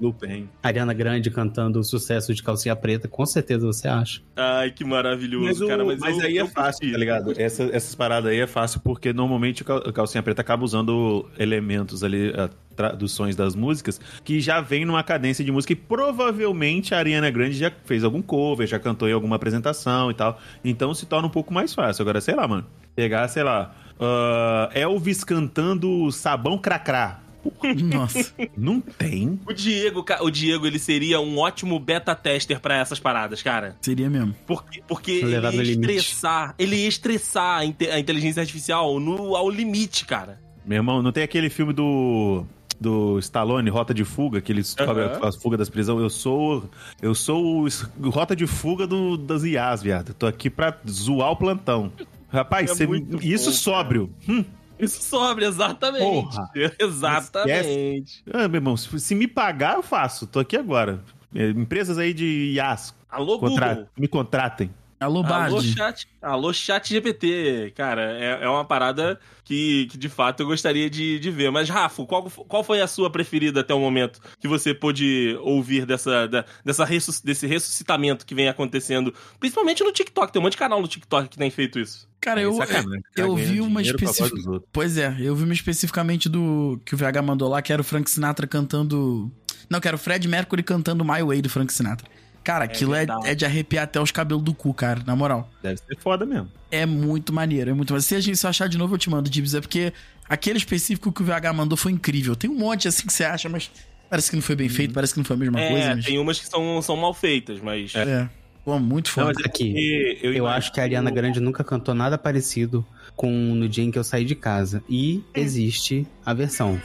Lupin. 0.00 0.48
Ariana 0.62 0.92
Grande 0.92 1.30
cantando 1.30 1.78
o 1.78 1.84
sucesso 1.84 2.34
de 2.34 2.42
calcinha 2.42 2.74
preta, 2.76 3.08
com 3.08 3.24
certeza 3.24 3.66
você 3.66 3.88
acha. 3.88 4.20
Ai, 4.36 4.70
que 4.70 4.84
maravilhoso, 4.84 5.44
Mas, 5.46 5.60
o- 5.60 5.66
cara. 5.68 5.84
Mas, 5.84 5.98
mas 6.00 6.18
eu- 6.18 6.24
aí 6.24 6.38
é 6.38 6.42
eu 6.42 6.48
fácil, 6.48 6.80
curti. 6.80 6.92
tá 6.92 6.98
ligado? 6.98 7.32
Essa- 7.40 7.64
essas 7.72 7.94
paradas 7.94 8.30
aí 8.30 8.40
é 8.40 8.46
fácil 8.46 8.80
porque 8.80 9.12
normalmente 9.12 9.62
o 9.62 9.64
cal- 9.64 9.78
o 9.86 9.92
Calcinha 9.92 10.22
Preta 10.22 10.40
acaba 10.42 10.64
usando 10.64 11.28
elementos 11.38 12.02
ali, 12.04 12.32
traduções 12.76 13.36
das 13.36 13.54
músicas, 13.54 14.00
que 14.24 14.40
já 14.40 14.60
vem 14.60 14.84
numa 14.84 15.02
cadência 15.02 15.44
de 15.44 15.52
música 15.52 15.72
e 15.72 15.76
provavelmente 15.76 16.94
a 16.94 16.98
Ariana 16.98 17.30
Grande 17.30 17.56
já 17.56 17.70
fez 17.84 18.02
algum 18.02 18.20
cover, 18.22 18.66
já 18.66 18.78
cantou 18.78 19.08
em 19.08 19.12
alguma 19.12 19.36
apresentação 19.36 20.10
e 20.10 20.14
tal. 20.14 20.40
Então 20.64 20.92
se 20.94 21.06
torna 21.06 21.28
um 21.28 21.30
pouco 21.30 21.52
mais 21.54 21.72
fácil. 21.74 22.02
Agora, 22.02 22.20
sei 22.20 22.34
lá, 22.34 22.48
mano. 22.48 22.66
Pegar, 22.96 23.26
sei 23.28 23.42
lá, 23.42 23.74
ah, 24.00 24.70
Elvis 24.74 25.24
cantando 25.24 26.10
Sabão 26.12 26.56
Cracrá. 26.58 27.20
Nossa. 27.82 28.34
Não 28.56 28.80
tem. 28.80 29.38
O 29.46 29.52
Diego, 29.52 30.04
o 30.20 30.30
Diego, 30.30 30.66
ele 30.66 30.78
seria 30.78 31.20
um 31.20 31.38
ótimo 31.38 31.78
beta 31.78 32.14
tester 32.14 32.60
pra 32.60 32.76
essas 32.76 32.98
paradas, 32.98 33.42
cara. 33.42 33.76
Seria 33.80 34.08
mesmo. 34.10 34.34
Porque, 34.46 34.82
porque 34.86 35.10
ele 35.12 35.32
ia 35.36 35.62
estressar, 35.62 36.54
ele 36.58 36.76
ia 36.76 36.88
estressar 36.88 37.58
a, 37.60 37.64
inte- 37.64 37.88
a 37.90 37.98
inteligência 37.98 38.40
artificial 38.40 38.98
no, 39.00 39.36
ao 39.36 39.48
limite, 39.50 40.04
cara. 40.04 40.40
Meu 40.64 40.76
irmão, 40.76 41.02
não 41.02 41.12
tem 41.12 41.22
aquele 41.22 41.50
filme 41.50 41.72
do 41.72 42.44
do 42.80 43.18
Stallone, 43.20 43.70
Rota 43.70 43.94
de 43.94 44.04
Fuga, 44.04 44.40
que 44.40 44.50
eles 44.50 44.74
Aham. 44.78 45.18
uhum. 45.20 45.24
as 45.26 45.36
fuga 45.36 45.56
das 45.56 45.70
prisões. 45.70 46.02
Eu 46.02 46.10
sou 46.10 46.68
eu 47.00 47.14
sou 47.14 47.66
o 47.66 48.10
Rota 48.10 48.34
de 48.34 48.46
Fuga 48.46 48.86
do, 48.86 49.16
das 49.16 49.44
IAs, 49.44 49.82
viado. 49.82 50.12
Tô 50.12 50.26
aqui 50.26 50.50
pra 50.50 50.76
zoar 50.88 51.30
o 51.30 51.36
plantão. 51.36 51.92
Rapaz, 52.28 52.78
É 52.80 52.84
isso 53.22 53.50
bom, 53.50 53.56
sóbrio. 53.56 54.10
Hum. 54.28 54.44
Isso 54.78 55.02
sobre, 55.02 55.44
exatamente. 55.44 56.02
Porra. 56.04 56.50
Exatamente. 56.78 58.22
Ah, 58.32 58.48
meu 58.48 58.58
irmão, 58.58 58.76
se, 58.76 58.98
se 59.00 59.14
me 59.14 59.26
pagar, 59.28 59.76
eu 59.76 59.82
faço. 59.82 60.26
Tô 60.26 60.40
aqui 60.40 60.56
agora. 60.56 61.00
É, 61.34 61.48
Empresas 61.50 61.98
aí 61.98 62.12
de 62.14 62.52
IAS, 62.54 62.94
Alô, 63.10 63.38
contra- 63.38 63.68
Google. 63.74 63.88
me 63.98 64.08
contratem. 64.08 64.70
Alô, 65.04 65.22
Alô, 65.56 65.62
chat, 65.62 66.08
alô, 66.22 66.52
chat 66.52 66.88
GPT, 66.88 67.72
cara, 67.76 68.02
é, 68.18 68.44
é 68.44 68.48
uma 68.48 68.64
parada 68.64 69.18
que, 69.44 69.86
que 69.90 69.98
de 69.98 70.08
fato 70.08 70.40
eu 70.42 70.46
gostaria 70.46 70.88
de, 70.88 71.18
de 71.18 71.30
ver. 71.30 71.50
Mas, 71.50 71.68
Rafa, 71.68 72.04
qual, 72.06 72.22
qual 72.30 72.64
foi 72.64 72.80
a 72.80 72.86
sua 72.86 73.10
preferida 73.10 73.60
até 73.60 73.74
o 73.74 73.80
momento 73.80 74.20
que 74.40 74.48
você 74.48 74.72
pôde 74.74 75.36
ouvir 75.42 75.84
dessa, 75.86 76.26
da- 76.26 76.44
dessa 76.64 76.84
ressus- 76.84 77.20
desse 77.20 77.46
ressuscitamento 77.46 78.24
que 78.26 78.34
vem 78.34 78.48
acontecendo, 78.48 79.12
principalmente 79.38 79.82
no 79.84 79.92
TikTok? 79.92 80.32
Tem 80.32 80.40
um 80.40 80.42
monte 80.44 80.52
de 80.52 80.58
canal 80.58 80.80
no 80.80 80.88
TikTok 80.88 81.28
que 81.28 81.36
tem 81.38 81.50
feito 81.50 81.78
isso. 81.78 82.08
Cara, 82.20 82.40
É 82.40 82.44
eu, 82.46 82.54
sacanagem, 82.54 83.02
eu 83.16 83.34
tá 83.36 83.42
vi 83.42 83.60
uma 83.60 83.82
específica. 83.82 84.62
Pois 84.72 84.96
é, 84.96 85.14
eu 85.20 85.36
vi 85.36 85.44
uma 85.44 85.52
especificamente 85.52 86.28
do 86.28 86.80
que 86.84 86.94
o 86.94 86.98
VH 86.98 87.20
mandou 87.22 87.48
lá, 87.48 87.60
que 87.60 87.72
era 87.72 87.82
o 87.82 87.84
Frank 87.84 88.10
Sinatra 88.10 88.46
cantando. 88.46 89.30
Não, 89.68 89.80
que 89.80 89.88
era 89.88 89.94
o 89.96 89.98
Fred 89.98 90.26
Mercury 90.28 90.62
cantando 90.62 91.04
My 91.04 91.22
Way 91.22 91.42
do 91.42 91.48
Frank 91.50 91.72
Sinatra. 91.72 92.06
Cara, 92.44 92.64
aquilo 92.66 92.94
é, 92.94 93.06
é 93.24 93.34
de 93.34 93.46
arrepiar 93.46 93.84
até 93.84 93.98
os 93.98 94.10
cabelos 94.10 94.44
do 94.44 94.52
cu, 94.52 94.74
cara, 94.74 95.02
na 95.06 95.16
moral. 95.16 95.50
Deve 95.62 95.78
ser 95.78 95.96
foda 95.98 96.26
mesmo. 96.26 96.48
É 96.70 96.84
muito 96.84 97.32
maneiro, 97.32 97.70
é 97.70 97.72
muito 97.72 97.90
maneiro. 97.90 98.06
Se 98.06 98.14
a 98.14 98.20
gente 98.20 98.36
se 98.36 98.44
eu 98.44 98.50
achar 98.50 98.68
de 98.68 98.76
novo, 98.76 98.94
eu 98.94 98.98
te 98.98 99.08
mando, 99.08 99.30
Dibs. 99.30 99.54
É 99.54 99.60
porque 99.62 99.92
aquele 100.28 100.58
específico 100.58 101.10
que 101.10 101.22
o 101.22 101.24
VH 101.24 101.54
mandou 101.54 101.76
foi 101.76 101.90
incrível. 101.92 102.36
Tem 102.36 102.50
um 102.50 102.58
monte 102.58 102.86
assim 102.86 103.06
que 103.06 103.12
você 103.12 103.24
acha, 103.24 103.48
mas 103.48 103.70
parece 104.10 104.28
que 104.28 104.36
não 104.36 104.42
foi 104.42 104.54
bem 104.54 104.68
feito, 104.68 104.92
parece 104.92 105.14
que 105.14 105.18
não 105.20 105.24
foi 105.24 105.36
a 105.36 105.38
mesma 105.38 105.58
é, 105.58 105.68
coisa. 105.70 105.94
Mas... 105.96 106.04
tem 106.04 106.18
umas 106.18 106.38
que 106.38 106.46
são, 106.46 106.82
são 106.82 106.96
mal 106.96 107.14
feitas, 107.14 107.60
mas. 107.60 107.94
É. 107.94 108.28
Pô, 108.64 108.78
muito 108.78 109.08
Não, 109.08 109.26
foda. 109.26 109.26
mas 109.26 109.36
é 109.38 109.48
Aqui, 109.48 109.64
porque 109.64 110.18
Eu, 110.22 110.30
imagino- 110.32 110.46
acho 110.48 110.72
que 110.72 110.80
a 110.80 110.82
Ariana 110.84 111.10
Grande 111.10 111.38
nunca 111.38 111.62
cantou 111.62 111.94
nada 111.94 112.16
parecido 112.16 112.84
com 113.14 113.30
no 113.30 113.68
dia 113.68 113.84
em 113.84 113.90
que 113.90 113.98
eu 113.98 114.04
saí 114.04 114.24
de 114.24 114.34
casa. 114.34 114.82
E 114.88 115.22
existe 115.34 116.06
a 116.24 116.32
versão. 116.32 116.80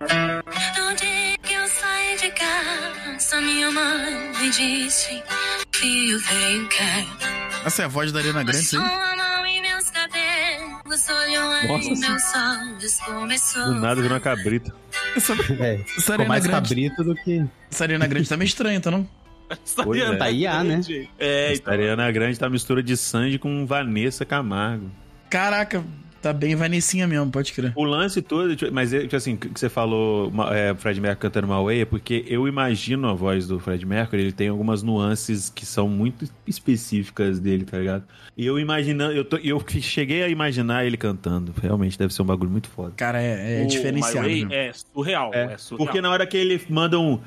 No 0.00 0.94
dia 0.96 1.36
que 1.42 1.54
eu 1.54 1.66
saí 1.66 2.16
de 2.20 2.30
casa, 2.30 3.40
minha 3.40 3.70
mãe 3.72 4.23
me 4.44 6.16
vem 6.18 6.66
cá. 6.68 7.64
Essa 7.64 7.82
é 7.82 7.84
a 7.86 7.88
voz 7.88 8.12
da 8.12 8.18
Ariana 8.18 8.42
Grande, 8.42 8.64
sim. 8.64 8.76
Nossa. 11.66 12.68
Do 13.64 13.80
nada 13.80 13.94
virou 13.96 14.10
uma 14.10 14.20
cabrita. 14.20 14.74
Essa, 15.16 15.32
É, 15.58 15.80
essa 15.96 16.18
mais 16.18 16.46
Grande. 16.46 16.68
cabrito 16.68 17.02
do 17.04 17.14
que. 17.14 17.44
Essa 17.70 17.84
Ariana 17.84 18.06
Grande 18.06 18.28
tá 18.28 18.36
meio 18.36 18.46
estranha, 18.46 18.80
tá 18.80 18.90
não? 18.90 19.08
Pois 19.82 20.00
é. 20.00 20.16
Tá 20.16 20.30
IA, 20.30 20.62
né? 20.62 20.80
É, 21.18 21.52
Essa 21.52 21.62
então. 21.62 21.72
Ariana 21.72 22.12
Grande 22.12 22.38
tá 22.38 22.48
mistura 22.50 22.82
de 22.82 22.96
Sandy 22.96 23.38
com 23.38 23.64
Vanessa 23.66 24.24
Camargo. 24.26 24.90
Caraca, 25.30 25.82
tá 26.24 26.32
bem 26.32 26.54
Vanessinha 26.54 27.06
mesmo, 27.06 27.30
pode 27.30 27.52
crer. 27.52 27.72
O 27.76 27.84
lance 27.84 28.20
todo, 28.22 28.56
tipo, 28.56 28.72
mas 28.72 28.92
é, 28.92 29.00
tipo 29.02 29.16
assim, 29.16 29.36
que 29.36 29.48
você 29.58 29.68
falou 29.68 30.32
é, 30.52 30.74
Fred 30.74 31.00
Mercury 31.00 31.20
cantando 31.20 31.46
My 31.46 31.62
Way, 31.64 31.80
é 31.80 31.84
porque 31.84 32.24
eu 32.26 32.48
imagino 32.48 33.08
a 33.08 33.14
voz 33.14 33.46
do 33.46 33.60
Fred 33.60 33.84
Mercury, 33.86 34.22
ele 34.22 34.32
tem 34.32 34.48
algumas 34.48 34.82
nuances 34.82 35.50
que 35.50 35.64
são 35.64 35.88
muito 35.88 36.26
específicas 36.46 37.38
dele, 37.38 37.64
tá 37.64 37.78
ligado? 37.78 38.04
E 38.36 38.46
eu 38.46 38.58
imaginando, 38.58 39.12
eu, 39.12 39.24
tô, 39.24 39.36
eu 39.36 39.62
cheguei 39.80 40.22
a 40.22 40.28
imaginar 40.28 40.84
ele 40.84 40.96
cantando. 40.96 41.54
Realmente 41.60 41.98
deve 41.98 42.12
ser 42.12 42.22
um 42.22 42.26
bagulho 42.26 42.50
muito 42.50 42.68
foda. 42.68 42.92
Cara, 42.96 43.22
é, 43.22 43.60
é 43.60 43.64
O 43.64 43.66
diferenciado. 43.66 44.28
My 44.28 44.44
Way 44.44 44.56
é 44.56 44.72
surreal. 44.72 45.30
É, 45.32 45.52
É, 45.52 45.58
surreal. 45.58 45.86
porque 45.86 46.00
na 46.00 46.10
hora 46.10 46.26
que 46.26 46.36
ele 46.36 46.60
manda 46.68 46.98
um. 46.98 47.20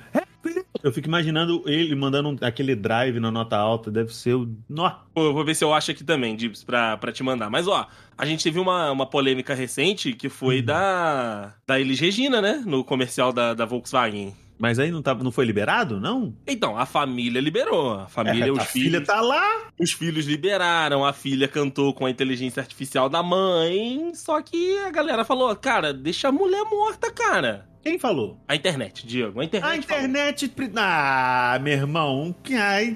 Eu 0.84 0.92
fico 0.94 1.08
imaginando 1.08 1.64
ele 1.66 1.96
mandando 1.96 2.38
aquele 2.46 2.76
drive 2.76 3.20
na 3.20 3.32
nota 3.32 3.58
alta, 3.58 3.90
deve 3.92 4.14
ser 4.14 4.36
o. 4.36 4.48
Nó! 4.70 4.90
Pô, 5.14 5.24
eu 5.26 5.34
vou 5.34 5.44
ver 5.44 5.56
se 5.56 5.64
eu 5.64 5.74
acho 5.74 5.92
aqui 5.92 6.04
também, 6.04 6.36
Dibs, 6.36 6.64
pra, 6.64 6.96
pra 6.98 7.12
te 7.12 7.24
mandar. 7.24 7.50
Mas, 7.50 7.68
ó, 7.68 7.88
a 8.18 8.26
gente 8.26 8.44
teve 8.44 8.60
uma, 8.60 8.92
uma 8.92 9.06
polêmica 9.06 9.54
recente 9.54 10.14
que 10.14 10.28
Uhum. 10.28 10.32
foi 10.34 10.62
da, 10.62 11.54
da 11.66 11.80
Elis 11.80 12.00
Regina, 12.00 12.42
né? 12.42 12.64
No 12.66 12.84
comercial 12.84 13.34
da, 13.34 13.54
da 13.54 13.66
Volkswagen. 13.66 14.34
Mas 14.60 14.80
aí 14.80 14.90
não, 14.90 15.04
tá, 15.04 15.14
não 15.14 15.32
foi 15.32 15.46
liberado, 15.46 16.00
não? 16.00 16.34
Então, 16.48 16.78
a 16.80 16.86
família 16.88 17.40
liberou. 17.40 17.92
A 18.00 18.08
família, 18.08 18.48
É, 18.48 18.52
os 18.52 18.58
a 18.58 18.66
filhos. 18.66 18.88
filha 18.88 19.06
tá 19.06 19.22
lá. 19.22 19.68
Os 19.80 19.92
filhos 19.92 20.26
liberaram, 20.26 21.06
a 21.06 21.14
filha 21.14 21.48
cantou 21.48 21.94
com 21.94 22.08
a 22.08 22.10
inteligência 22.10 22.60
artificial 22.60 23.08
da 23.08 23.22
mãe. 23.22 24.12
Só 24.16 24.42
que 24.42 24.78
a 24.80 24.90
galera 24.90 25.24
falou, 25.24 25.56
cara, 25.56 25.94
deixa 25.94 26.30
a 26.30 26.32
mulher 26.32 26.64
morta, 26.72 27.12
cara. 27.12 27.68
Quem 27.88 28.00
falou? 28.00 28.38
A 28.48 28.56
internet, 28.56 29.06
Diego. 29.08 29.40
A 29.40 29.46
internet. 29.46 29.66
A 29.68 29.82
falou. 29.84 30.04
internet. 30.04 30.48
pri- 30.50 30.72
Ah, 30.76 31.58
meu 31.62 31.74
irmão. 31.74 32.36
quer 32.44 32.96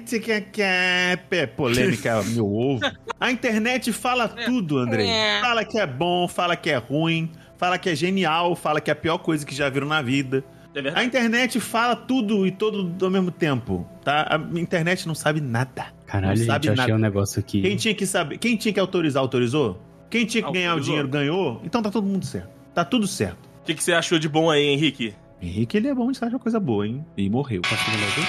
que 0.52 0.60
é 0.62 1.16
pé- 1.16 1.46
polêmica, 1.46 2.22
meu 2.34 2.44
ovo. 2.46 2.80
A 3.18 3.30
internet 3.32 3.92
fala 3.92 4.28
tudo, 4.28 4.78
Andrei. 4.78 5.08
É. 5.08 5.40
Fala 5.40 5.64
que 5.64 5.78
é 5.78 5.86
bom, 5.86 6.28
fala 6.28 6.56
que 6.56 6.70
é 6.70 6.76
ruim, 6.76 7.30
fala 7.56 7.78
que 7.78 7.88
é 7.90 7.94
genial, 7.94 8.54
fala 8.54 8.80
que 8.80 8.90
é 8.90 8.92
a 8.92 8.96
pior 8.96 9.18
coisa 9.18 9.46
que 9.46 9.54
já 9.54 9.68
viram 9.68 9.86
na 9.86 10.02
vida. 10.02 10.44
É 10.74 10.98
A 10.98 11.04
internet 11.04 11.60
fala 11.60 11.94
tudo 11.94 12.46
e 12.46 12.50
todo 12.50 12.94
ao 13.04 13.10
mesmo 13.10 13.30
tempo, 13.30 13.86
tá? 14.02 14.26
A 14.30 14.58
internet 14.58 15.06
não 15.06 15.14
sabe 15.14 15.40
nada. 15.40 15.86
Caralho, 16.06 16.30
não 16.30 16.36
gente, 16.36 16.46
sabe 16.46 16.66
eu 16.68 16.72
achei 16.72 16.82
nada. 16.86 16.94
um 16.94 16.98
negócio 16.98 17.40
aqui. 17.40 17.60
Quem 17.62 17.76
tinha 17.76 17.94
que 17.94 18.06
saber, 18.06 18.38
quem 18.38 18.56
tinha 18.56 18.72
que 18.72 18.80
autorizar, 18.80 19.20
autorizou? 19.22 19.78
Quem 20.10 20.24
tinha 20.26 20.42
que 20.42 20.50
ganhar 20.52 20.68
o 20.68 20.72
Autorizou. 20.72 20.90
dinheiro, 20.94 21.08
ganhou. 21.08 21.60
Então 21.64 21.82
tá 21.82 21.90
todo 21.90 22.06
mundo 22.06 22.24
certo. 22.26 22.48
Tá 22.74 22.84
tudo 22.84 23.06
certo. 23.06 23.51
O 23.62 23.64
que, 23.64 23.74
que 23.74 23.82
você 23.84 23.92
achou 23.92 24.18
de 24.18 24.28
bom 24.28 24.50
aí, 24.50 24.64
Henrique? 24.64 25.14
Henrique, 25.40 25.76
ele 25.76 25.88
é 25.88 25.94
bom 25.94 26.10
de 26.10 26.18
achar 26.22 26.38
coisa 26.38 26.58
boa, 26.58 26.86
hein? 26.86 27.04
E 27.16 27.28
morreu. 27.30 27.62
Aqui? 27.64 28.20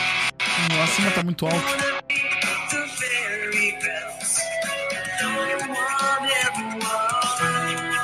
Nossa, 0.78 1.02
mas 1.02 1.15
tá 1.15 1.24
muito 1.24 1.46
alto. 1.46 1.93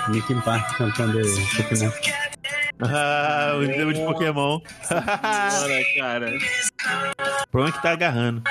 Linkin 0.09 0.39
Park 0.41 0.77
cantando 0.77 1.19
Pokémon. 1.55 1.91
Ah, 2.81 3.53
o 3.59 3.65
jogo 3.65 3.93
de 3.93 3.99
Pokémon. 4.01 4.59
Bora, 4.89 5.83
cara. 5.97 6.31
Pronto 7.51 7.73
que 7.73 7.81
tá 7.81 7.91
agarrando. 7.91 8.41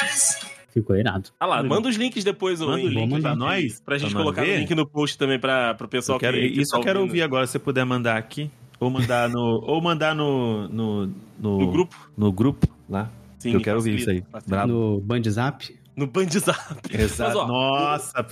Ficou 0.72 0.94
irado. 0.96 1.30
Ah 1.40 1.46
lá, 1.46 1.62
manda 1.62 1.88
os 1.88 1.96
links 1.96 2.22
depois, 2.22 2.60
ô, 2.60 2.66
Manda 2.66 2.76
o 2.76 2.80
Henrique, 2.86 3.06
link 3.06 3.22
pra 3.22 3.34
nós. 3.34 3.80
Pra 3.80 3.98
gente 3.98 4.14
colocar 4.14 4.42
o 4.42 4.44
link 4.44 4.72
no 4.74 4.86
post 4.86 5.18
também 5.18 5.38
pra, 5.38 5.74
pro 5.74 5.88
pessoal 5.88 6.16
Eu 6.16 6.20
quero- 6.20 6.36
que, 6.36 6.50
que 6.50 6.60
isso 6.60 6.70
tá 6.72 6.78
eu 6.78 6.82
quero 6.82 6.98
ouvindo. 7.00 7.10
ouvir 7.12 7.22
agora, 7.22 7.46
se 7.46 7.52
você 7.52 7.58
puder 7.58 7.84
mandar 7.84 8.16
aqui. 8.16 8.50
Ou 8.80 8.90
mandar 8.90 9.28
no. 9.28 9.40
ou 9.66 9.80
mandar 9.80 10.14
no. 10.14 10.68
No, 10.68 11.06
no, 11.38 11.58
No 11.58 11.70
grupo. 11.72 11.96
No 12.16 12.32
grupo 12.32 12.66
lá. 12.88 13.08
Sim, 13.38 13.52
eu 13.54 13.60
quero 13.60 13.76
ouvir 13.76 13.96
isso 13.96 14.10
aí. 14.10 14.22
Bravo. 14.46 14.68
No 14.72 15.00
Band 15.00 15.22
Zap? 15.28 15.78
No 15.96 16.06
Bandzap. 16.06 16.56
Exato. 16.94 17.30
Mas, 17.30 17.36
ó, 17.36 17.46
Nossa. 17.48 18.26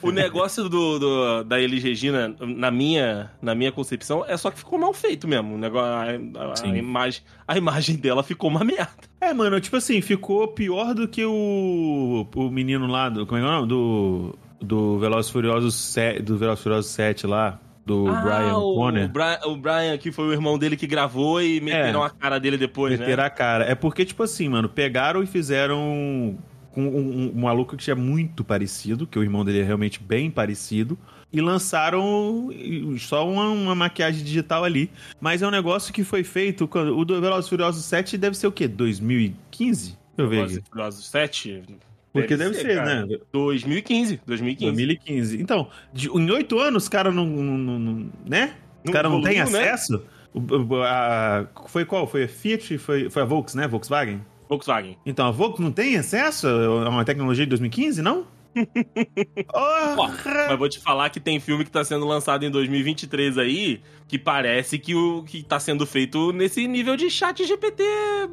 O 0.00 0.12
negócio 0.12 0.68
do, 0.68 0.98
do- 1.00 1.42
da 1.44 1.60
Elis 1.60 1.82
Regina, 1.82 2.34
na 2.40 2.70
minha, 2.70 3.32
na 3.42 3.52
minha 3.52 3.72
concepção, 3.72 4.24
é 4.28 4.36
só 4.36 4.48
que 4.48 4.58
ficou 4.58 4.78
mal 4.78 4.92
feito 4.94 5.26
mesmo. 5.26 5.56
O 5.56 5.58
negócio, 5.58 5.88
a, 5.92 6.40
a- 6.40 6.70
a 6.72 6.76
imagem, 6.76 7.22
a 7.48 7.58
imagem 7.58 7.96
dela 7.96 8.22
ficou 8.22 8.48
uma 8.48 8.62
merda. 8.62 8.90
É, 9.20 9.34
mano, 9.34 9.60
tipo 9.60 9.76
assim, 9.76 10.00
ficou 10.00 10.46
pior 10.46 10.94
do 10.94 11.08
que 11.08 11.24
o. 11.24 12.26
O 12.36 12.48
menino 12.50 12.86
lá 12.86 13.08
do. 13.08 13.26
Como 13.26 13.38
é 13.38 13.40
que 13.42 13.46
é 13.46 13.50
o 13.50 13.52
nome? 13.54 13.68
Do. 13.68 14.38
Do 14.60 14.98
Velozes 14.98 15.30
Furiosos 15.30 15.74
7, 15.74 16.22
do 16.22 16.38
Velozes 16.38 16.62
Furiosos 16.62 16.90
7 16.92 17.26
lá. 17.26 17.58
Do 17.86 18.04
Brian 18.04 18.50
Ah, 18.52 18.58
o, 18.58 18.74
Conner. 18.76 19.04
O 19.04 19.08
Brian, 19.08 19.38
o 19.46 19.56
Brian, 19.56 19.98
que 19.98 20.10
foi 20.10 20.26
o 20.28 20.32
irmão 20.32 20.58
dele 20.58 20.76
que 20.76 20.86
gravou 20.86 21.42
e 21.42 21.60
meteram 21.60 22.02
É. 22.02 22.06
a 22.06 22.10
cara 22.10 22.38
dele 22.40 22.56
depois, 22.56 22.98
meter 22.98 23.18
né? 23.18 23.24
a 23.24 23.28
cara. 23.30 23.64
É 23.64 23.74
porque, 23.74 24.04
tipo 24.04 24.22
assim, 24.22 24.48
mano, 24.48 24.68
pegaram 24.68 25.22
e 25.22 25.26
fizeram 25.26 26.36
com 26.70 26.82
um, 26.82 26.96
um- 26.96 27.32
um 27.36 27.40
maluco 27.42 27.76
que 27.76 27.90
é 27.90 27.94
muito 27.94 28.42
parecido, 28.42 29.06
que 29.06 29.18
o 29.18 29.22
irmão 29.22 29.44
dele 29.44 29.60
é 29.60 29.62
realmente 29.64 30.02
bem 30.02 30.30
parecido, 30.30 30.98
e 31.32 31.40
lançaram 31.40 32.48
só 32.98 33.28
uma, 33.28 33.48
uma 33.50 33.74
maquiagem 33.74 34.24
digital 34.24 34.64
ali. 34.64 34.90
Mas 35.20 35.42
é 35.42 35.46
um 35.46 35.50
negócio 35.50 35.92
que 35.92 36.02
foi 36.04 36.24
feito 36.24 36.66
quando. 36.66 36.96
O 36.96 37.04
do 37.04 37.20
Velozes 37.20 37.48
Furiosos 37.50 37.84
7 37.84 38.16
deve 38.16 38.36
ser 38.36 38.46
o 38.46 38.52
quê? 38.52 38.66
2015? 38.66 39.90
Deixa 39.90 39.98
eu 40.16 40.28
ver 40.28 40.36
Velozes 40.36 40.62
Furiosos 40.70 41.06
7? 41.10 41.62
Porque 42.14 42.36
deve, 42.36 42.54
ser, 42.54 42.76
cara. 42.76 43.04
né? 43.06 43.16
2015, 43.32 44.20
2015. 44.24 44.70
2015. 44.72 45.42
Então, 45.42 45.68
de- 45.92 46.08
em 46.08 46.30
oito 46.30 46.58
anos, 46.58 46.84
os 46.84 46.88
caras 46.88 47.14
não, 47.14 47.26
não, 47.26 47.78
não- 47.78 48.10
Né? 48.24 48.54
Os 48.78 48.84
Não 48.86 48.92
caras 48.92 49.10
não 49.10 49.20
têm 49.20 49.34
né? 49.36 49.40
acesso? 49.42 50.02
O- 50.32 50.76
a- 50.82 51.46
foi 51.68 51.84
qual? 51.84 52.06
Foi 52.06 52.24
a 52.24 52.28
Fiat? 52.28 52.78
Foi, 52.78 53.10
foi 53.10 53.22
a 53.22 53.24
Volks, 53.24 53.54
né? 53.54 53.66
Volkswagen? 53.66 54.20
Volkswagen. 54.48 54.96
Então, 55.04 55.26
a 55.26 55.30
Volks 55.30 55.58
não 55.60 55.72
tem 55.72 55.96
acesso 55.96 56.46
a 56.46 56.88
uma 56.88 57.04
tecnologia 57.04 57.44
de 57.44 57.48
2015, 57.50 58.00
não? 58.02 58.26
Mas 60.48 60.58
vou 60.58 60.68
te 60.68 60.78
falar 60.78 61.10
que 61.10 61.20
tem 61.20 61.40
filme 61.40 61.64
que 61.64 61.70
tá 61.70 61.84
sendo 61.84 62.06
lançado 62.06 62.44
em 62.44 62.50
2023 62.50 63.38
aí, 63.38 63.80
que 64.06 64.18
parece 64.18 64.78
que 64.78 64.94
o 64.94 65.22
que 65.24 65.42
tá 65.42 65.58
sendo 65.58 65.86
feito 65.86 66.32
nesse 66.32 66.66
nível 66.68 66.96
de 66.96 67.10
chat 67.10 67.44
GPT 67.44 67.82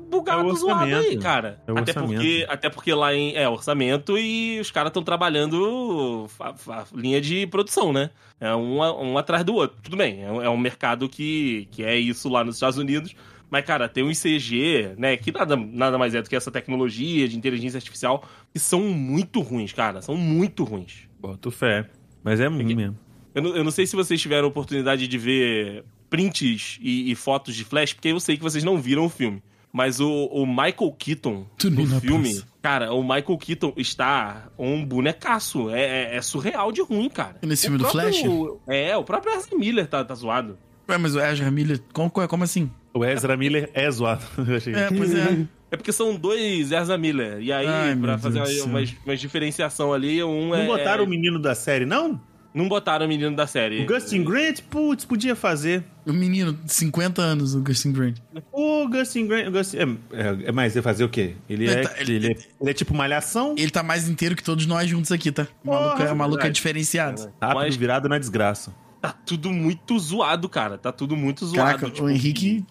bugado, 0.09 0.49
É 0.49 0.55
zoado 0.55 0.95
aí, 0.95 1.17
cara. 1.17 1.61
É 1.67 1.71
até, 1.71 1.91
orçamento. 1.91 2.13
porque, 2.13 2.45
até 2.49 2.69
porque 2.69 2.93
lá 2.93 3.13
em 3.13 3.35
é 3.35 3.47
orçamento 3.47 4.17
e 4.17 4.59
os 4.59 4.71
caras 4.71 4.89
estão 4.89 5.03
trabalhando 5.03 6.27
a, 6.39 6.49
a 6.49 6.85
linha 6.93 7.21
de 7.21 7.47
produção, 7.47 7.91
né? 7.91 8.09
É 8.39 8.55
um, 8.55 8.79
um 8.79 9.17
atrás 9.17 9.43
do 9.43 9.53
outro. 9.53 9.77
Tudo 9.83 9.97
bem, 9.97 10.23
é 10.23 10.31
um, 10.31 10.41
é 10.41 10.49
um 10.49 10.57
mercado 10.57 11.07
que, 11.07 11.67
que 11.71 11.83
é 11.83 11.95
isso 11.95 12.27
lá 12.27 12.43
nos 12.43 12.55
Estados 12.55 12.77
Unidos. 12.77 13.15
Mas, 13.51 13.65
cara, 13.65 13.87
tem 13.89 14.03
um 14.03 14.11
CG, 14.13 14.93
né? 14.97 15.17
Que 15.17 15.31
nada, 15.31 15.55
nada 15.57 15.97
mais 15.97 16.15
é 16.15 16.21
do 16.21 16.29
que 16.29 16.35
essa 16.35 16.49
tecnologia 16.49 17.27
de 17.27 17.37
inteligência 17.37 17.77
artificial, 17.77 18.23
que 18.53 18.57
são 18.59 18.79
muito 18.81 19.41
ruins, 19.41 19.73
cara. 19.73 20.01
São 20.01 20.15
muito 20.15 20.63
ruins. 20.63 21.07
Boto 21.19 21.51
fé. 21.51 21.87
Mas 22.23 22.39
é 22.39 22.47
ruim 22.47 22.73
mesmo. 22.73 22.97
Eu 23.35 23.41
não, 23.41 23.55
eu 23.57 23.63
não 23.63 23.71
sei 23.71 23.85
se 23.85 23.95
vocês 23.95 24.19
tiveram 24.21 24.47
oportunidade 24.47 25.05
de 25.07 25.17
ver 25.17 25.83
prints 26.09 26.79
e, 26.81 27.11
e 27.11 27.15
fotos 27.15 27.53
de 27.55 27.63
Flash, 27.65 27.93
porque 27.93 28.07
eu 28.07 28.19
sei 28.21 28.37
que 28.37 28.43
vocês 28.43 28.63
não 28.63 28.77
viram 28.79 29.05
o 29.05 29.09
filme. 29.09 29.41
mas 29.73 29.99
o, 30.01 30.09
o 30.25 30.45
Michael 30.45 30.91
Keaton 30.99 31.45
Tu 31.57 31.69
na 31.69 31.99
filme, 32.01 32.41
cara, 32.61 32.93
o 32.93 33.01
Michael 33.01 33.37
Keaton 33.37 33.73
está 33.77 34.49
um 34.59 34.85
bonecaço. 34.85 35.69
É, 35.69 35.81
é- 36.13 36.15
é 36.17 36.21
surreal 36.21 36.71
de 36.71 36.81
ruim, 36.81 37.09
cara. 37.09 37.37
Nesse 37.41 37.67
O 37.67 37.69
filme 37.71 37.77
do 37.77 37.89
próprio- 37.89 38.61
É, 38.67 38.95
o 38.97 39.03
próprio 39.03 39.33
Ezra 39.33 39.57
Miller 39.57 39.87
tá, 39.87 40.03
tá 40.03 40.13
zoado. 40.15 40.57
Ué, 40.89 40.97
mas 40.97 41.15
o 41.15 41.19
Ezra 41.21 41.49
Miller, 41.51 41.79
como, 41.93 42.09
como 42.11 42.43
assim? 42.43 42.69
O 42.93 43.05
Ezra 43.05 43.37
Miller 43.37 43.69
é 43.73 43.89
zoado. 43.89 44.23
Eu 44.47 44.55
achei. 44.57 44.73
É, 44.73 44.89
pois 44.89 45.13
é. 45.15 45.45
É 45.71 45.77
porque 45.77 45.91
são 45.93 46.15
dois 46.15 46.71
Ezra 46.71 46.97
Miller. 46.97 47.39
E 47.41 47.51
aí, 47.53 47.65
Ai, 47.67 47.95
pra 47.95 48.17
fazer 48.17 48.41
uma, 48.63 48.79
uma 49.05 49.15
diferenciação 49.15 49.93
ali, 49.93 50.21
um 50.23 50.49
Não 50.49 50.55
é. 50.55 50.65
botaram 50.65 51.03
o 51.05 51.07
menino 51.07 51.39
da 51.39 51.55
série, 51.55 51.85
não? 51.85 52.19
Não 52.53 52.67
botaram 52.67 53.05
o 53.05 53.07
menino 53.07 53.33
da 53.33 53.47
série. 53.47 53.81
O 53.81 53.85
Gustin 53.85 54.25
Grant, 54.25 54.59
putz, 54.69 55.05
podia 55.05 55.37
fazer. 55.37 55.85
O 56.05 56.11
menino, 56.11 56.51
de 56.51 56.73
50 56.73 57.21
anos, 57.21 57.55
o 57.55 57.61
Gustin 57.61 57.93
Grant. 57.93 58.17
O 58.51 58.89
Gustin 58.89 59.25
Grant. 59.25 59.47
o 59.47 59.51
Gustin- 59.51 59.77
é, 59.77 59.83
é, 60.11 60.37
é, 60.47 60.51
mas 60.51 60.75
ele 60.75 60.83
fazer 60.83 61.05
o 61.05 61.09
quê? 61.09 61.35
Ele 61.49 61.63
Ele 61.63 61.73
é, 61.73 61.81
tá- 61.81 61.93
ele- 62.01 62.13
ele, 62.15 62.27
é, 62.27 62.35
ele 62.59 62.69
é 62.69 62.73
tipo 62.73 62.93
malhação? 62.93 63.55
Ele 63.57 63.71
tá 63.71 63.81
mais 63.81 64.09
inteiro 64.09 64.35
que 64.35 64.43
todos 64.43 64.65
nós 64.65 64.89
juntos 64.89 65.13
aqui, 65.13 65.31
tá? 65.31 65.47
O 65.63 65.69
maluco, 65.71 66.01
é, 66.03 66.13
maluco 66.13 66.45
é 66.45 66.49
diferenciado. 66.49 67.31
Rápido 67.41 67.55
Mas- 67.59 67.75
virado 67.77 68.09
na 68.09 68.17
desgraça. 68.19 68.73
Tá 69.01 69.11
tudo 69.11 69.51
muito 69.51 69.97
zoado, 69.97 70.47
cara. 70.47 70.77
Tá 70.77 70.91
tudo 70.91 71.17
muito 71.17 71.43
zoado. 71.47 71.79
Caraca, 71.79 72.03
o 72.03 72.07
Henrique-. 72.07 72.63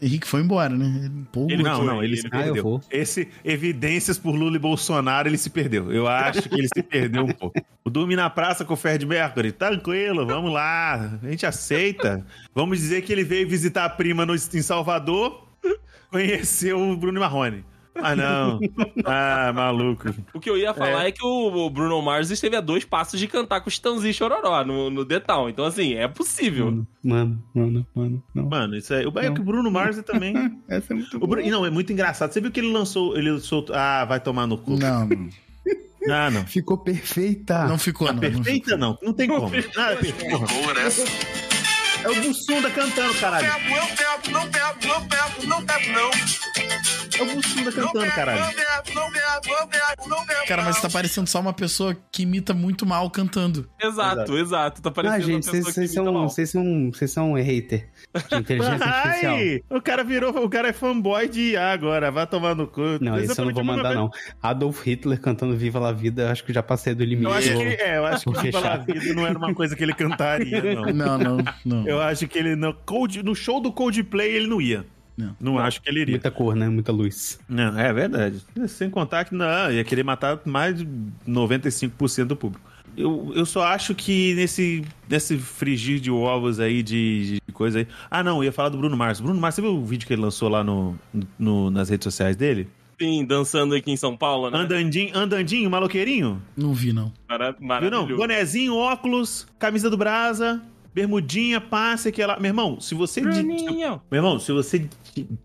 Henrique 0.00 0.24
foi 0.26 0.40
embora, 0.40 0.72
né? 0.72 0.86
Ele, 1.04 1.24
pô, 1.32 1.48
Ele 1.50 1.64
Não, 1.64 1.76
foi, 1.78 1.86
não, 1.86 2.02
ele 2.04 2.16
se 2.16 2.26
ele- 2.28 2.30
Ah, 2.32 2.46
eu 2.46 2.54
perdeu. 2.54 2.80
Esse 2.92 3.28
evidências 3.44 4.16
por 4.16 4.36
Lula 4.36 4.54
e 4.54 4.58
Bolsonaro, 4.60 5.28
ele 5.28 5.36
se 5.36 5.50
perdeu. 5.50 5.90
Eu 5.90 6.06
acho 6.06 6.48
que 6.48 6.54
ele 6.54 6.68
se 6.72 6.80
perdeu 6.80 7.24
um 7.24 7.26
pouco. 7.34 7.60
O 7.84 7.90
dormir 7.90 8.14
na 8.14 8.30
praça 8.30 8.64
com 8.64 8.74
o 8.74 8.76
Fred 8.76 9.04
Mercury, 9.04 9.50
tranquilo, 9.50 10.24
vamos 10.24 10.52
lá, 10.52 11.18
a 11.20 11.28
gente 11.28 11.44
aceita. 11.44 12.24
Vamos 12.54 12.78
dizer 12.78 13.02
que 13.02 13.12
ele 13.12 13.24
veio 13.24 13.48
visitar 13.48 13.84
a 13.84 13.90
prima 13.90 14.24
no, 14.24 14.34
em 14.34 14.38
Salvador, 14.62 15.48
conheceu 16.10 16.80
o 16.80 16.96
Bruno 16.96 17.18
Marrone. 17.18 17.64
Ah, 17.96 18.16
não. 18.16 18.58
Ah, 19.04 19.52
maluco. 19.54 20.14
O 20.32 20.40
que 20.40 20.50
eu 20.50 20.56
ia 20.56 20.74
falar 20.74 21.06
é, 21.06 21.12
que 21.12 21.24
o 21.24 21.70
Bruno 21.70 22.00
Mars 22.02 22.30
esteve 22.30 22.56
a 22.56 22.60
dois 22.60 22.84
passos 22.84 23.18
de 23.20 23.28
cantar 23.28 23.60
com 23.60 23.70
e 23.70 24.12
Chororó 24.12 24.64
no, 24.64 24.90
no 24.90 25.04
Detal. 25.04 25.48
Então, 25.48 25.64
assim, 25.64 25.94
é 25.94 26.08
possível. 26.08 26.84
Mano, 27.02 27.42
mano, 27.54 27.86
mano, 27.94 28.22
não. 28.34 28.46
Mano, 28.48 28.76
isso 28.76 28.92
aí. 28.94 29.06
O 29.06 29.12
é 29.18 29.30
que 29.30 29.40
o 29.40 29.44
Bruno 29.44 29.70
Mars 29.70 30.00
também. 30.02 30.34
Essa 30.68 30.92
é 30.92 30.96
muito 30.96 31.16
O 31.16 31.26
Bruno, 31.26 31.46
e 31.46 31.50
não, 31.50 31.64
é 31.64 31.70
muito 31.70 31.92
engraçado. 31.92 32.32
Você 32.32 32.40
viu 32.40 32.50
que 32.50 32.60
ele 32.60 32.72
lançou. 32.72 33.16
Ele 33.16 33.38
soltou. 33.40 33.74
Ah, 33.76 34.04
vai 34.04 34.20
tomar 34.20 34.46
no 34.46 34.58
cu. 34.58 34.76
Não, 34.76 35.06
não, 35.06 35.28
Ah, 36.10 36.30
não. 36.30 36.46
Ficou 36.46 36.78
perfeita. 36.78 37.66
não 37.66 37.78
ficou, 37.78 38.12
não. 38.12 38.18
Perfeita 38.18 38.76
não, 38.76 38.98
não 39.02 39.12
tem 39.12 39.28
como. 39.28 39.50
Nada 39.74 39.96
perfeito. 39.96 40.38
Boa 40.38 40.74
nessa. 40.74 41.04
É 42.04 42.08
o 42.10 42.22
Bussunda 42.22 42.70
cantando, 42.70 43.14
caralho. 43.14 43.46
Pego, 43.50 43.74
eu 43.74 43.86
pego, 43.96 44.30
não 44.30 44.42
pego, 44.42 44.44
não 44.44 44.50
não 47.76 47.92
pego. 47.92 48.12
Cara, 50.46 50.62
mas 50.62 50.80
tá 50.80 50.88
parecendo 50.88 51.28
só 51.28 51.40
uma 51.40 51.52
pessoa 51.52 51.96
que 52.12 52.22
imita 52.22 52.54
muito 52.54 52.86
mal 52.86 53.10
cantando. 53.10 53.68
Exato, 53.80 54.36
exato. 54.38 54.82
Tá 54.82 54.90
Ah, 54.90 54.92
parecendo 54.92 55.22
gente, 55.24 55.34
uma 55.34 55.42
vocês 55.42 55.64
pessoa 55.64 55.72
vocês 55.72 55.90
que 55.90 55.96
imita 55.96 56.04
são, 56.04 56.12
mal. 56.12 56.28
vocês 56.28 56.50
são, 56.50 56.90
vocês 56.92 57.10
são 57.10 57.32
hater 57.34 57.88
de 58.30 58.36
inteligência 58.36 58.84
artificial. 58.86 59.34
Ai, 59.36 59.60
o 59.70 59.80
cara 59.80 60.04
virou, 60.04 60.44
o 60.44 60.48
cara 60.48 60.68
é 60.68 60.72
fanboy 60.72 61.28
de 61.28 61.52
IA 61.52 61.72
agora, 61.72 62.10
vai 62.10 62.26
tomar 62.26 62.54
no 62.54 62.66
cu. 62.66 62.82
Não, 63.00 63.18
isso 63.18 63.40
eu 63.40 63.46
não 63.46 63.54
vou 63.54 63.64
mandar, 63.64 63.94
não. 63.94 64.10
Adolf 64.42 64.86
Hitler 64.86 65.20
cantando 65.20 65.56
Viva 65.56 65.78
la 65.78 65.92
Vida, 65.92 66.30
acho 66.30 66.44
que 66.44 66.52
já 66.52 66.62
passei 66.62 66.94
do 66.94 67.04
limite. 67.04 67.26
Eu 67.26 67.32
acho 67.32 67.48
que, 67.48 67.62
é, 67.62 67.96
eu 67.98 68.06
acho 68.06 68.24
que 68.30 68.40
Viva 68.42 68.60
La. 68.60 68.76
Vida 68.76 69.14
não 69.14 69.26
era 69.26 69.38
uma 69.38 69.54
coisa 69.54 69.74
que 69.74 69.82
ele 69.82 69.94
cantaria, 69.94 70.62
não. 70.74 70.84
Não, 70.94 71.18
não, 71.18 71.36
não. 71.64 71.88
Eu 71.88 72.00
acho 72.00 72.26
que 72.28 72.38
ele 72.38 72.54
no, 72.56 72.72
Cold, 72.72 73.22
no 73.22 73.34
show 73.34 73.60
do 73.60 73.72
Coldplay 73.72 74.32
ele 74.36 74.46
não 74.46 74.60
ia. 74.60 74.86
Não. 75.16 75.36
Não 75.40 75.58
acho 75.58 75.80
que 75.80 75.88
ele 75.88 76.00
iria. 76.00 76.12
Muita 76.14 76.30
cor, 76.30 76.56
né? 76.56 76.68
Muita 76.68 76.90
luz. 76.92 77.38
Não, 77.48 77.78
é 77.78 77.92
verdade. 77.92 78.42
Sem 78.68 78.90
contar 78.90 79.24
que 79.24 79.34
não, 79.34 79.70
ia 79.70 79.84
querer 79.84 80.02
matar 80.02 80.40
mais 80.44 80.76
de 80.76 80.86
95% 81.28 82.24
do 82.24 82.36
público. 82.36 82.64
Eu, 82.96 83.32
eu 83.34 83.44
só 83.44 83.64
acho 83.64 83.92
que 83.94 84.34
nesse, 84.34 84.84
nesse 85.08 85.36
frigir 85.36 85.98
de 85.98 86.10
ovos 86.12 86.60
aí, 86.60 86.80
de, 86.82 87.40
de 87.46 87.52
coisa 87.52 87.80
aí. 87.80 87.88
Ah, 88.10 88.22
não, 88.22 88.38
eu 88.38 88.44
ia 88.44 88.52
falar 88.52 88.68
do 88.68 88.78
Bruno 88.78 88.96
Mars. 88.96 89.18
Bruno 89.20 89.40
Mars, 89.40 89.56
você 89.56 89.62
viu 89.62 89.72
o 89.76 89.84
vídeo 89.84 90.06
que 90.06 90.12
ele 90.12 90.22
lançou 90.22 90.48
lá 90.48 90.62
no, 90.62 90.96
no- 91.38 91.70
nas 91.70 91.88
redes 91.88 92.04
sociais 92.04 92.36
dele? 92.36 92.68
Sim, 93.00 93.24
dançando 93.24 93.74
aqui 93.74 93.90
em 93.90 93.96
São 93.96 94.16
Paulo, 94.16 94.48
né? 94.48 94.56
Andandinho, 94.58 95.10
andandinho, 95.18 95.68
maloqueirinho? 95.68 96.40
Não 96.56 96.72
vi, 96.72 96.92
não. 96.92 97.12
Mara- 97.28 97.50
Viu 97.50 97.60
não? 97.60 97.66
Maravilhoso. 97.66 98.16
Bonezinho, 98.16 98.76
óculos, 98.76 99.48
camisa 99.58 99.90
do 99.90 99.96
Brasa, 99.96 100.62
bermudinha, 100.94 101.60
passe, 101.60 102.08
aquela. 102.08 102.38
Meu 102.38 102.50
irmão, 102.50 102.80
se 102.80 102.94
você. 102.94 103.20
Bruninho. 103.20 104.00
Meu 104.10 104.18
irmão, 104.18 104.38
se 104.38 104.52
você 104.52 104.88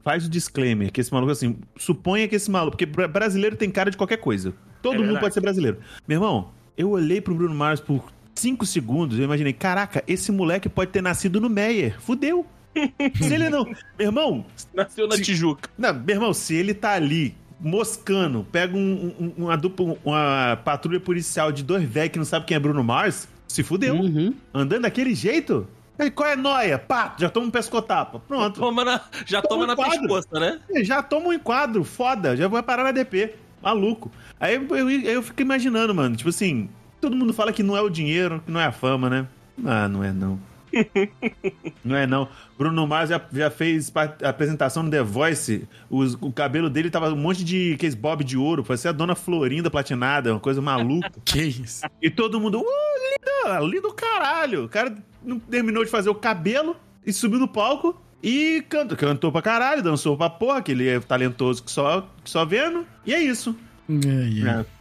faz 0.04 0.26
o 0.26 0.30
disclaimer 0.30 0.92
que 0.92 1.02
esse 1.02 1.12
maluco, 1.12 1.32
assim, 1.32 1.58
suponha 1.78 2.28
que 2.28 2.36
esse 2.36 2.50
maluco. 2.52 2.72
Porque 2.78 2.86
bra- 2.86 3.08
brasileiro 3.08 3.56
tem 3.56 3.70
cara 3.70 3.90
de 3.90 3.98
qualquer 3.98 4.18
coisa. 4.18 4.54
Todo 4.82 4.94
É 4.94 4.98
mundo 4.98 5.06
verdade. 5.08 5.22
pode 5.26 5.34
ser 5.34 5.42
brasileiro. 5.42 5.78
Meu 6.08 6.18
irmão, 6.18 6.52
eu 6.78 6.92
olhei 6.92 7.20
pro 7.20 7.34
Bruno 7.36 7.54
Mars 7.56 7.82
por 7.82 8.04
cinco 8.36 8.66
segundos 8.66 9.18
e 9.18 9.22
eu 9.22 9.26
imaginei: 9.26 9.52
caraca, 9.54 10.04
esse 10.08 10.32
moleque 10.32 10.70
pode 10.70 10.92
ter 10.92 11.02
nascido 11.02 11.42
no 11.42 11.50
Meyer. 11.50 12.00
Fudeu. 12.00 12.46
se 13.20 13.34
ele 13.34 13.50
não. 13.50 13.66
Meu 13.66 14.08
irmão, 14.08 14.46
Nasceu 14.76 15.08
na 15.08 15.16
Se- 15.16 15.24
Tijuca. 15.24 15.70
não, 15.78 15.92
meu 15.94 16.16
irmão, 16.16 16.34
se 16.34 16.54
ele 16.54 16.74
tá 16.74 16.92
ali 16.94 17.36
moscando, 17.60 18.46
pega 18.52 18.78
um- 18.78 19.14
um- 19.20 19.44
uma 19.46 19.58
dupla, 19.58 19.98
uma 20.06 20.56
patrulha 20.64 21.00
policial 21.00 21.52
de 21.52 21.64
dois 21.64 21.84
velhos 21.84 22.12
que 22.14 22.18
não 22.20 22.26
sabe 22.26 22.46
quem 22.46 22.56
é 22.56 22.60
Bruno 22.60 22.84
Mars, 22.84 23.28
se 23.50 23.64
fudeu. 23.64 23.96
Uhum. 23.96 24.34
Andando 24.54 24.84
daquele 24.84 25.14
jeito? 25.14 25.68
Aí, 25.98 26.10
qual 26.10 26.30
é 26.30 26.34
a 26.34 26.38
noia? 26.38 26.80
Pá, 26.80 27.14
já 27.20 27.30
toma 27.30 27.48
um 27.48 27.52
pescotapa. 27.52 28.20
Pronto. 28.26 28.58
Toma 28.58 28.86
na- 28.86 29.02
já 29.26 29.42
toma 29.42 29.68
na 29.68 29.76
quadro. 29.76 30.00
pescoça, 30.00 30.40
né? 30.40 30.60
Já 30.82 31.04
toma 31.04 31.28
um 31.28 31.34
enquadro, 31.34 31.84
foda, 31.84 32.38
já 32.38 32.48
vai 32.48 32.64
parar 32.64 32.84
na 32.86 32.92
DP. 32.94 33.34
Maluco. 33.62 34.10
Aí 34.40 34.56
eu, 34.56 34.66
eu, 34.78 34.90
eu 34.90 35.22
fico 35.22 35.42
imaginando, 35.42 35.94
mano, 35.94 36.16
tipo 36.16 36.30
assim, 36.30 36.70
todo 37.02 37.14
mundo 37.18 37.34
fala 37.34 37.52
que 37.52 37.62
não 37.62 37.76
é 37.76 37.82
o 37.82 37.90
dinheiro, 37.90 38.42
que 38.46 38.50
não 38.52 38.62
é 38.62 38.66
a 38.66 38.72
fama, 38.72 39.10
né? 39.10 39.28
Ah, 39.66 39.90
não 39.90 40.02
é 40.02 40.14
não. 40.14 40.40
não 41.84 41.96
é 41.96 42.06
não. 42.08 42.28
Bruno 42.58 42.86
Mars 42.88 43.10
já, 43.10 43.20
já 43.34 43.50
fez 43.50 43.92
apresentação 44.24 44.84
no 44.84 44.92
The 44.92 45.02
Voice, 45.04 45.68
os- 45.90 46.14
o 46.22 46.32
cabelo 46.32 46.70
dele 46.70 46.90
tava 46.90 47.10
um 47.12 47.16
monte 47.18 47.44
de 47.44 47.74
aqueles 47.74 47.96
bob 47.96 48.24
de 48.24 48.38
ouro, 48.38 48.64
parecia 48.64 48.90
a 48.92 48.94
Dona 48.94 49.16
Florinda 49.16 49.70
platinada, 49.70 50.32
uma 50.34 50.40
coisa 50.40 50.62
maluca. 50.62 51.12
Que 51.26 51.42
isso? 51.42 51.86
E 52.02 52.10
todo 52.10 52.40
mundo, 52.40 52.60
uh, 52.62 52.89
linda, 53.26 53.60
lindo 53.60 53.94
caralho. 53.94 54.66
O 54.66 54.70
cara 54.70 54.96
não 55.24 55.40
terminou 55.40 55.84
de 55.84 55.92
fazer 55.92 56.10
o 56.10 56.16
cabelo 56.16 56.76
e 57.06 57.14
subiu 57.14 57.40
no 57.40 57.48
palco 57.48 58.00
e 58.22 58.64
cantou, 58.68 58.98
cantou 58.98 59.32
pra 59.32 59.42
caralho, 59.42 59.82
dançou 59.82 60.18
pra 60.18 60.30
porra, 60.30 60.62
que 60.62 60.72
ele 60.72 60.88
é 60.88 61.00
talentoso 61.00 61.64
que 61.64 61.72
só, 61.72 62.02
que 62.24 62.30
só 62.30 62.46
vendo. 62.46 62.86
E 63.06 63.14
é 63.14 63.22
isso. 63.22 63.56
Ai, 63.90 64.48
ai. 64.48 64.62
É. 64.62 64.80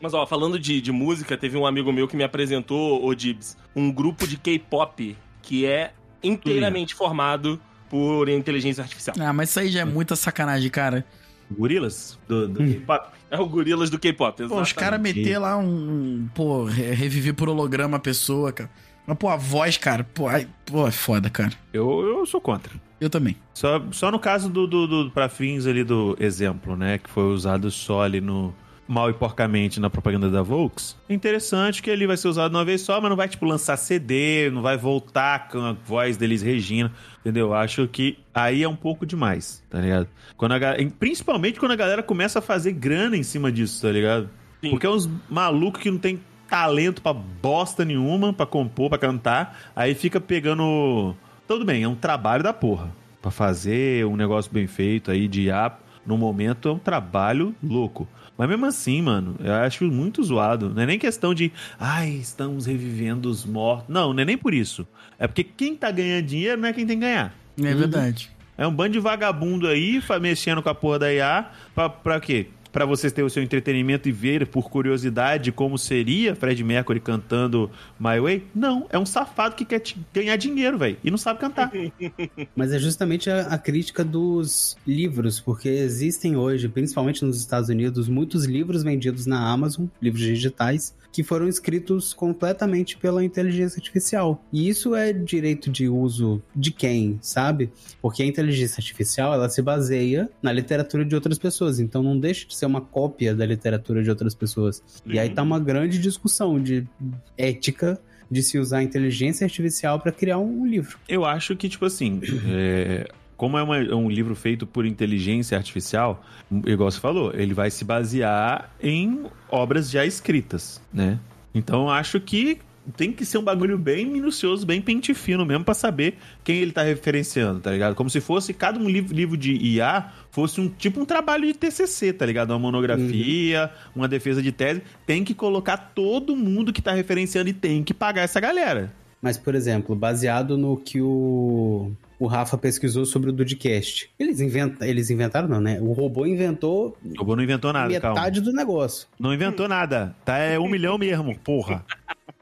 Mas, 0.00 0.12
ó, 0.12 0.26
falando 0.26 0.58
de, 0.58 0.80
de 0.80 0.92
música, 0.92 1.36
teve 1.38 1.56
um 1.56 1.66
amigo 1.66 1.90
meu 1.90 2.06
que 2.06 2.16
me 2.16 2.22
apresentou, 2.22 3.04
o 3.04 3.14
Dibs, 3.14 3.56
um 3.74 3.90
grupo 3.90 4.26
de 4.26 4.36
K-pop 4.36 5.16
que 5.40 5.64
é 5.64 5.92
inteiramente 6.22 6.94
formado 6.94 7.60
por 7.88 8.28
inteligência 8.28 8.82
artificial. 8.82 9.16
Ah, 9.18 9.32
mas 9.32 9.50
isso 9.50 9.60
aí 9.60 9.68
já 9.68 9.80
é 9.80 9.84
muita 9.84 10.14
sacanagem, 10.14 10.70
cara. 10.70 11.04
Gorilas? 11.50 12.18
Do, 12.28 12.48
do 12.48 12.58
K-pop? 12.58 13.08
É 13.30 13.38
o 13.40 13.46
Gorilas 13.46 13.90
do 13.90 13.98
K-pop, 13.98 14.46
Pô, 14.48 14.60
os 14.60 14.72
caras 14.72 15.00
meter 15.00 15.38
lá 15.38 15.56
um, 15.58 16.28
Pô, 16.34 16.64
re- 16.64 16.92
reviver 16.92 17.34
por 17.34 17.48
holograma 17.48 17.96
a 17.96 18.00
pessoa, 18.00 18.52
cara. 18.52 18.70
Mas, 19.06 19.16
pô, 19.18 19.28
a 19.28 19.36
voz, 19.36 19.76
cara, 19.76 20.02
pô, 20.04 20.26
ai, 20.28 20.48
pô, 20.64 20.86
é 20.86 20.90
foda, 20.90 21.30
cara. 21.30 21.52
Eu, 21.72 22.00
eu 22.00 22.26
sou 22.26 22.40
contra. 22.40 22.72
Eu 23.00 23.08
também. 23.10 23.36
Só, 23.54 23.82
só 23.92 24.10
no 24.10 24.18
caso 24.18 24.48
do, 24.48 24.66
do, 24.66 24.86
do 25.04 25.10
pra 25.10 25.28
fins 25.28 25.66
ali 25.66 25.84
do 25.84 26.16
exemplo, 26.18 26.76
né? 26.76 26.98
Que 26.98 27.08
foi 27.10 27.24
usado 27.24 27.70
só 27.70 28.02
ali 28.02 28.20
no 28.20 28.52
mal 28.86 29.10
e 29.10 29.12
porcamente 29.12 29.80
na 29.80 29.90
propaganda 29.90 30.30
da 30.30 30.42
Volks. 30.42 30.96
É 31.08 31.14
interessante 31.14 31.82
que 31.82 31.90
ele 31.90 32.06
vai 32.06 32.16
ser 32.16 32.28
usado 32.28 32.54
uma 32.54 32.64
vez 32.64 32.80
só, 32.80 33.00
mas 33.00 33.10
não 33.10 33.16
vai, 33.16 33.28
tipo, 33.28 33.44
lançar 33.44 33.76
CD, 33.76 34.50
não 34.50 34.62
vai 34.62 34.76
voltar 34.76 35.48
com 35.48 35.58
a 35.60 35.72
voz 35.72 36.16
deles 36.16 36.42
Regina, 36.42 36.92
entendeu? 37.20 37.52
Acho 37.52 37.88
que 37.88 38.18
aí 38.34 38.62
é 38.62 38.68
um 38.68 38.76
pouco 38.76 39.04
demais, 39.04 39.62
tá 39.68 39.80
ligado? 39.80 40.08
Quando 40.36 40.52
a, 40.52 40.60
principalmente 40.98 41.58
quando 41.58 41.72
a 41.72 41.76
galera 41.76 42.02
começa 42.02 42.38
a 42.38 42.42
fazer 42.42 42.72
grana 42.72 43.16
em 43.16 43.22
cima 43.22 43.50
disso, 43.50 43.82
tá 43.82 43.90
ligado? 43.90 44.28
Sim. 44.62 44.70
Porque 44.70 44.86
é 44.86 44.90
uns 44.90 45.08
malucos 45.28 45.82
que 45.82 45.90
não 45.90 45.98
tem 45.98 46.20
talento 46.48 47.02
pra 47.02 47.12
bosta 47.12 47.84
nenhuma, 47.84 48.32
pra 48.32 48.46
compor, 48.46 48.88
pra 48.88 48.98
cantar, 48.98 49.58
aí 49.74 49.94
fica 49.94 50.20
pegando... 50.20 51.14
Tudo 51.46 51.64
bem, 51.64 51.82
é 51.82 51.88
um 51.88 51.94
trabalho 51.94 52.42
da 52.42 52.52
porra. 52.52 52.90
Pra 53.20 53.30
fazer 53.30 54.06
um 54.06 54.16
negócio 54.16 54.52
bem 54.52 54.66
feito 54.66 55.10
aí 55.10 55.26
de 55.26 55.42
IA, 55.42 55.72
no 56.04 56.16
momento 56.16 56.68
é 56.68 56.72
um 56.72 56.78
trabalho 56.78 57.54
louco. 57.62 58.08
Mas 58.36 58.48
mesmo 58.48 58.66
assim, 58.66 59.00
mano, 59.00 59.36
eu 59.40 59.52
acho 59.54 59.84
muito 59.84 60.22
zoado. 60.22 60.70
Não 60.70 60.82
é 60.82 60.86
nem 60.86 60.98
questão 60.98 61.34
de, 61.34 61.50
ai, 61.78 62.10
estamos 62.10 62.66
revivendo 62.66 63.30
os 63.30 63.44
mortos. 63.44 63.86
Não, 63.88 64.12
não 64.12 64.22
é 64.22 64.24
nem 64.24 64.36
por 64.36 64.52
isso. 64.52 64.86
É 65.18 65.26
porque 65.26 65.44
quem 65.44 65.74
tá 65.74 65.90
ganhando 65.90 66.26
dinheiro 66.26 66.60
não 66.60 66.68
é 66.68 66.72
quem 66.72 66.86
tem 66.86 66.96
que 66.98 67.04
ganhar. 67.04 67.34
É 67.62 67.74
verdade. 67.74 68.30
É 68.58 68.66
um 68.66 68.72
bando 68.72 68.92
de 68.92 68.98
vagabundo 68.98 69.66
aí, 69.66 70.02
mexendo 70.20 70.62
com 70.62 70.68
a 70.68 70.74
porra 70.74 70.98
da 71.00 71.12
IA, 71.12 71.50
pra, 71.74 71.88
pra 71.88 72.20
quê? 72.20 72.46
Pra 72.76 72.84
você 72.84 73.10
ter 73.10 73.22
o 73.22 73.30
seu 73.30 73.42
entretenimento 73.42 74.06
e 74.06 74.12
ver 74.12 74.46
por 74.48 74.68
curiosidade 74.68 75.50
como 75.50 75.78
seria 75.78 76.36
Fred 76.36 76.62
Mercury 76.62 77.00
cantando 77.00 77.70
My 77.98 78.20
Way? 78.20 78.44
Não, 78.54 78.86
é 78.90 78.98
um 78.98 79.06
safado 79.06 79.56
que 79.56 79.64
quer 79.64 79.82
ganhar 80.12 80.36
dinheiro, 80.36 80.76
velho, 80.76 80.98
e 81.02 81.10
não 81.10 81.16
sabe 81.16 81.40
cantar. 81.40 81.72
Mas 82.54 82.72
é 82.72 82.78
justamente 82.78 83.30
a, 83.30 83.46
a 83.46 83.56
crítica 83.56 84.04
dos 84.04 84.76
livros, 84.86 85.40
porque 85.40 85.70
existem 85.70 86.36
hoje, 86.36 86.68
principalmente 86.68 87.24
nos 87.24 87.38
Estados 87.38 87.70
Unidos, 87.70 88.10
muitos 88.10 88.44
livros 88.44 88.82
vendidos 88.82 89.24
na 89.24 89.50
Amazon, 89.50 89.86
livros 89.98 90.22
digitais, 90.22 90.94
que 91.16 91.22
foram 91.22 91.48
escritos 91.48 92.12
completamente 92.12 92.98
pela 92.98 93.24
inteligência 93.24 93.78
artificial. 93.78 94.44
E 94.52 94.68
isso 94.68 94.94
é 94.94 95.14
direito 95.14 95.70
de 95.70 95.88
uso 95.88 96.42
de 96.54 96.70
quem, 96.70 97.18
sabe? 97.22 97.72
Porque 98.02 98.22
a 98.22 98.26
inteligência 98.26 98.82
artificial, 98.82 99.32
ela 99.32 99.48
se 99.48 99.62
baseia 99.62 100.28
na 100.42 100.52
literatura 100.52 101.06
de 101.06 101.14
outras 101.14 101.38
pessoas, 101.38 101.80
então 101.80 102.02
não 102.02 102.20
deixa 102.20 102.46
de 102.46 102.54
ser 102.54 102.66
uma 102.66 102.82
cópia 102.82 103.34
da 103.34 103.46
literatura 103.46 104.02
de 104.02 104.10
outras 104.10 104.34
pessoas. 104.34 104.82
E 105.06 105.18
aí 105.18 105.30
tá 105.30 105.42
uma 105.42 105.58
grande 105.58 105.98
discussão 105.98 106.62
de 106.62 106.86
ética 107.34 107.98
de 108.30 108.42
se 108.42 108.58
usar 108.58 108.80
a 108.80 108.82
inteligência 108.82 109.46
artificial 109.46 109.98
para 109.98 110.12
criar 110.12 110.36
um 110.36 110.66
livro. 110.66 110.98
Eu 111.08 111.24
acho 111.24 111.56
que, 111.56 111.66
tipo 111.66 111.86
assim, 111.86 112.20
é, 112.46 113.08
como 113.36 113.58
é, 113.58 113.62
uma- 113.62 113.76
é 113.78 113.94
um 113.94 114.08
livro 114.08 114.34
feito 114.34 114.66
por 114.66 114.86
inteligência 114.86 115.56
artificial, 115.56 116.24
igual 116.66 116.90
você 116.90 116.98
falou, 117.00 117.32
ele 117.34 117.52
vai 117.54 117.70
se 117.70 117.84
basear 117.84 118.70
em 118.82 119.24
obras 119.50 119.90
já 119.90 120.04
escritas, 120.06 120.80
né? 120.92 121.18
Então 121.54 121.82
eu 121.84 121.90
acho 121.90 122.20
que 122.20 122.58
tem 122.96 123.10
que 123.10 123.24
ser 123.24 123.36
um 123.38 123.42
bagulho 123.42 123.76
bem 123.76 124.06
minucioso, 124.06 124.64
bem 124.64 124.80
pente 124.80 125.12
fino 125.12 125.44
mesmo, 125.44 125.64
pra 125.64 125.74
saber 125.74 126.18
quem 126.44 126.58
ele 126.58 126.70
tá 126.70 126.82
referenciando, 126.82 127.58
tá 127.58 127.72
ligado? 127.72 127.96
Como 127.96 128.08
se 128.08 128.20
fosse 128.20 128.54
cada 128.54 128.78
um 128.78 128.88
livro, 128.88 129.12
livro 129.12 129.36
de 129.36 129.54
IA 129.56 130.12
fosse 130.30 130.60
um 130.60 130.68
tipo 130.68 131.00
um 131.00 131.04
trabalho 131.04 131.44
de 131.46 131.54
TCC, 131.54 132.12
tá 132.12 132.24
ligado? 132.24 132.50
Uma 132.50 132.60
monografia, 132.60 133.70
uma 133.94 134.06
defesa 134.06 134.40
de 134.40 134.52
tese. 134.52 134.82
Tem 135.04 135.24
que 135.24 135.34
colocar 135.34 135.76
todo 135.76 136.36
mundo 136.36 136.72
que 136.72 136.80
tá 136.80 136.92
referenciando 136.92 137.50
e 137.50 137.52
tem 137.52 137.82
que 137.82 137.92
pagar 137.92 138.22
essa 138.22 138.38
galera. 138.38 138.92
Mas, 139.20 139.36
por 139.36 139.56
exemplo, 139.56 139.96
baseado 139.96 140.56
no 140.56 140.76
que 140.76 141.00
o, 141.00 141.90
o 142.18 142.26
Rafa 142.26 142.56
pesquisou 142.56 143.04
sobre 143.04 143.30
o 143.30 143.32
Dudcast. 143.32 144.10
Eles, 144.18 144.40
eles 144.80 145.10
inventaram, 145.10 145.48
não, 145.48 145.60
né? 145.60 145.78
O 145.80 145.92
robô 145.92 146.24
inventou 146.26 146.96
O 147.04 147.18
robô 147.18 147.36
não 147.36 147.42
inventou 147.42 147.72
nada, 147.72 148.00
calma. 148.00 148.16
metade 148.20 148.40
do 148.40 148.52
negócio. 148.52 149.06
Não 149.18 149.32
inventou 149.34 149.68
nada. 149.68 150.14
Tá? 150.24 150.38
É 150.38 150.58
um 150.58 150.68
milhão 150.68 150.96
mesmo, 150.98 151.36
porra. 151.38 151.84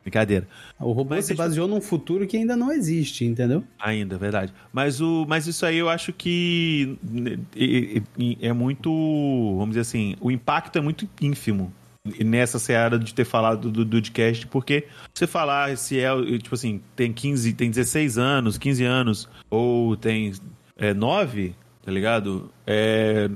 Brincadeira. 0.03 0.47
O 0.79 0.93
robô 0.93 1.15
Mas 1.15 1.25
se 1.25 1.35
baseou 1.35 1.67
num 1.67 1.81
futuro 1.81 2.27
que 2.27 2.37
ainda 2.37 2.55
não 2.57 2.71
existe, 2.71 3.25
entendeu? 3.25 3.65
Ainda, 3.81 4.19
verdade. 4.19 4.53
Mas, 4.71 5.01
o, 5.01 5.25
mas 5.27 5.47
isso 5.47 5.65
aí 5.65 5.79
eu 5.79 5.89
acho 5.89 6.13
que 6.13 6.99
e- 7.57 8.03
e- 8.19 8.39
é 8.43 8.53
muito. 8.53 8.91
Vamos 9.57 9.71
dizer 9.71 9.81
assim, 9.81 10.15
o 10.21 10.31
impacto 10.31 10.77
é 10.77 10.81
muito 10.83 11.09
ínfimo 11.23 11.73
nessa 12.23 12.59
seara 12.59 12.99
de 12.99 13.15
ter 13.15 13.25
falado 13.25 13.71
do 13.71 13.85
Dudcast, 13.85 14.47
porque 14.49 14.87
você 15.13 15.27
falar 15.27 15.77
se 15.79 15.99
é, 15.99 16.11
tipo 16.39 16.55
assim, 16.55 16.83
tem 16.95 17.13
15, 17.13 17.55
tem 17.55 17.71
16 17.71 18.19
anos, 18.19 18.59
15 18.59 18.85
anos, 18.85 19.29
ou 19.49 19.97
tem 19.97 20.33
é, 20.77 20.93
9, 20.93 21.55
tá 21.83 21.91
ligado? 21.91 22.51
É, 22.67 23.31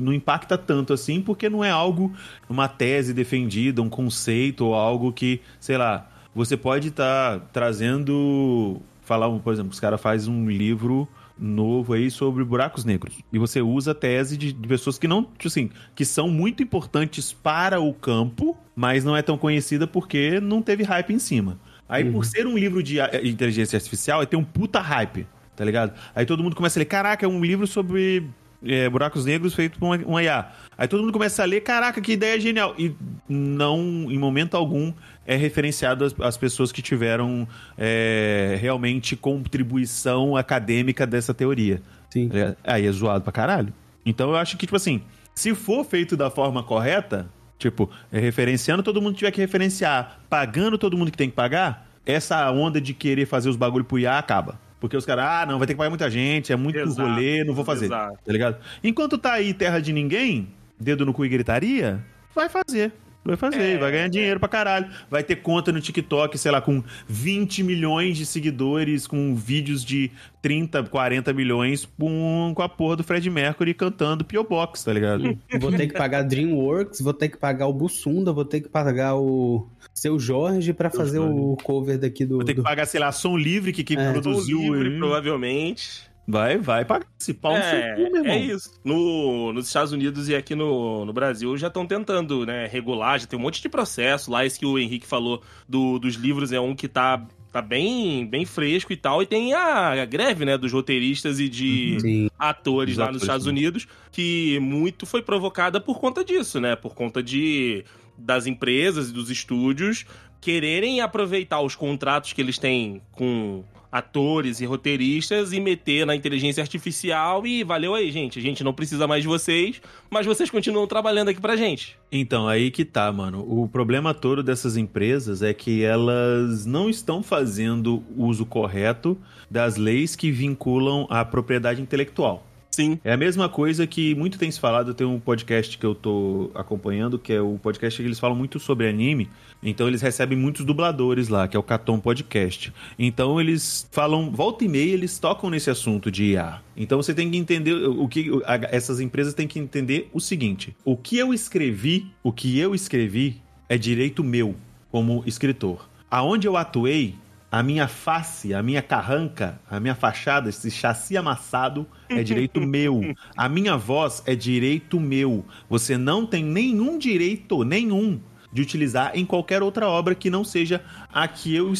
não 0.00 0.14
impacta 0.14 0.56
tanto 0.56 0.94
assim, 0.94 1.20
porque 1.20 1.50
não 1.50 1.62
é 1.62 1.70
algo, 1.70 2.10
uma 2.48 2.68
tese 2.68 3.12
defendida, 3.12 3.82
um 3.82 3.90
conceito 3.90 4.64
ou 4.64 4.74
algo 4.74 5.12
que, 5.12 5.42
sei 5.60 5.76
lá, 5.76 6.08
você 6.34 6.56
pode 6.56 6.88
estar 6.88 7.40
trazendo. 7.52 8.80
Falar, 9.02 9.30
por 9.38 9.52
exemplo, 9.52 9.70
os 9.70 9.78
caras 9.78 10.00
fazem 10.00 10.32
um 10.32 10.50
livro 10.50 11.08
novo 11.38 11.92
aí 11.92 12.10
sobre 12.10 12.44
buracos 12.44 12.84
negros. 12.84 13.18
E 13.32 13.38
você 13.38 13.60
usa 13.60 13.92
a 13.92 13.94
tese 13.94 14.36
de, 14.36 14.52
de 14.52 14.68
pessoas 14.68 14.98
que 14.98 15.06
não, 15.06 15.24
tipo 15.24 15.48
assim, 15.48 15.70
que 15.94 16.04
são 16.04 16.28
muito 16.28 16.62
importantes 16.62 17.32
para 17.32 17.80
o 17.80 17.92
campo, 17.92 18.56
mas 18.74 19.04
não 19.04 19.16
é 19.16 19.22
tão 19.22 19.36
conhecida 19.36 19.86
porque 19.86 20.40
não 20.40 20.62
teve 20.62 20.82
hype 20.82 21.12
em 21.12 21.18
cima. 21.18 21.58
Aí, 21.88 22.10
por 22.10 22.24
ser 22.24 22.46
um 22.46 22.56
livro 22.58 22.82
de 22.82 23.00
a- 23.00 23.10
inteligência 23.22 23.76
artificial, 23.76 24.20
aí 24.20 24.26
tem 24.26 24.38
um 24.38 24.44
puta 24.44 24.80
hype, 24.80 25.26
tá 25.54 25.64
ligado? 25.64 25.92
Aí 26.14 26.26
todo 26.26 26.42
mundo 26.42 26.56
começa 26.56 26.78
a 26.78 26.80
ler, 26.80 26.86
caraca, 26.86 27.24
é 27.24 27.28
um 27.28 27.44
livro 27.44 27.66
sobre 27.66 28.24
é, 28.64 28.88
buracos 28.88 29.24
negros 29.24 29.54
feito 29.54 29.78
por 29.78 29.86
uma, 29.86 29.96
uma 29.96 30.22
IA. 30.22 30.50
Aí 30.76 30.86
todo 30.86 31.00
mundo 31.00 31.12
começa 31.12 31.42
a 31.42 31.46
ler, 31.46 31.60
caraca, 31.60 32.00
que 32.00 32.12
ideia 32.12 32.38
genial. 32.40 32.74
E 32.78 32.94
não, 33.28 33.80
em 34.10 34.18
momento 34.18 34.56
algum, 34.56 34.92
é 35.26 35.36
referenciado 35.36 36.04
as, 36.04 36.14
as 36.20 36.36
pessoas 36.36 36.70
que 36.70 36.82
tiveram 36.82 37.46
é, 37.76 38.56
realmente 38.60 39.16
contribuição 39.16 40.36
acadêmica 40.36 41.06
dessa 41.06 41.34
teoria. 41.34 41.80
Sim. 42.10 42.28
Ligado? 42.28 42.56
Aí 42.64 42.86
é 42.86 42.92
zoado 42.92 43.24
pra 43.24 43.32
caralho. 43.32 43.72
Então 44.04 44.30
eu 44.30 44.36
acho 44.36 44.56
que, 44.56 44.66
tipo 44.66 44.76
assim, 44.76 45.02
se 45.34 45.54
for 45.54 45.84
feito 45.84 46.16
da 46.16 46.30
forma 46.30 46.62
correta, 46.62 47.28
tipo, 47.58 47.90
é 48.12 48.18
referenciando 48.18 48.82
todo 48.82 49.02
mundo 49.02 49.12
que 49.12 49.18
tiver 49.18 49.30
que 49.32 49.40
referenciar, 49.40 50.20
pagando 50.30 50.78
todo 50.78 50.96
mundo 50.96 51.10
que 51.10 51.18
tem 51.18 51.28
que 51.28 51.36
pagar, 51.36 51.86
essa 52.04 52.50
onda 52.52 52.80
de 52.80 52.94
querer 52.94 53.26
fazer 53.26 53.48
os 53.48 53.56
bagulho 53.56 53.84
pro 53.84 53.98
IA 53.98 54.18
acaba. 54.18 54.58
Porque 54.86 54.96
os 54.96 55.04
caras, 55.06 55.24
ah, 55.24 55.46
não, 55.46 55.58
vai 55.58 55.66
ter 55.66 55.74
que 55.74 55.78
pagar 55.78 55.90
muita 55.90 56.10
gente, 56.10 56.52
é 56.52 56.56
muito 56.56 56.78
Exato, 56.78 57.08
rolê, 57.08 57.44
não 57.44 57.54
vou 57.54 57.64
fazer. 57.64 57.86
exato. 57.86 58.18
Tá 58.24 58.32
ligado? 58.32 58.56
Enquanto 58.82 59.18
tá 59.18 59.32
aí 59.34 59.52
terra 59.52 59.80
de 59.80 59.92
ninguém, 59.92 60.48
dedo 60.78 61.04
no 61.04 61.12
cu 61.12 61.24
e 61.24 61.28
gritaria, 61.28 62.02
vai 62.34 62.48
fazer. 62.48 62.92
Vai 63.24 63.34
fazer, 63.36 63.74
É, 63.74 63.76
vai 63.76 63.90
ganhar 63.90 64.08
dinheiro 64.08 64.38
pra 64.38 64.48
caralho. 64.48 64.86
Vai 65.10 65.20
ter 65.24 65.34
conta 65.34 65.72
no 65.72 65.80
TikTok, 65.80 66.38
sei 66.38 66.52
lá, 66.52 66.60
com 66.60 66.80
20 67.08 67.64
milhões 67.64 68.16
de 68.16 68.24
seguidores, 68.24 69.04
com 69.04 69.34
vídeos 69.34 69.84
de 69.84 70.12
30, 70.40 70.84
40 70.84 71.32
milhões 71.32 71.88
com, 71.98 72.52
com 72.54 72.62
a 72.62 72.68
porra 72.68 72.94
do 72.94 73.02
Fred 73.02 73.28
Mercury 73.28 73.74
cantando 73.74 74.24
P.O. 74.24 74.44
Box, 74.44 74.84
tá 74.84 74.92
ligado? 74.92 75.36
Vou 75.58 75.72
ter 75.72 75.88
que 75.88 75.94
pagar 75.94 76.22
DreamWorks, 76.22 77.00
vou 77.00 77.12
ter 77.12 77.28
que 77.28 77.36
pagar 77.36 77.66
o 77.66 77.72
Bussunda, 77.72 78.32
vou 78.32 78.44
ter 78.44 78.60
que 78.60 78.68
pagar 78.68 79.16
o 79.16 79.68
Seu 79.98 80.18
Jorge 80.18 80.74
pra 80.74 80.90
fazer 80.90 81.18
o 81.20 81.56
cover 81.64 81.98
daqui 81.98 82.26
do. 82.26 82.36
Vai 82.36 82.44
ter 82.44 82.52
que 82.52 82.60
do- 82.60 82.64
pagar, 82.64 82.84
sei 82.86 83.00
lá, 83.00 83.10
som 83.10 83.34
livre 83.34 83.72
que 83.72 83.82
quem 83.82 83.96
É. 83.98 84.12
produziu. 84.12 84.58
Som 84.58 84.74
livre, 84.74 84.98
provavelmente. 84.98 86.04
Vai, 86.28 86.58
vai 86.58 86.84
pagar 86.84 87.06
esse 87.20 87.32
pau 87.32 87.52
no 87.56 87.62
seu 87.62 87.78
É, 87.78 87.94
cu, 87.94 88.00
meu 88.12 88.16
irmão. 88.16 88.32
é 88.32 88.38
isso. 88.38 88.70
No, 88.84 89.52
nos 89.52 89.68
Estados 89.68 89.92
Unidos 89.92 90.28
e 90.28 90.34
aqui 90.34 90.56
no, 90.56 91.04
no 91.04 91.12
Brasil 91.12 91.56
já 91.56 91.68
estão 91.68 91.86
tentando, 91.86 92.44
né, 92.44 92.66
regular, 92.66 93.20
já 93.20 93.26
tem 93.26 93.38
um 93.38 93.42
monte 93.42 93.62
de 93.62 93.68
processo. 93.68 94.28
Lá, 94.30 94.44
esse 94.44 94.58
que 94.58 94.66
o 94.66 94.76
Henrique 94.76 95.06
falou 95.06 95.40
do, 95.68 96.00
dos 96.00 96.16
livros 96.16 96.52
é 96.52 96.58
um 96.60 96.74
que 96.74 96.88
tá, 96.88 97.24
tá 97.56 97.62
bem, 97.62 98.26
bem 98.26 98.44
fresco 98.44 98.92
e 98.92 98.96
tal. 98.96 99.22
E 99.22 99.26
tem 99.26 99.54
a, 99.54 100.02
a 100.02 100.04
greve, 100.04 100.44
né, 100.44 100.58
dos 100.58 100.72
roteiristas 100.72 101.40
e 101.40 101.48
de 101.48 101.98
Sim. 102.00 102.30
atores 102.38 102.94
Dos 102.94 102.98
lá 102.98 103.04
atores, 103.04 103.14
nos 103.14 103.22
Estados? 103.22 103.46
Unidos, 103.46 103.88
que 104.12 104.58
muito 104.60 105.06
foi 105.06 105.22
provocada 105.22 105.80
por 105.80 105.98
conta 105.98 106.22
disso, 106.22 106.60
né? 106.60 106.76
Por 106.76 106.94
conta 106.94 107.22
de 107.22 107.82
das 108.18 108.46
empresas 108.46 109.10
e 109.10 109.12
dos 109.12 109.30
estúdios 109.30 110.06
quererem 110.40 111.00
aproveitar 111.00 111.60
os 111.60 111.74
contratos 111.74 112.32
que 112.32 112.40
eles 112.40 112.58
têm 112.58 113.02
com 113.12 113.62
atores 113.96 114.60
e 114.60 114.66
roteiristas 114.66 115.52
e 115.52 115.60
meter 115.60 116.04
na 116.04 116.14
inteligência 116.14 116.60
artificial 116.60 117.46
e 117.46 117.64
valeu 117.64 117.94
aí, 117.94 118.10
gente. 118.10 118.38
A 118.38 118.42
gente 118.42 118.62
não 118.62 118.74
precisa 118.74 119.06
mais 119.06 119.22
de 119.22 119.28
vocês, 119.28 119.80
mas 120.10 120.26
vocês 120.26 120.50
continuam 120.50 120.86
trabalhando 120.86 121.28
aqui 121.30 121.40
pra 121.40 121.56
gente. 121.56 121.96
Então, 122.12 122.46
aí 122.46 122.70
que 122.70 122.84
tá, 122.84 123.10
mano. 123.10 123.40
O 123.48 123.66
problema 123.68 124.12
todo 124.12 124.42
dessas 124.42 124.76
empresas 124.76 125.42
é 125.42 125.54
que 125.54 125.82
elas 125.82 126.66
não 126.66 126.90
estão 126.90 127.22
fazendo 127.22 128.04
uso 128.14 128.44
correto 128.44 129.18
das 129.50 129.76
leis 129.76 130.14
que 130.14 130.30
vinculam 130.30 131.06
a 131.08 131.24
propriedade 131.24 131.80
intelectual. 131.80 132.45
Sim. 132.76 133.00
É 133.02 133.10
a 133.10 133.16
mesma 133.16 133.48
coisa 133.48 133.86
que 133.86 134.14
muito 134.14 134.38
tem 134.38 134.50
se 134.50 134.60
falado, 134.60 134.92
tem 134.92 135.06
um 135.06 135.18
podcast 135.18 135.78
que 135.78 135.86
eu 135.86 135.94
tô 135.94 136.50
acompanhando, 136.54 137.18
que 137.18 137.32
é 137.32 137.40
o 137.40 137.56
podcast 137.56 137.98
que 137.98 138.06
eles 138.06 138.18
falam 138.18 138.36
muito 138.36 138.60
sobre 138.60 138.86
anime, 138.86 139.30
então 139.62 139.88
eles 139.88 140.02
recebem 140.02 140.36
muitos 140.36 140.62
dubladores 140.62 141.28
lá, 141.28 141.48
que 141.48 141.56
é 141.56 141.58
o 141.58 141.62
Caton 141.62 141.98
Podcast. 141.98 142.70
Então 142.98 143.40
eles 143.40 143.88
falam, 143.90 144.30
volta 144.30 144.62
e 144.62 144.68
meia, 144.68 144.92
eles 144.92 145.18
tocam 145.18 145.48
nesse 145.48 145.70
assunto 145.70 146.10
de 146.10 146.32
IA. 146.32 146.60
Então 146.76 147.00
você 147.00 147.14
tem 147.14 147.30
que 147.30 147.38
entender 147.38 147.72
o 147.72 148.06
que 148.06 148.30
essas 148.70 149.00
empresas 149.00 149.32
têm 149.32 149.48
que 149.48 149.58
entender 149.58 150.10
o 150.12 150.20
seguinte: 150.20 150.76
o 150.84 150.98
que 150.98 151.16
eu 151.16 151.32
escrevi, 151.32 152.12
o 152.22 152.30
que 152.30 152.58
eu 152.58 152.74
escrevi 152.74 153.40
é 153.70 153.78
direito 153.78 154.22
meu 154.22 154.54
como 154.92 155.22
escritor. 155.24 155.88
Aonde 156.10 156.46
eu 156.46 156.58
atuei, 156.58 157.14
a 157.50 157.62
minha 157.62 157.86
face, 157.88 158.52
a 158.52 158.62
minha 158.62 158.82
carranca, 158.82 159.60
a 159.70 159.78
minha 159.78 159.94
fachada, 159.94 160.48
esse 160.48 160.70
chassi 160.70 161.16
amassado 161.16 161.86
é 162.08 162.22
direito 162.22 162.60
meu. 162.66 163.14
A 163.36 163.48
minha 163.48 163.76
voz 163.76 164.22
é 164.26 164.34
direito 164.34 164.98
meu. 164.98 165.44
Você 165.68 165.96
não 165.96 166.26
tem 166.26 166.44
nenhum 166.44 166.98
direito, 166.98 167.64
nenhum, 167.64 168.20
de 168.52 168.62
utilizar 168.62 169.12
em 169.14 169.24
qualquer 169.24 169.62
outra 169.62 169.88
obra 169.88 170.14
que 170.14 170.30
não 170.30 170.44
seja 170.44 170.82
a 171.12 171.26
que 171.28 171.54
eu 171.54 171.72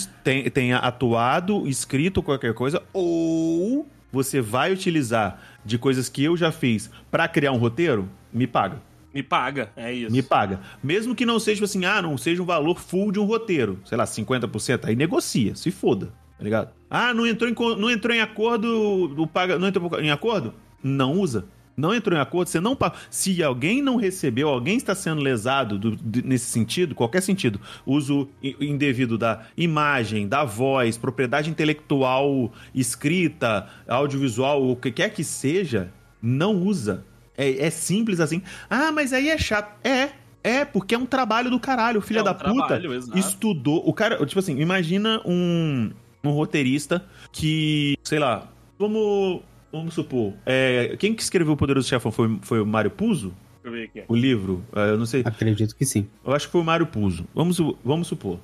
tenha 0.52 0.78
atuado, 0.78 1.66
escrito 1.66 2.22
qualquer 2.22 2.54
coisa, 2.54 2.82
ou 2.92 3.86
você 4.12 4.40
vai 4.40 4.72
utilizar 4.72 5.40
de 5.64 5.78
coisas 5.78 6.08
que 6.08 6.22
eu 6.24 6.36
já 6.36 6.52
fiz 6.52 6.90
pra 7.10 7.28
criar 7.28 7.52
um 7.52 7.58
roteiro, 7.58 8.08
me 8.32 8.46
paga. 8.46 8.80
Me 9.16 9.22
paga, 9.22 9.70
é 9.74 9.90
isso. 9.92 10.12
Me 10.12 10.22
paga. 10.22 10.60
Mesmo 10.84 11.14
que 11.14 11.24
não 11.24 11.38
seja 11.40 11.64
assim, 11.64 11.86
ah, 11.86 12.02
não 12.02 12.18
seja 12.18 12.42
um 12.42 12.46
valor 12.46 12.78
full 12.78 13.10
de 13.10 13.18
um 13.18 13.24
roteiro, 13.24 13.80
sei 13.86 13.96
lá, 13.96 14.04
50%, 14.04 14.84
aí 14.84 14.94
negocia, 14.94 15.54
se 15.54 15.70
foda, 15.70 16.12
tá 16.36 16.44
ligado? 16.44 16.70
Ah, 16.90 17.14
não 17.14 17.26
entrou 17.26 17.48
em, 17.50 17.54
não 17.78 17.90
entrou 17.90 18.14
em 18.14 18.20
acordo, 18.20 19.14
o 19.16 19.26
paga, 19.26 19.58
não 19.58 19.68
entrou 19.68 19.98
em 20.00 20.10
acordo? 20.10 20.52
Não 20.82 21.12
usa. 21.14 21.46
não 21.78 21.94
entrou 21.94 22.16
em 22.16 22.20
acordo, 22.22 22.48
você 22.48 22.58
não 22.58 22.74
pagou. 22.74 22.98
Se 23.10 23.42
alguém 23.42 23.82
não 23.82 23.96
recebeu, 23.96 24.48
alguém 24.48 24.78
está 24.78 24.94
sendo 24.94 25.20
lesado 25.20 25.78
do- 25.78 25.94
de- 25.94 26.22
nesse 26.22 26.46
sentido, 26.46 26.94
qualquer 26.94 27.20
sentido, 27.20 27.60
uso 27.84 28.28
indevido 28.58 29.18
da 29.18 29.42
imagem, 29.58 30.26
da 30.26 30.42
voz, 30.42 30.96
propriedade 30.96 31.50
intelectual, 31.50 32.50
escrita, 32.74 33.66
audiovisual, 33.86 34.66
o 34.70 34.74
que 34.74 34.90
quer 34.90 35.10
que 35.10 35.22
seja, 35.22 35.92
não 36.22 36.54
usa. 36.62 37.04
É, 37.36 37.66
é 37.66 37.70
simples 37.70 38.20
assim. 38.20 38.42
Ah, 38.70 38.90
mas 38.92 39.12
aí 39.12 39.28
é 39.28 39.38
chato. 39.38 39.72
É. 39.84 40.10
É, 40.42 40.64
porque 40.64 40.94
é 40.94 40.98
um 40.98 41.06
trabalho 41.06 41.50
do 41.50 41.58
caralho, 41.58 42.00
filha 42.00 42.20
É 42.20 42.22
um 42.22 42.24
da 42.24 42.34
puta. 42.34 42.78
trabalho. 42.78 42.94
Estudou. 43.16 43.82
O 43.84 43.92
cara, 43.92 44.24
tipo 44.24 44.38
assim, 44.38 44.60
imagina 44.60 45.20
um, 45.26 45.90
um 46.22 46.30
roteirista 46.30 47.04
que, 47.32 47.96
sei 48.04 48.20
lá, 48.20 48.48
vamos, 48.78 49.40
vamos 49.72 49.92
supor, 49.94 50.34
é, 50.46 50.94
quem 51.00 51.14
que 51.14 51.22
escreveu 51.22 51.54
o 51.54 51.56
Poderoso 51.56 51.88
Chefão 51.88 52.12
foi, 52.12 52.38
foi 52.42 52.60
o 52.60 52.66
Mário 52.66 52.92
Puzo? 52.92 53.34
Deixa 53.60 53.66
eu 53.66 53.72
ver 53.72 53.84
aqui. 53.86 54.04
O 54.06 54.14
livro? 54.14 54.64
É, 54.72 54.90
eu 54.90 54.96
não 54.96 55.04
sei. 55.06 55.22
Acredito 55.24 55.74
que 55.74 55.84
sim. 55.84 56.06
Eu 56.24 56.32
acho 56.32 56.46
que 56.46 56.52
foi 56.52 56.60
o 56.60 56.64
Mário 56.64 56.86
Puzo. 56.86 57.26
Vamos, 57.34 57.58
vamos 57.84 58.06
supor. 58.06 58.38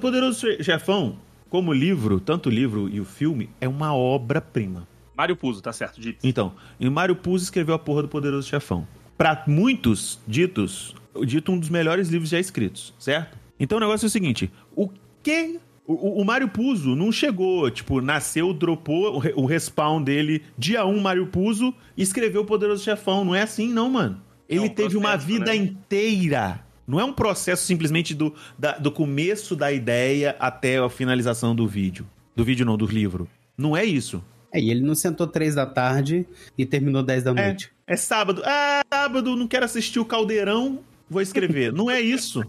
Poderoso 0.00 0.46
Chefão, 0.62 1.16
como 1.48 1.72
livro, 1.72 2.20
tanto 2.20 2.48
o 2.48 2.52
livro 2.52 2.88
e 2.88 3.00
o 3.00 3.04
filme, 3.04 3.50
é 3.60 3.66
uma 3.66 3.92
obra-prima. 3.92 4.86
Mário 5.20 5.36
Puzo, 5.36 5.60
tá 5.60 5.70
certo, 5.72 6.00
dito. 6.00 6.18
Então, 6.26 6.54
e 6.80 6.88
Mário 6.88 7.14
Puzo 7.14 7.44
escreveu 7.44 7.74
a 7.74 7.78
porra 7.78 8.00
do 8.02 8.08
Poderoso 8.08 8.48
Chefão. 8.48 8.88
Pra 9.18 9.44
muitos 9.46 10.18
ditos, 10.26 10.94
dito 11.26 11.52
um 11.52 11.58
dos 11.58 11.68
melhores 11.68 12.08
livros 12.08 12.30
já 12.30 12.40
escritos, 12.40 12.94
certo? 12.98 13.36
Então 13.58 13.76
o 13.76 13.80
negócio 13.80 14.06
é 14.06 14.08
o 14.08 14.10
seguinte: 14.10 14.50
o 14.74 14.88
que. 15.22 15.60
O, 15.86 16.22
o 16.22 16.24
Mário 16.24 16.48
Puzo 16.48 16.94
não 16.94 17.10
chegou, 17.12 17.68
tipo, 17.70 18.00
nasceu, 18.00 18.54
dropou 18.54 19.16
o, 19.16 19.18
re- 19.18 19.32
o 19.36 19.44
respawn 19.44 20.00
dele, 20.00 20.42
dia 20.56 20.86
1, 20.86 21.00
Mário 21.00 21.26
Puzo, 21.26 21.74
e 21.96 22.02
escreveu 22.02 22.42
o 22.42 22.44
Poderoso 22.46 22.82
Chefão. 22.84 23.24
Não 23.24 23.34
é 23.34 23.42
assim, 23.42 23.68
não, 23.72 23.90
mano. 23.90 24.22
Ele 24.48 24.60
um 24.60 24.68
teve 24.68 24.96
uma 24.96 25.10
processo, 25.10 25.26
vida 25.26 25.46
né? 25.46 25.56
inteira. 25.56 26.64
Não 26.86 26.98
é 27.00 27.04
um 27.04 27.12
processo 27.12 27.66
simplesmente 27.66 28.14
do, 28.14 28.32
da- 28.58 28.78
do 28.78 28.90
começo 28.90 29.54
da 29.56 29.70
ideia 29.72 30.34
até 30.38 30.78
a 30.78 30.88
finalização 30.88 31.54
do 31.56 31.66
vídeo. 31.66 32.06
Do 32.36 32.44
vídeo 32.44 32.64
não, 32.64 32.76
do 32.78 32.86
livro. 32.86 33.28
Não 33.58 33.76
é 33.76 33.84
isso. 33.84 34.24
É, 34.52 34.60
e 34.60 34.70
ele 34.70 34.80
não 34.80 34.94
sentou 34.94 35.26
três 35.26 35.54
da 35.54 35.66
tarde 35.66 36.26
e 36.58 36.66
terminou 36.66 37.02
10 37.02 37.22
da 37.22 37.30
É, 37.32 37.34
noite. 37.46 37.70
é 37.86 37.96
sábado. 37.96 38.42
Ah, 38.44 38.82
sábado, 38.92 39.36
não 39.36 39.46
quero 39.46 39.64
assistir 39.64 39.98
o 40.00 40.04
Caldeirão, 40.04 40.80
vou 41.08 41.22
escrever. 41.22 41.72
não 41.72 41.90
é 41.90 42.00
isso. 42.00 42.42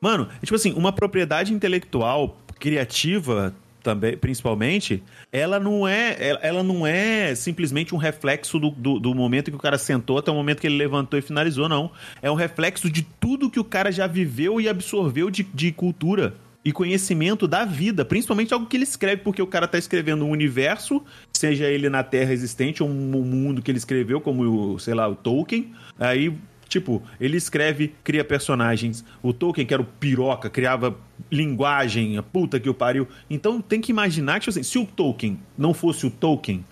Mano, 0.00 0.28
é 0.36 0.44
tipo 0.44 0.54
assim, 0.54 0.72
uma 0.74 0.92
propriedade 0.92 1.52
intelectual 1.52 2.36
criativa 2.58 3.54
também, 3.82 4.14
principalmente, 4.16 5.02
ela 5.32 5.58
não 5.58 5.88
é, 5.88 6.14
ela, 6.20 6.38
ela 6.42 6.62
não 6.62 6.86
é 6.86 7.34
simplesmente 7.34 7.94
um 7.94 7.98
reflexo 7.98 8.58
do, 8.58 8.70
do, 8.70 9.00
do 9.00 9.14
momento 9.14 9.50
que 9.50 9.56
o 9.56 9.60
cara 9.60 9.78
sentou 9.78 10.18
até 10.18 10.30
o 10.30 10.34
momento 10.34 10.60
que 10.60 10.66
ele 10.66 10.76
levantou 10.76 11.18
e 11.18 11.22
finalizou, 11.22 11.66
não. 11.66 11.90
É 12.20 12.30
um 12.30 12.34
reflexo 12.34 12.90
de 12.90 13.02
tudo 13.18 13.48
que 13.50 13.58
o 13.58 13.64
cara 13.64 13.90
já 13.90 14.06
viveu 14.06 14.60
e 14.60 14.68
absorveu 14.68 15.30
de, 15.30 15.42
de 15.44 15.72
cultura 15.72 16.34
e 16.64 16.72
conhecimento 16.72 17.48
da 17.48 17.64
vida, 17.64 18.04
principalmente 18.04 18.52
algo 18.52 18.66
que 18.66 18.76
ele 18.76 18.84
escreve, 18.84 19.22
porque 19.22 19.40
o 19.40 19.46
cara 19.46 19.66
tá 19.66 19.78
escrevendo 19.78 20.24
um 20.24 20.30
universo, 20.30 21.02
seja 21.32 21.66
ele 21.66 21.88
na 21.88 22.02
Terra 22.02 22.32
existente 22.32 22.82
ou 22.82 22.88
um 22.88 23.22
mundo 23.24 23.62
que 23.62 23.70
ele 23.70 23.78
escreveu, 23.78 24.20
como 24.20 24.74
o, 24.74 24.78
sei 24.78 24.92
lá, 24.92 25.08
o 25.08 25.14
Tolkien. 25.14 25.72
Aí, 25.98 26.34
tipo, 26.68 27.02
ele 27.18 27.38
escreve, 27.38 27.94
cria 28.04 28.22
personagens. 28.22 29.02
O 29.22 29.32
Tolkien, 29.32 29.66
que 29.66 29.72
era 29.72 29.82
o 29.82 29.86
piroca, 29.86 30.50
criava 30.50 30.96
linguagem, 31.30 32.18
a 32.18 32.22
puta 32.22 32.60
que 32.60 32.68
o 32.68 32.74
pariu. 32.74 33.08
Então 33.28 33.60
tem 33.60 33.80
que 33.80 33.90
imaginar 33.90 34.34
que, 34.34 34.40
tipo 34.40 34.50
assim, 34.50 34.62
se 34.62 34.78
o 34.78 34.84
Tolkien 34.84 35.38
não 35.56 35.72
fosse 35.72 36.06
o 36.06 36.10
Tolkien, 36.10 36.64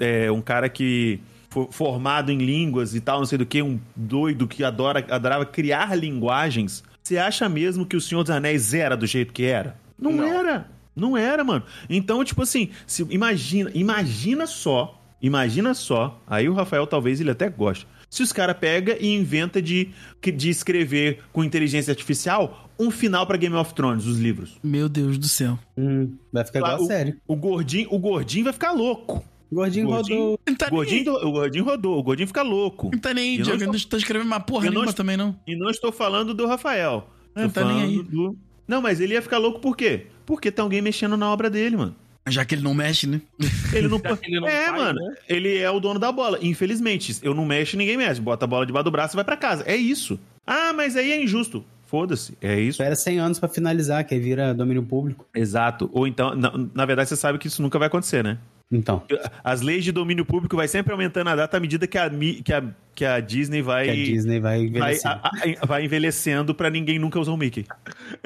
é, 0.00 0.30
um 0.30 0.42
cara 0.42 0.68
que 0.68 1.20
fo- 1.48 1.68
formado 1.70 2.30
em 2.30 2.38
línguas 2.38 2.94
e 2.94 3.00
tal, 3.00 3.18
não 3.20 3.26
sei 3.26 3.38
do 3.38 3.46
que, 3.46 3.62
um 3.62 3.80
doido 3.96 4.46
que 4.46 4.62
adora, 4.62 5.04
adorava 5.08 5.46
criar 5.46 5.96
linguagens, 5.96 6.84
você 7.12 7.18
acha 7.18 7.48
mesmo 7.48 7.84
que 7.84 7.96
o 7.96 8.00
Senhor 8.00 8.22
dos 8.22 8.30
Anéis 8.30 8.72
era 8.72 8.96
do 8.96 9.06
jeito 9.06 9.32
que 9.32 9.44
era? 9.44 9.76
Não, 9.98 10.12
Não. 10.12 10.24
era. 10.24 10.66
Não 10.94 11.16
era, 11.16 11.42
mano. 11.42 11.64
Então, 11.88 12.22
tipo 12.24 12.42
assim, 12.42 12.70
se, 12.86 13.06
imagina, 13.10 13.70
imagina 13.74 14.46
só, 14.46 15.00
imagina 15.22 15.72
só, 15.74 16.20
aí 16.26 16.48
o 16.48 16.52
Rafael 16.54 16.86
talvez 16.86 17.20
ele 17.20 17.30
até 17.30 17.48
goste. 17.48 17.86
Se 18.10 18.22
os 18.22 18.30
caras 18.32 18.56
pega 18.58 18.96
e 19.00 19.06
inventa 19.14 19.62
de, 19.62 19.88
de 20.22 20.50
escrever 20.50 21.20
com 21.32 21.42
inteligência 21.42 21.90
artificial 21.92 22.70
um 22.78 22.90
final 22.90 23.26
pra 23.26 23.38
Game 23.38 23.54
of 23.54 23.72
Thrones, 23.74 24.04
os 24.04 24.18
livros. 24.18 24.58
Meu 24.62 24.86
Deus 24.88 25.16
do 25.16 25.28
céu. 25.28 25.58
Hum, 25.78 26.14
vai 26.30 26.44
ficar 26.44 26.58
igual 26.58 26.76
a 26.76 26.80
o, 26.80 26.86
série. 26.86 27.16
o 27.26 27.36
gordinho, 27.36 27.88
o 27.90 27.98
gordinho 27.98 28.44
vai 28.44 28.52
ficar 28.52 28.72
louco. 28.72 29.24
Gordinho, 29.52 29.86
Gordinho? 29.86 30.18
rodou. 30.20 30.40
Não 30.48 30.54
tá 30.56 30.66
O 30.66 30.70
gordinho, 30.70 31.12
o 31.14 31.32
gordinho 31.32 31.64
rodou, 31.64 31.98
o 31.98 32.02
gordinho 32.02 32.26
fica 32.26 32.42
louco. 32.42 32.90
Não 32.92 32.98
tá 32.98 33.12
nem 33.14 33.30
aí, 33.34 33.38
Eu 33.40 33.46
não 33.46 33.54
estou- 33.54 33.72
não 33.72 33.78
tô 33.80 33.96
escrevendo 33.96 34.26
uma 34.26 34.40
porra 34.40 34.64
não 34.66 34.70
nenhuma 34.72 34.90
estou- 34.90 35.04
também, 35.04 35.16
não. 35.16 35.36
E 35.46 35.54
não 35.56 35.68
estou 35.70 35.92
falando 35.92 36.32
do 36.34 36.46
Rafael. 36.46 37.08
Não, 37.34 37.46
Estou 37.46 37.62
tá 37.62 37.72
nem 37.72 37.82
aí. 37.82 38.02
do- 38.02 38.36
Não, 38.66 38.80
mas 38.80 39.00
ele 39.00 39.14
ia 39.14 39.22
ficar 39.22 39.38
louco 39.38 39.60
por 39.60 39.76
quê? 39.76 40.06
Porque 40.24 40.50
tem 40.50 40.62
alguém 40.62 40.80
mexendo 40.80 41.16
na 41.16 41.30
obra 41.30 41.50
dele, 41.50 41.76
mano. 41.76 41.94
Já 42.28 42.44
que 42.44 42.54
ele 42.54 42.62
não 42.62 42.72
mexe, 42.72 43.06
né? 43.08 43.20
Ele 43.74 43.88
não, 43.88 44.00
ele 44.22 44.38
não 44.40 44.46
É, 44.46 44.66
faz, 44.68 44.80
mano. 44.80 45.00
né? 45.00 45.14
Ele 45.28 45.58
é 45.58 45.68
o 45.68 45.80
dono 45.80 45.98
da 45.98 46.12
bola. 46.12 46.38
Infelizmente, 46.40 47.16
eu 47.20 47.34
não 47.34 47.44
mexo, 47.44 47.76
ninguém 47.76 47.96
mexe. 47.96 48.20
Bota 48.20 48.44
a 48.44 48.48
bola 48.48 48.64
debaixo 48.64 48.84
do 48.84 48.90
braço 48.92 49.14
e 49.14 49.16
vai 49.16 49.24
pra 49.24 49.36
casa. 49.36 49.64
É 49.66 49.74
isso. 49.74 50.20
Ah, 50.46 50.72
mas 50.72 50.94
aí 50.96 51.10
é 51.10 51.20
injusto. 51.20 51.64
Foda-se. 51.84 52.38
É 52.40 52.58
isso. 52.60 52.80
Espera 52.80 52.94
100 52.94 53.18
anos 53.18 53.38
pra 53.40 53.48
finalizar, 53.48 54.04
que 54.04 54.14
aí 54.14 54.20
vira 54.20 54.54
domínio 54.54 54.84
público. 54.84 55.26
Exato. 55.34 55.90
Ou 55.92 56.06
então, 56.06 56.34
na, 56.36 56.52
na 56.72 56.86
verdade, 56.86 57.08
você 57.08 57.16
sabe 57.16 57.38
que 57.38 57.48
isso 57.48 57.60
nunca 57.60 57.76
vai 57.78 57.88
acontecer, 57.88 58.22
né? 58.22 58.38
Então, 58.72 59.02
As 59.44 59.60
leis 59.60 59.84
de 59.84 59.92
domínio 59.92 60.24
público 60.24 60.56
vai 60.56 60.66
sempre 60.66 60.92
aumentando 60.92 61.28
a 61.28 61.36
data 61.36 61.56
à 61.56 61.60
medida 61.60 61.86
que 61.86 61.98
a, 61.98 62.08
que 62.42 62.52
a, 62.52 62.64
que 62.94 63.04
a 63.04 63.20
Disney 63.20 63.60
vai. 63.60 63.84
que 63.84 63.90
a 63.90 63.94
Disney 63.94 64.40
vai 64.40 64.66
Vai, 64.70 64.96
a- 65.04 65.30
a- 65.62 65.66
vai 65.66 65.84
envelhecendo 65.84 66.54
pra 66.54 66.70
ninguém 66.70 66.98
nunca 66.98 67.20
usar 67.20 67.32
o 67.32 67.36
Mickey. 67.36 67.66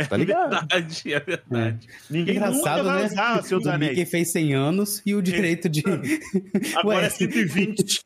Tá 0.08 0.16
ligado? 0.16 0.50
Verdade, 0.50 1.12
é 1.12 1.20
verdade. 1.20 1.88
Ninguém 2.08 2.34
nunca 2.36 2.48
Engraçado, 2.50 2.84
vai 2.84 3.00
né? 3.02 3.06
usar 3.06 3.42
Senhor 3.42 3.60
dos 3.60 3.66
o 3.68 3.72
Mickey 3.78 3.92
Anéis. 3.94 4.10
fez 4.10 4.32
100 4.32 4.54
anos 4.54 5.02
e 5.04 5.14
o 5.14 5.20
direito 5.22 5.68
de... 5.68 5.82
Agora 6.76 6.98
Ué, 7.02 7.06
é 7.06 7.10
120. 7.10 8.00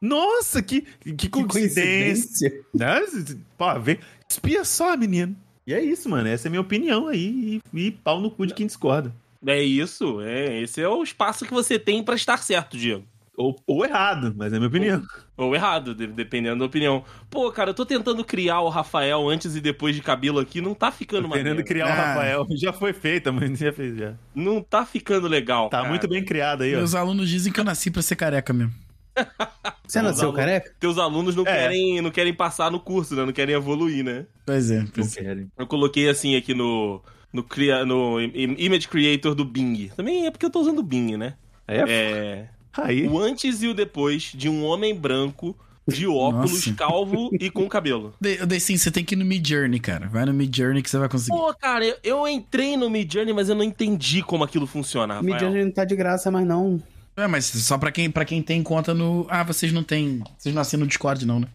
Nossa, 0.00 0.62
que, 0.62 0.80
que 0.80 1.12
que 1.14 1.28
coincidência. 1.28 2.50
coincidência. 2.50 3.34
Né? 3.34 3.36
Pô, 3.58 3.78
vê. 3.78 3.98
Espia 4.28 4.64
só, 4.64 4.96
menino. 4.96 5.36
E 5.66 5.74
é 5.74 5.82
isso, 5.82 6.08
mano. 6.08 6.26
Essa 6.26 6.46
é 6.46 6.48
a 6.48 6.50
minha 6.50 6.60
opinião 6.62 7.06
aí. 7.08 7.60
E, 7.74 7.78
e 7.86 7.90
pau 7.90 8.18
no 8.20 8.30
cu 8.30 8.46
de 8.46 8.54
quem 8.54 8.66
discorda. 8.66 9.14
É 9.46 9.62
isso, 9.62 10.20
é. 10.20 10.60
Esse 10.60 10.80
é 10.82 10.88
o 10.88 11.02
espaço 11.02 11.44
que 11.46 11.52
você 11.52 11.78
tem 11.78 12.02
pra 12.02 12.14
estar 12.14 12.36
certo, 12.38 12.76
Diego. 12.76 13.04
Ou, 13.36 13.56
ou 13.66 13.86
errado, 13.86 14.34
mas 14.36 14.52
é 14.52 14.56
a 14.56 14.58
minha 14.58 14.68
opinião. 14.68 15.02
Ou 15.34 15.54
errado, 15.54 15.94
de- 15.94 16.06
dependendo 16.08 16.58
da 16.58 16.66
opinião. 16.66 17.02
Pô, 17.30 17.50
cara, 17.50 17.70
eu 17.70 17.74
tô 17.74 17.86
tentando 17.86 18.22
criar 18.22 18.60
o 18.60 18.68
Rafael 18.68 19.26
antes 19.30 19.56
e 19.56 19.62
depois 19.62 19.96
de 19.96 20.02
cabelo 20.02 20.38
aqui, 20.40 20.60
não 20.60 20.74
tá 20.74 20.92
ficando 20.92 21.26
Querendo 21.26 21.46
maneiro. 21.46 21.64
criar 21.66 21.86
o 21.86 21.88
Ah. 21.88 21.94
Rafael. 21.94 22.46
Já 22.60 22.70
foi 22.70 22.92
feita, 22.92 23.32
mas 23.32 23.58
já 23.58 23.72
fez 23.72 23.96
já. 23.96 24.12
Não 24.34 24.60
tá 24.62 24.84
ficando 24.84 25.26
legal, 25.26 25.70
Tá 25.70 25.78
cara. 25.78 25.88
muito 25.88 26.06
bem 26.06 26.22
criado 26.22 26.64
aí, 26.64 26.74
ó. 26.74 26.78
Meus 26.78 26.94
alunos 26.94 27.30
dizem 27.30 27.50
que 27.50 27.58
eu 27.58 27.64
nasci 27.64 27.90
pra 27.90 28.02
ser 28.02 28.16
careca 28.16 28.52
mesmo. 28.52 28.74
Você 29.88 30.02
nasceu 30.02 30.24
alunos- 30.28 30.36
careca? 30.44 30.74
Teus 30.78 30.98
alunos 30.98 31.34
não, 31.34 31.44
É. 31.46 31.52
querem, 31.62 32.02
não 32.02 32.10
querem 32.10 32.34
passar 32.34 32.70
no 32.70 32.78
curso, 32.78 33.16
né? 33.16 33.24
Não 33.24 33.32
querem 33.32 33.54
evoluir, 33.54 34.04
né? 34.04 34.26
Pois 34.44 34.70
é. 34.70 34.80
Não 34.80 34.86
Pois 34.88 35.16
é. 35.16 35.22
querem. 35.22 35.50
Eu 35.58 35.66
coloquei 35.66 36.10
assim 36.10 36.36
aqui 36.36 36.52
no... 36.52 37.02
No, 37.32 37.42
cria, 37.42 37.84
no 37.84 38.20
im- 38.20 38.56
Image 38.58 38.88
Creator 38.88 39.34
do 39.34 39.44
Bing. 39.44 39.90
Também 39.96 40.26
é 40.26 40.30
porque 40.30 40.44
eu 40.46 40.50
tô 40.50 40.60
usando 40.60 40.80
o 40.80 40.82
Bing, 40.82 41.16
né? 41.16 41.34
É, 41.68 41.84
É... 41.88 42.48
aí. 42.76 43.06
O 43.08 43.18
antes 43.18 43.62
e 43.62 43.68
o 43.68 43.74
depois 43.74 44.32
de 44.34 44.48
um 44.48 44.64
homem 44.64 44.94
branco, 44.94 45.56
de 45.86 46.06
óculos, 46.06 46.52
Nossa. 46.66 46.74
calvo 46.74 47.30
e 47.40 47.48
com 47.50 47.68
cabelo. 47.68 48.12
Daí 48.20 48.60
sim, 48.60 48.76
você 48.76 48.90
tem 48.90 49.04
que 49.04 49.14
ir 49.14 49.18
no 49.18 49.24
Mid 49.24 49.46
Journey, 49.46 49.78
cara. 49.80 50.08
Vai 50.08 50.24
no 50.24 50.32
Mid 50.34 50.54
Journey 50.56 50.82
que 50.82 50.90
você 50.90 50.98
vai 50.98 51.08
conseguir. 51.08 51.36
Pô, 51.36 51.54
cara, 51.54 51.84
eu, 51.84 51.96
eu 52.02 52.28
entrei 52.28 52.76
no 52.76 52.90
Mid 52.90 53.12
Journey, 53.12 53.32
mas 53.32 53.48
eu 53.48 53.54
não 53.54 53.64
entendi 53.64 54.22
como 54.22 54.42
aquilo 54.44 54.66
funciona, 54.66 55.14
Rafael. 55.14 55.32
Midjourney 55.32 55.64
não 55.64 55.72
tá 55.72 55.84
de 55.84 55.94
graça, 55.96 56.30
mas 56.30 56.46
não. 56.46 56.82
É, 57.16 57.26
mas 57.26 57.44
só 57.46 57.76
pra 57.76 57.92
quem, 57.92 58.10
pra 58.10 58.24
quem 58.24 58.40
tem 58.42 58.62
conta 58.62 58.94
no. 58.94 59.26
Ah, 59.28 59.42
vocês 59.44 59.72
não 59.72 59.82
tem. 59.82 60.22
Vocês 60.38 60.54
não 60.54 60.62
assinam 60.62 60.80
no 60.82 60.86
Discord, 60.88 61.26
não, 61.26 61.40
né? 61.40 61.48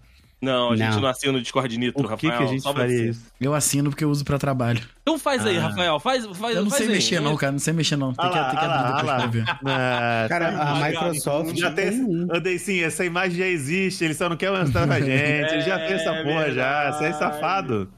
Não, 0.45 0.71
a 0.71 0.75
gente 0.75 0.91
Não. 0.93 1.01
não 1.01 1.09
assina 1.09 1.33
no 1.33 1.41
Discord 1.41 1.77
Nitro, 1.77 1.93
Por 2.03 2.15
que, 2.17 2.27
Rafael. 2.27 2.37
que 2.37 2.43
a 2.47 2.51
gente 2.53 2.61
só 2.63 2.73
faria 2.73 2.97
você. 2.97 3.09
isso? 3.09 3.25
Eu 3.41 3.53
assino 3.53 3.89
porque 3.89 4.03
eu 4.03 4.09
uso 4.09 4.23
pra 4.23 4.37
trabalho. 4.37 4.79
Então 5.01 5.17
faz 5.19 5.45
aí, 5.45 5.57
Ah. 5.57 5.61
Rafael. 5.67 5.99
Faz, 5.99 6.25
faz, 6.37 6.55
Eu 6.55 6.63
não 6.63 6.69
faz 6.69 6.77
sei 6.83 6.87
aí. 6.87 6.93
mexer, 6.93 7.19
não, 7.19 7.35
cara. 7.35 7.51
Não 7.51 7.59
sei 7.59 7.73
mexer, 7.73 7.95
não. 7.95 8.13
Tem 8.13 8.25
Ah 8.25 8.29
que, 8.29 8.37
lá, 8.37 8.49
tem 8.49 8.59
que 8.59 8.65
ah 8.65 8.67
lá, 8.67 8.75
abrir 8.75 8.87
depois 8.93 9.01
ah 9.01 9.15
pra 9.15 9.17
lá. 9.17 9.27
ver. 9.27 9.45
Ah, 9.65 10.25
Cara, 10.29 10.51
tá 10.51 10.71
a. 10.71 10.87
Microsoft 10.89 11.57
Já 11.57 11.71
tem 11.71 11.91
um. 12.01 12.27
Andei 12.31 12.57
sim, 12.59 12.81
essa 12.81 13.03
imagem 13.03 13.37
já 13.37 13.47
existe, 13.47 14.03
ele 14.03 14.13
só 14.13 14.29
não 14.29 14.37
quer 14.37 14.51
mostrar 14.51 14.87
pra 14.87 14.99
gente. 15.01 15.09
Ele 15.53 15.61
já 15.61 15.79
fez 15.79 16.01
essa 16.01 16.11
É 16.11 16.23
porra 16.23 16.51
já. 16.51 16.91
Você 16.91 16.97
é 17.05 17.09
verdade. 17.09 17.17
safado. 17.19 17.89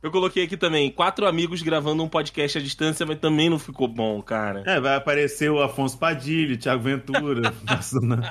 Eu 0.00 0.12
coloquei 0.12 0.44
aqui 0.44 0.56
também, 0.56 0.90
quatro 0.90 1.26
amigos 1.26 1.60
gravando 1.60 2.04
um 2.04 2.08
podcast 2.08 2.56
à 2.58 2.60
distância, 2.60 3.04
mas 3.04 3.18
também 3.18 3.50
não 3.50 3.58
ficou 3.58 3.88
bom, 3.88 4.22
cara. 4.22 4.62
É, 4.64 4.78
vai 4.80 4.94
aparecer 4.94 5.50
o 5.50 5.60
Afonso 5.60 5.98
Padilha, 5.98 6.54
o 6.54 6.58
Thiago 6.58 6.82
Ventura. 6.82 7.52
Nossa, 7.66 7.98
não. 8.00 8.22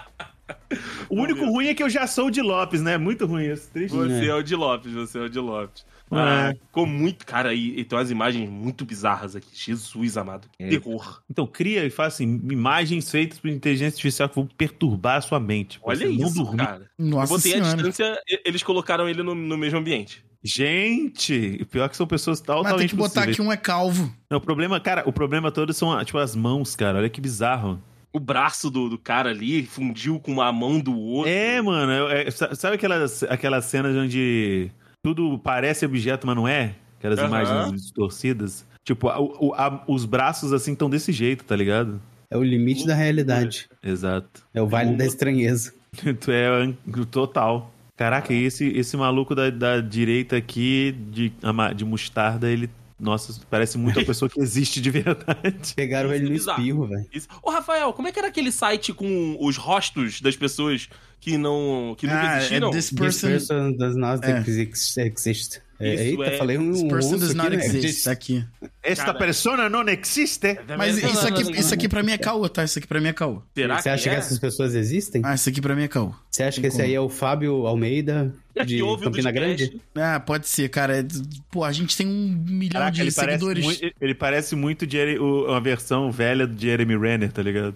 O 1.09 1.21
único 1.21 1.45
ruim 1.45 1.67
é 1.67 1.73
que 1.73 1.81
eu 1.83 1.89
já 1.89 2.05
sou 2.07 2.27
o 2.27 2.31
de 2.31 2.41
Lopes, 2.41 2.81
né? 2.81 2.97
Muito 2.97 3.25
ruim 3.25 3.51
isso. 3.51 3.69
Triste. 3.71 3.95
Você 3.95 4.27
é 4.27 4.33
o 4.33 4.41
de 4.43 4.55
Lopes, 4.55 4.91
você 4.93 5.17
é 5.17 5.21
o 5.21 5.29
de 5.29 5.39
Lopes. 5.39 5.85
Ah, 6.09 6.53
ficou 6.67 6.85
muito. 6.85 7.25
Cara, 7.25 7.53
e, 7.53 7.79
e 7.79 7.83
tem 7.83 7.97
umas 7.97 8.09
imagens 8.09 8.49
muito 8.49 8.85
bizarras 8.85 9.35
aqui. 9.35 9.47
Jesus 9.53 10.15
amado. 10.17 10.47
Que 10.57 10.63
É. 10.63 10.69
terror. 10.69 11.21
Então, 11.29 11.45
cria 11.45 11.83
e 11.85 11.89
faz 11.89 12.13
assim, 12.13 12.41
imagens 12.49 13.11
feitas 13.11 13.39
por 13.39 13.49
inteligência 13.49 13.95
artificial 13.95 14.29
que 14.29 14.35
vão 14.35 14.47
perturbar 14.57 15.17
a 15.17 15.21
sua 15.21 15.39
mente. 15.39 15.79
Olha 15.83 16.05
isso, 16.07 16.33
dormir. 16.35 16.57
cara. 16.65 16.89
Eu 16.97 17.05
Nossa 17.07 17.33
botei 17.33 17.51
a 17.51 17.55
senhora. 17.55 17.75
distância, 17.75 18.21
e- 18.27 18.41
eles 18.45 18.63
colocaram 18.63 19.09
ele 19.09 19.21
no, 19.21 19.35
no 19.35 19.57
mesmo 19.57 19.79
ambiente. 19.79 20.23
Gente, 20.41 21.59
o 21.61 21.65
pior 21.65 21.85
é 21.85 21.89
que 21.89 21.97
são 21.97 22.07
pessoas 22.07 22.39
Mas 22.39 22.49
altamente 22.55 22.79
tem 22.79 22.87
que 22.89 22.95
botar 22.95 23.21
possíveis. 23.21 23.35
aqui 23.39 23.41
um 23.47 23.51
é 23.51 23.57
calvo. 23.57 24.13
Não, 24.29 24.37
o 24.37 24.41
problema, 24.41 24.79
cara, 24.79 25.03
o 25.05 25.11
problema 25.11 25.51
todo 25.51 25.73
são, 25.73 26.01
tipo, 26.05 26.17
as 26.17 26.35
mãos, 26.35 26.75
cara. 26.75 26.99
Olha 26.99 27.09
que 27.09 27.19
bizarro. 27.19 27.81
O 28.18 28.20
braço 28.20 28.72
do, 28.72 28.89
do 28.89 28.97
cara 28.97 29.30
ali 29.30 29.63
fundiu 29.63 30.20
com 30.20 30.41
a 30.41 30.51
mão 30.51 30.80
do 30.80 30.97
outro. 30.97 31.32
É, 31.32 31.61
mano, 31.61 32.09
é- 32.09 32.24
é- 32.28 32.32
sa- 32.32 32.55
sabe 32.55 32.76
aquelas, 32.76 33.22
aquelas 33.24 33.65
cenas 33.65 33.95
onde 33.95 34.72
tudo 35.05 35.38
parece 35.38 35.86
objeto, 35.86 36.26
mas 36.26 36.36
não 36.36 36.47
é? 36.47 36.74
Aquelas 36.97 37.20
Aham. 37.20 37.28
imagens 37.28 37.82
distorcidas. 37.84 38.65
Tipo, 38.84 39.09
a- 39.09 39.20
o- 39.20 39.53
a- 39.53 39.84
os 39.88 40.03
braços 40.03 40.51
assim 40.51 40.72
estão 40.74 40.89
desse 40.89 41.11
jeito, 41.11 41.43
tá 41.43 41.55
ligado? 41.55 42.01
É 42.32 42.36
o 42.36 42.43
limite 42.43 42.88
da 42.88 42.95
realidade. 42.95 43.70
Exato. 43.84 44.43
É 44.51 44.61
o 44.61 44.68
vale 44.68 44.95
da 44.95 45.05
estranheza. 45.05 45.74
Tu 46.20 46.32
é 46.32 46.74
total. 47.11 47.72
Caraca, 47.95 48.34
e 48.34 48.43
esse, 48.45 48.65
esse 48.70 48.97
maluco 48.97 49.36
da, 49.36 49.49
da 49.51 49.80
direita 49.80 50.36
aqui, 50.38 50.95
de, 51.11 51.32
de 51.76 51.86
mostarda, 51.86 52.49
ele. 52.49 52.68
Nossa, 52.99 53.39
parece 53.49 53.77
muito 53.77 53.99
a 53.99 54.03
pessoa 54.05 54.27
que 54.27 54.39
existe 54.39 54.81
de 54.81 54.89
verdade. 54.89 55.73
Pegaram 55.75 56.11
ele 56.11 56.25
no 56.25 56.31
Bizarro. 56.31 56.59
espirro, 56.59 56.87
velho. 56.87 57.05
Ô, 57.43 57.51
Rafael, 57.51 57.93
como 57.93 58.07
é 58.07 58.11
que 58.11 58.17
era 58.17 58.27
aquele 58.27 58.51
site 58.51 58.91
com 58.91 59.37
os 59.39 59.55
rostos 59.55 60.19
das 60.19 60.35
pessoas 60.35 60.89
que 61.19 61.37
não. 61.37 61.95
que 61.97 62.07
nunca 62.07 62.19
Ah, 62.21 62.37
existiram? 62.37 62.69
é 62.69 62.71
this 62.71 62.89
This 62.89 62.99
person, 62.99 63.27
person 63.29 63.71
does 63.73 63.95
not 63.95 64.25
É. 64.25 64.39
exist. 64.39 65.61
É, 65.80 65.93
Isso 65.93 66.03
eita, 66.21 66.23
é- 66.34 66.38
falei 66.38 66.57
um 66.57 66.71
this 66.71 66.82
person 66.84 66.95
russo 66.95 67.19
does 67.19 67.30
aqui, 67.30 67.38
not 67.38 67.55
né? 67.57 67.65
exist. 67.65 68.07
Aqui. 68.09 68.43
Esta 68.82 69.05
Cara. 69.05 69.17
persona 69.19 69.69
não 69.69 69.88
existe. 69.88 70.57
Mas 70.78 70.97
isso 70.97 71.28
aqui, 71.28 71.59
isso 71.59 71.73
aqui 71.73 71.88
pra 71.88 72.01
mim 72.01 72.13
é 72.13 72.17
caô, 72.17 72.49
tá? 72.49 72.63
Isso 72.63 72.80
aqui 72.80 72.88
pra 72.88 72.99
mim 72.99 73.09
é 73.09 73.13
caô. 73.13 73.43
Será 73.55 73.80
Você 73.80 73.89
acha 73.89 74.03
que, 74.09 74.15
é? 74.15 74.17
essas 74.17 74.39
pessoas 74.39 74.73
existem? 74.73 75.21
Ah, 75.23 75.36
isso 75.36 75.47
aqui 75.49 75.61
pra 75.61 75.75
mim 75.75 75.84
é 75.84 75.88
caô. 75.88 76.11
Você 76.32 76.41
acha 76.43 76.59
que 76.59 76.67
esse 76.67 76.82
aí 76.82 76.93
é 76.95 76.99
o 76.99 77.09
Fábio 77.09 77.67
Almeida 77.67 78.34
É 78.55 78.63
de 78.65 78.78
que 78.78 78.82
Campina. 79.03 79.32
Grande? 79.32 79.80
Ah, 79.95 80.19
pode 80.19 80.47
ser, 80.47 80.67
cara. 80.69 80.97
É- 80.99 81.05
Pô, 81.51 81.63
a 81.63 81.71
gente 81.71 81.95
tem 81.95 82.07
um 82.07 82.28
milhão 82.47 82.73
Caraca, 82.80 82.91
de 82.91 83.01
ele 83.01 83.11
parece, 83.11 83.38
seguidores. 83.39 83.63
muito, 83.63 83.93
ele 84.01 84.15
parece 84.15 84.55
muito 84.55 84.88
o- 85.19 85.45
uma 85.47 85.61
versão 85.61 86.11
velha 86.11 86.47
do 86.47 86.59
Jeremy 86.59 86.97
Renner, 86.97 87.32
tá 87.32 87.43
ligado? 87.43 87.75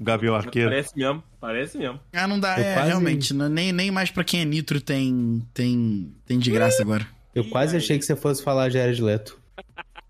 O 0.00 0.02
Gavião 0.02 0.34
Arqueiro. 0.34 0.70
Parece 0.70 0.96
mesmo, 0.96 1.22
parece 1.40 1.76
mesmo. 1.78 2.00
Ah, 2.12 2.26
não 2.26 2.40
dá. 2.40 2.58
Eu 2.58 2.64
É, 2.64 2.74
quase- 2.74 2.88
realmente. 2.88 3.34
não- 3.34 3.48
nem, 3.48 3.72
nem 3.72 3.90
mais 3.90 4.10
pra 4.10 4.24
quem 4.24 4.40
é 4.40 4.44
nitro 4.44 4.80
tem, 4.80 5.42
tem, 5.52 6.10
tem 6.26 6.38
de 6.38 6.50
graça 6.50 6.80
agora. 6.82 7.06
Eu 7.36 7.44
quase 7.44 7.76
achei 7.76 7.98
que 7.98 8.04
você 8.04 8.16
fosse 8.16 8.42
falar 8.42 8.68
de 8.68 8.74
Jared 8.74 9.02
Leto. 9.02 9.38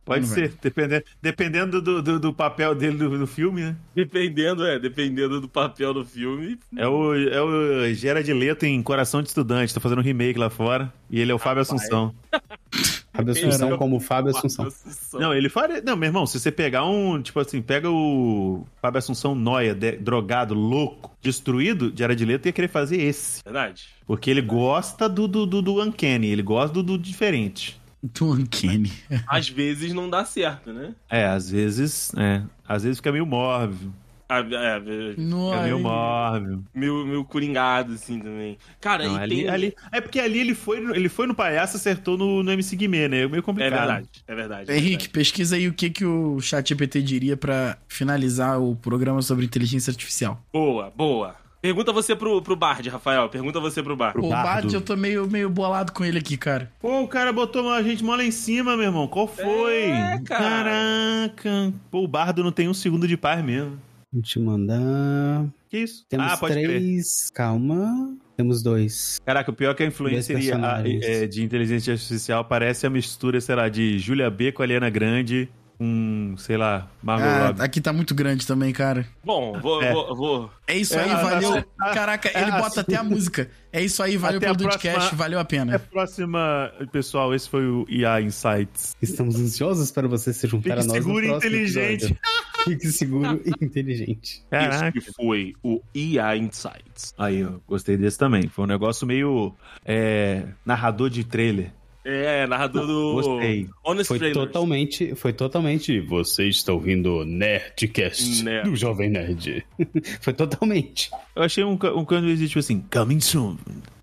Pode 0.05 0.25
Não 0.25 0.33
ser, 0.33 0.55
dependendo, 0.63 1.05
dependendo 1.21 1.83
do, 1.83 2.01
do, 2.01 2.21
do 2.21 2.33
papel 2.33 2.73
dele 2.73 2.97
no, 2.97 3.19
no 3.19 3.27
filme, 3.27 3.63
né? 3.63 3.77
Dependendo, 3.93 4.65
é, 4.65 4.79
dependendo 4.79 5.41
do 5.41 5.49
papel 5.49 5.93
do 5.93 6.05
filme. 6.05 6.57
É 6.77 6.87
o, 6.87 7.13
é 7.13 7.43
o 7.43 7.93
Gerard 7.93 8.33
Leto 8.33 8.65
em 8.65 8.81
Coração 8.81 9.21
de 9.21 9.27
Estudante, 9.27 9.75
tá 9.75 9.81
fazendo 9.81 9.99
um 9.99 10.03
remake 10.03 10.39
lá 10.39 10.49
fora. 10.49 10.93
E 11.11 11.19
ele 11.19 11.33
é 11.33 11.35
o 11.35 11.39
Fábio 11.39 11.63
Assunção. 11.63 12.15
Fábio 13.17 13.33
Assunção 13.33 13.69
Era- 13.69 13.79
como 13.79 14.01
Fábio 14.01 14.31
Assunção. 14.37 14.69
Não, 15.15 15.35
ele 15.35 15.49
faria. 15.49 15.81
Não, 15.81 15.97
meu 15.97 16.09
irmão, 16.09 16.27
se 16.27 16.39
você 16.39 16.53
pegar 16.53 16.85
um. 16.87 17.21
Tipo 17.21 17.41
assim, 17.41 17.61
pega 17.63 17.91
o 17.91 18.67
Fábio 18.81 18.99
Assunção 18.99 19.35
Noia, 19.35 19.75
de- 19.75 19.97
drogado, 19.97 20.55
louco, 20.55 21.11
destruído, 21.23 21.93
Gerard 21.97 22.25
Leto 22.25 22.47
ia 22.47 22.53
querer 22.53 22.69
fazer 22.69 23.01
esse. 23.01 23.43
Verdade. 23.45 23.89
Porque 24.07 24.31
ele 24.31 24.43
gosta 24.43 25.09
do, 25.09 25.27
do, 25.27 25.45
do, 25.47 25.61
do 25.63 25.83
Uncanny, 25.83 26.29
ele 26.29 26.43
gosta 26.43 26.73
do, 26.75 26.83
do 26.83 26.99
diferente. 26.99 27.81
Do 28.03 28.33
Uncanny. 28.33 28.93
Às 29.27 29.49
vezes 29.49 29.93
não 29.93 30.09
dá 30.09 30.25
certo, 30.25 30.73
né? 30.73 30.95
É, 31.11 31.25
às 31.27 31.51
vezes. 31.51 32.13
É. 32.17 32.43
Às 32.69 32.83
vezes 32.85 32.99
fica 32.99 33.11
meio 33.11 33.27
mórbido. 33.27 33.93
Ah, 34.29 34.41
é, 34.41 34.77
é, 34.77 34.81
Fica 35.11 35.23
Nossa. 35.23 35.63
meio 35.63 35.79
mórbido. 35.79 36.65
meio, 36.75 37.07
meio 37.07 37.25
coringado, 37.25 37.93
assim, 37.93 38.19
também. 38.19 38.59
Cara, 38.81 39.07
Não, 39.07 39.17
e 39.17 39.21
ali, 39.21 39.37
tem... 39.37 39.49
ali, 39.49 39.75
é 39.93 40.01
porque 40.01 40.19
ali 40.19 40.41
ele 40.41 40.55
foi, 40.55 40.79
ele 40.79 41.09
foi 41.09 41.27
no 41.27 41.35
palhaço 41.35 41.77
e 41.77 41.79
acertou 41.79 42.19
no, 42.19 42.43
no 42.43 42.51
MC 42.51 42.75
Guimê, 42.77 43.07
né? 43.09 43.23
É 43.23 43.29
meio 43.29 43.39
É 43.39 43.43
complicado. 43.43 43.79
verdade, 43.79 44.09
é 44.27 44.35
verdade. 44.35 44.71
é 44.73 44.77
Henrique, 44.77 45.09
pesquisa 45.09 45.55
aí 45.57 45.69
o 45.69 45.73
que, 45.73 45.91
que 45.91 46.05
o 46.05 46.41
ChatGPT 46.41 47.03
diria 47.03 47.37
pra 47.37 47.79
finalizar 47.87 48.61
o 48.61 48.75
programa 48.75 49.23
sobre 49.23 49.45
inteligência 49.45 49.91
artificial. 49.91 50.35
verdade. 50.35 50.47
Boa, 50.53 50.93
boa. 50.97 51.47
Pergunta 51.63 51.93
você 51.93 52.15
pro, 52.15 52.41
pro 52.43 52.55
Bard, 52.55 52.89
Rafael. 52.89 53.29
Pergunta 53.29 53.59
você 53.59 53.83
pro 53.83 53.97
Bard. 53.97 54.19
O. 54.19 54.29
Bard, 54.29 54.73
eu 54.73 54.81
tô 54.81 54.95
meio, 54.97 55.29
meio 55.29 55.51
bolado 55.51 55.91
com 55.93 56.05
ele 56.05 56.19
aqui, 56.19 56.37
cara. 56.37 56.71
Pô, 56.81 57.01
o 57.03 57.09
cara 57.09 57.33
botou 57.33 57.69
a 57.73 57.83
gente 57.83 58.05
mó 58.05 58.15
lá 58.15 58.23
em 58.23 58.31
cima, 58.31 58.77
meu 58.77 58.87
irmão. 58.87 59.09
Qual 59.09 59.27
foi? 59.27 59.85
É, 59.87 60.21
cara. 60.25 60.71
Caraca. 60.71 61.73
Pô, 61.91 62.05
o 62.05 62.09
Bardo 62.09 62.45
não 62.45 62.53
tem 62.53 62.69
um 62.69 62.75
segundo 62.75 63.09
de 63.09 63.17
paz 63.17 63.43
mesmo. 63.45 63.79
Vou 64.17 64.23
te 64.23 64.39
mandar. 64.39 65.45
Que 65.69 65.81
isso? 65.81 66.07
Temos 66.09 66.33
ah, 66.33 66.37
pode 66.39 66.55
crer. 66.55 66.67
três. 66.69 67.31
Calma. 67.35 68.17
Temos 68.35 68.63
dois. 68.63 69.21
Caraca, 69.27 69.51
o 69.51 69.55
pior 69.55 69.73
é 69.73 69.75
que 69.75 69.83
a 69.83 69.87
influência 69.87 70.33
Dois 70.35 70.45
seria 70.47 70.57
a- 70.57 70.77
personagens. 70.77 71.05
é, 71.05 71.27
de 71.27 71.43
inteligência 71.45 71.93
artificial 71.93 72.43
parece 72.47 72.87
a 72.87 72.91
mistura, 72.91 73.39
sei 73.43 73.55
lá, 73.55 73.69
de 73.69 73.99
Julia 73.99 74.31
B 74.31 74.53
com 74.53 74.63
a 74.63 74.65
Ariana 74.65 74.89
Grande 74.89 75.51
com, 75.79 76.35
sei 76.39 76.57
lá, 76.57 76.91
Margot 77.03 77.27
Ah, 77.27 77.47
Robbie. 77.49 77.61
aqui 77.63 77.83
tá 77.83 77.93
muito 77.93 78.15
grande 78.15 78.47
também, 78.47 78.73
cara. 78.73 79.07
Bom, 79.23 79.61
vou, 79.61 79.83
É. 79.83 79.93
vou, 79.93 80.17
vou- 80.17 80.51
É 80.67 80.75
isso 80.75 80.95
É, 80.95 81.03
aí, 81.03 81.11
valeu. 81.11 81.65
a- 81.79 81.93
Caraca, 81.93 82.31
a- 82.35 82.41
ele 82.41 82.51
a- 82.51 82.59
bota 82.59 82.81
até 82.81 82.97
a 82.97 83.03
música. 83.05 83.51
É 83.71 83.83
isso 83.83 84.03
aí, 84.03 84.17
valeu 84.17 84.41
pelo 84.41 84.57
podcast, 84.57 85.15
valeu 85.15 85.39
a 85.39 85.43
Até 85.43 85.59
a 85.59 85.65
pena. 85.67 85.79
próxima, 85.79 86.73
pessoal, 86.91 87.35
esse 87.35 87.47
foi 87.47 87.67
o 87.67 87.85
IA 87.91 88.23
Insights. 88.23 88.97
Estamos 89.03 89.39
ansiosos 89.39 89.91
para 89.91 90.09
você 90.09 90.33
se 90.33 90.47
juntar 90.47 90.77
Fique 90.77 90.81
a 90.81 90.85
nós 90.85 90.93
seguro 91.05 91.27
e 91.27 91.31
inteligente. 91.31 92.17
Fique 92.65 92.87
seguro 92.89 93.41
e 93.45 93.53
inteligente. 93.65 94.43
Caraca. 94.51 94.99
Esse 94.99 95.07
que 95.07 95.13
foi 95.15 95.55
o 95.63 95.81
IA 95.95 96.37
Insights. 96.37 97.15
Aí, 97.19 97.45
ó, 97.45 97.53
gostei 97.67 97.97
desse 97.97 98.19
também. 98.19 98.49
Foi 98.49 98.65
um 98.65 98.69
negócio 98.69 99.07
meio 99.07 99.55
é, 99.85 100.45
narrador 100.65 101.11
de 101.11 101.25
trailer. 101.25 101.73
É, 102.09 102.47
narrador 102.47 102.87
do 102.87 103.15
Gostei. 103.15 103.69
Honest 103.85 104.07
Foi 104.07 104.19
Trailers. 104.21 104.47
totalmente, 104.47 105.15
foi 105.17 105.33
totalmente. 105.33 106.01
Você 106.03 106.47
está 106.47 106.73
ouvindo 106.73 107.25
Nerdcast 107.25 108.45
Nerd. 108.45 108.71
do 108.71 108.77
Jovem 108.77 109.11
Nerd. 109.11 109.67
foi 110.23 110.33
totalmente. 110.33 111.11
Eu 111.35 111.43
achei 111.43 111.65
um, 111.65 111.73
um 111.73 112.05
canto 112.05 112.27
que 112.27 112.47
tipo 112.47 112.61
assim, 112.61 112.81
coming 112.93 113.19
soon. 113.19 113.57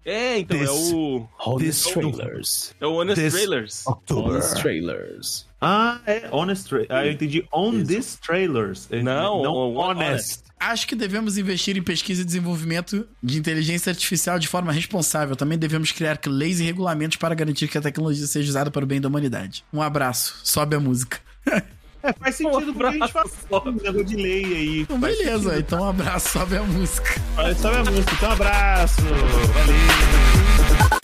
É, 0.05 0.39
então, 0.39 0.57
é 0.57 0.65
This- 0.65 0.91
o... 0.93 1.25
Honest 1.45 1.83
This- 1.85 1.93
Trailers. 1.93 2.75
É 2.81 2.85
o 2.85 2.91
Honest 2.95 3.21
This- 3.21 3.33
Trailers. 3.33 3.83
Honest 4.11 4.61
Trailers. 4.61 5.47
Ah, 5.65 5.99
é 6.05 6.27
honest 6.31 6.67
tra- 6.67 6.85
Ah, 6.89 7.05
eu 7.05 7.11
entendi 7.13 7.45
on 7.53 7.83
this 7.83 8.17
trailers. 8.25 8.87
Eu 8.91 8.97
entendi- 8.99 9.03
Não, 9.05 9.43
não 9.43 9.53
o- 9.53 9.77
honest. 9.77 10.41
Acho 10.59 10.87
que 10.87 10.95
devemos 10.95 11.37
investir 11.37 11.75
em 11.77 11.83
pesquisa 11.83 12.21
e 12.21 12.25
desenvolvimento 12.25 13.05
de 13.21 13.37
inteligência 13.37 13.89
artificial 13.89 14.39
de 14.39 14.47
forma 14.47 14.71
responsável. 14.71 15.35
Também 15.35 15.57
devemos 15.57 15.91
criar 15.91 16.17
leis 16.25 16.59
e 16.61 16.63
regulamentos 16.63 17.17
para 17.17 17.35
garantir 17.35 17.67
que 17.67 17.77
a 17.77 17.81
tecnologia 17.81 18.25
seja 18.27 18.49
usada 18.49 18.71
para 18.71 18.83
o 18.83 18.87
bem 18.87 19.01
da 19.01 19.07
humanidade. 19.09 19.65
Um 19.73 19.81
abraço. 19.81 20.37
Sobe 20.43 20.75
a 20.75 20.79
música. 20.79 21.19
É, 22.01 22.13
faz 22.13 22.35
sentido 22.35 22.73
porque 22.73 22.87
a 22.87 22.91
gente 22.91 23.11
faz 23.11 23.31
um 23.51 24.03
de 24.05 24.15
lei 24.15 24.45
aí. 24.45 24.79
Então, 24.81 24.99
beleza, 24.99 25.39
sentido. 25.49 25.59
então 25.59 25.81
um 25.81 25.89
abraço, 25.89 26.29
sobe 26.29 26.55
a 26.55 26.63
música. 26.63 27.09
Sabe 27.57 27.77
a 27.77 27.83
música? 27.91 28.13
Então, 28.13 28.29
um 28.29 28.33
abraço. 28.33 29.01
Valeu. 29.01 31.02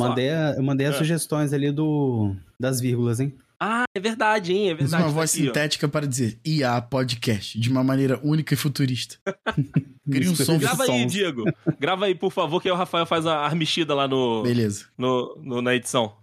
Eu 0.00 0.04
ó, 0.04 0.08
mandei, 0.08 0.30
a- 0.30 0.54
eu 0.56 0.62
mandei 0.62 0.86
as 0.86 0.94
é. 0.94 0.98
sugestões 0.98 1.52
ali 1.52 1.70
do 1.72 2.34
das 2.58 2.80
vírgulas, 2.80 3.20
hein? 3.20 3.34
Ah, 3.58 3.84
é 3.94 4.00
verdade, 4.00 4.52
hein? 4.52 4.68
É 4.70 4.74
verdade. 4.74 5.02
uma 5.02 5.08
tá 5.08 5.14
voz 5.14 5.32
aqui, 5.32 5.42
ó. 5.42 5.46
sintética 5.46 5.88
para 5.88 6.06
dizer 6.06 6.38
IA 6.44 6.78
Podcast, 6.82 7.58
de 7.58 7.70
uma 7.70 7.82
maneira 7.82 8.20
única 8.22 8.52
e 8.52 8.56
futurista. 8.56 9.16
Cria 10.10 10.30
um 10.30 10.34
som. 10.36 10.58
Grava 10.58 10.82
aí, 10.82 10.86
Sons. 10.86 11.12
Diego. 11.12 11.44
Grava 11.80 12.04
aí, 12.04 12.14
por 12.14 12.30
favor, 12.30 12.60
que 12.60 12.68
aí 12.68 12.72
o 12.74 12.76
Rafael 12.76 13.06
faz 13.06 13.24
a 13.26 13.38
armexida 13.38 13.94
lá 13.94 14.06
no, 14.06 14.42
Beleza. 14.42 14.84
no, 14.98 15.36
no- 15.42 15.62
na 15.62 15.74
edição. 15.74 16.14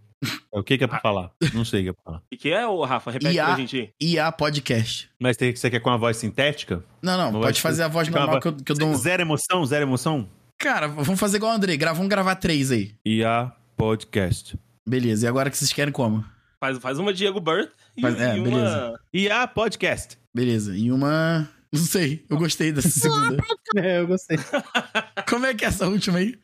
O 0.51 0.63
que 0.63 0.77
que 0.77 0.83
é 0.85 0.87
pra 0.87 0.99
falar? 1.01 1.31
Não 1.53 1.65
sei 1.65 1.81
o 1.81 1.83
que 1.83 1.89
é 1.89 1.93
pra 1.93 2.03
falar. 2.05 2.21
O 2.31 2.37
que 2.37 2.49
é, 2.49 2.65
ô, 2.65 2.85
Rafa? 2.85 3.11
Repete 3.11 3.35
IA. 3.35 3.45
pra 3.45 3.55
gente 3.57 3.77
aí. 3.77 3.89
IA 3.99 4.31
Podcast. 4.31 5.09
Mas 5.19 5.35
tem, 5.35 5.53
você 5.53 5.69
quer 5.69 5.81
com 5.81 5.89
a 5.89 5.97
voz 5.97 6.15
sintética? 6.15 6.81
Não, 7.01 7.17
não, 7.17 7.29
Uma 7.31 7.41
pode 7.41 7.59
fazer 7.59 7.83
a 7.83 7.87
voz 7.89 8.07
normal 8.07 8.39
que 8.39 8.47
eu, 8.47 8.53
que 8.55 8.71
eu 8.71 8.75
dou. 8.77 8.95
Zero 8.95 9.21
emoção? 9.21 9.65
Zero 9.65 9.83
emoção? 9.83 10.29
Cara, 10.57 10.87
vamos 10.87 11.19
fazer 11.19 11.37
igual 11.37 11.51
o 11.51 11.55
André. 11.55 11.75
Vamos 11.77 12.07
gravar 12.07 12.35
três 12.35 12.71
aí. 12.71 12.93
IA 13.05 13.51
Podcast. 13.77 14.57
Beleza, 14.87 15.25
e 15.25 15.29
agora 15.29 15.49
que 15.49 15.57
vocês 15.57 15.71
querem 15.73 15.91
como? 15.93 16.23
Faz, 16.59 16.77
faz 16.77 16.99
uma 16.99 17.13
Diego 17.13 17.39
Birth 17.39 17.71
e, 17.97 18.01
Faz- 18.01 18.19
é, 18.19 18.37
e 18.37 18.39
uma. 18.39 18.49
beleza. 18.49 18.99
E 19.13 19.29
a 19.29 19.47
podcast. 19.47 20.17
Beleza, 20.33 20.75
e 20.75 20.91
uma. 20.91 21.47
Não 21.71 21.81
sei, 21.81 22.25
eu 22.29 22.37
gostei 22.37 22.71
dessa 22.71 22.89
segunda. 22.89 23.37
É, 23.75 23.99
eu 23.99 24.07
gostei. 24.07 24.37
Como 25.27 25.45
é 25.45 25.53
que 25.53 25.65
é 25.65 25.67
essa 25.67 25.87
última 25.87 26.19
aí? 26.19 26.35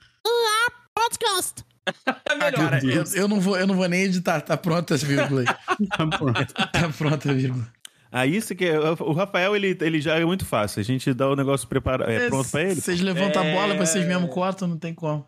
Podcast. 0.93 1.63
É 1.87 1.93
Ah, 2.05 2.35
melhor. 2.35 2.51
cara, 2.53 2.85
eu, 2.85 3.03
eu 3.15 3.27
não 3.27 3.39
vou, 3.39 3.57
eu 3.57 3.65
não 3.65 3.75
vou 3.75 3.87
nem 3.87 4.03
editar, 4.03 4.41
tá 4.41 4.55
pronta 4.57 4.95
essa 4.95 5.05
vírgula 5.05 5.41
aí. 5.41 5.47
Tá 5.97 6.05
pronto. 6.07 6.53
Tá 6.53 6.89
pronta 6.97 7.31
a 7.31 7.33
vírgula. 7.33 7.67
Ah, 8.11 8.25
isso 8.25 8.55
que 8.55 8.65
é. 8.65 8.79
O 8.79 9.13
Rafael, 9.13 9.55
ele, 9.55 9.77
ele 9.81 10.01
já 10.01 10.15
é 10.15 10.25
muito 10.25 10.45
fácil. 10.45 10.79
A 10.79 10.83
gente 10.83 11.13
dá 11.13 11.29
o 11.29 11.35
negócio 11.35 11.67
preparado, 11.67 12.09
é, 12.09 12.27
pronto 12.27 12.49
pra 12.49 12.63
ele. 12.63 12.81
Vocês 12.81 12.99
levantam 13.01 13.43
É. 13.43 13.51
a 13.51 13.55
bola, 13.55 13.75
vocês 13.75 14.05
mesmo 14.07 14.27
cortam, 14.27 14.67
não 14.67 14.77
tem 14.77 14.93
como. 14.93 15.25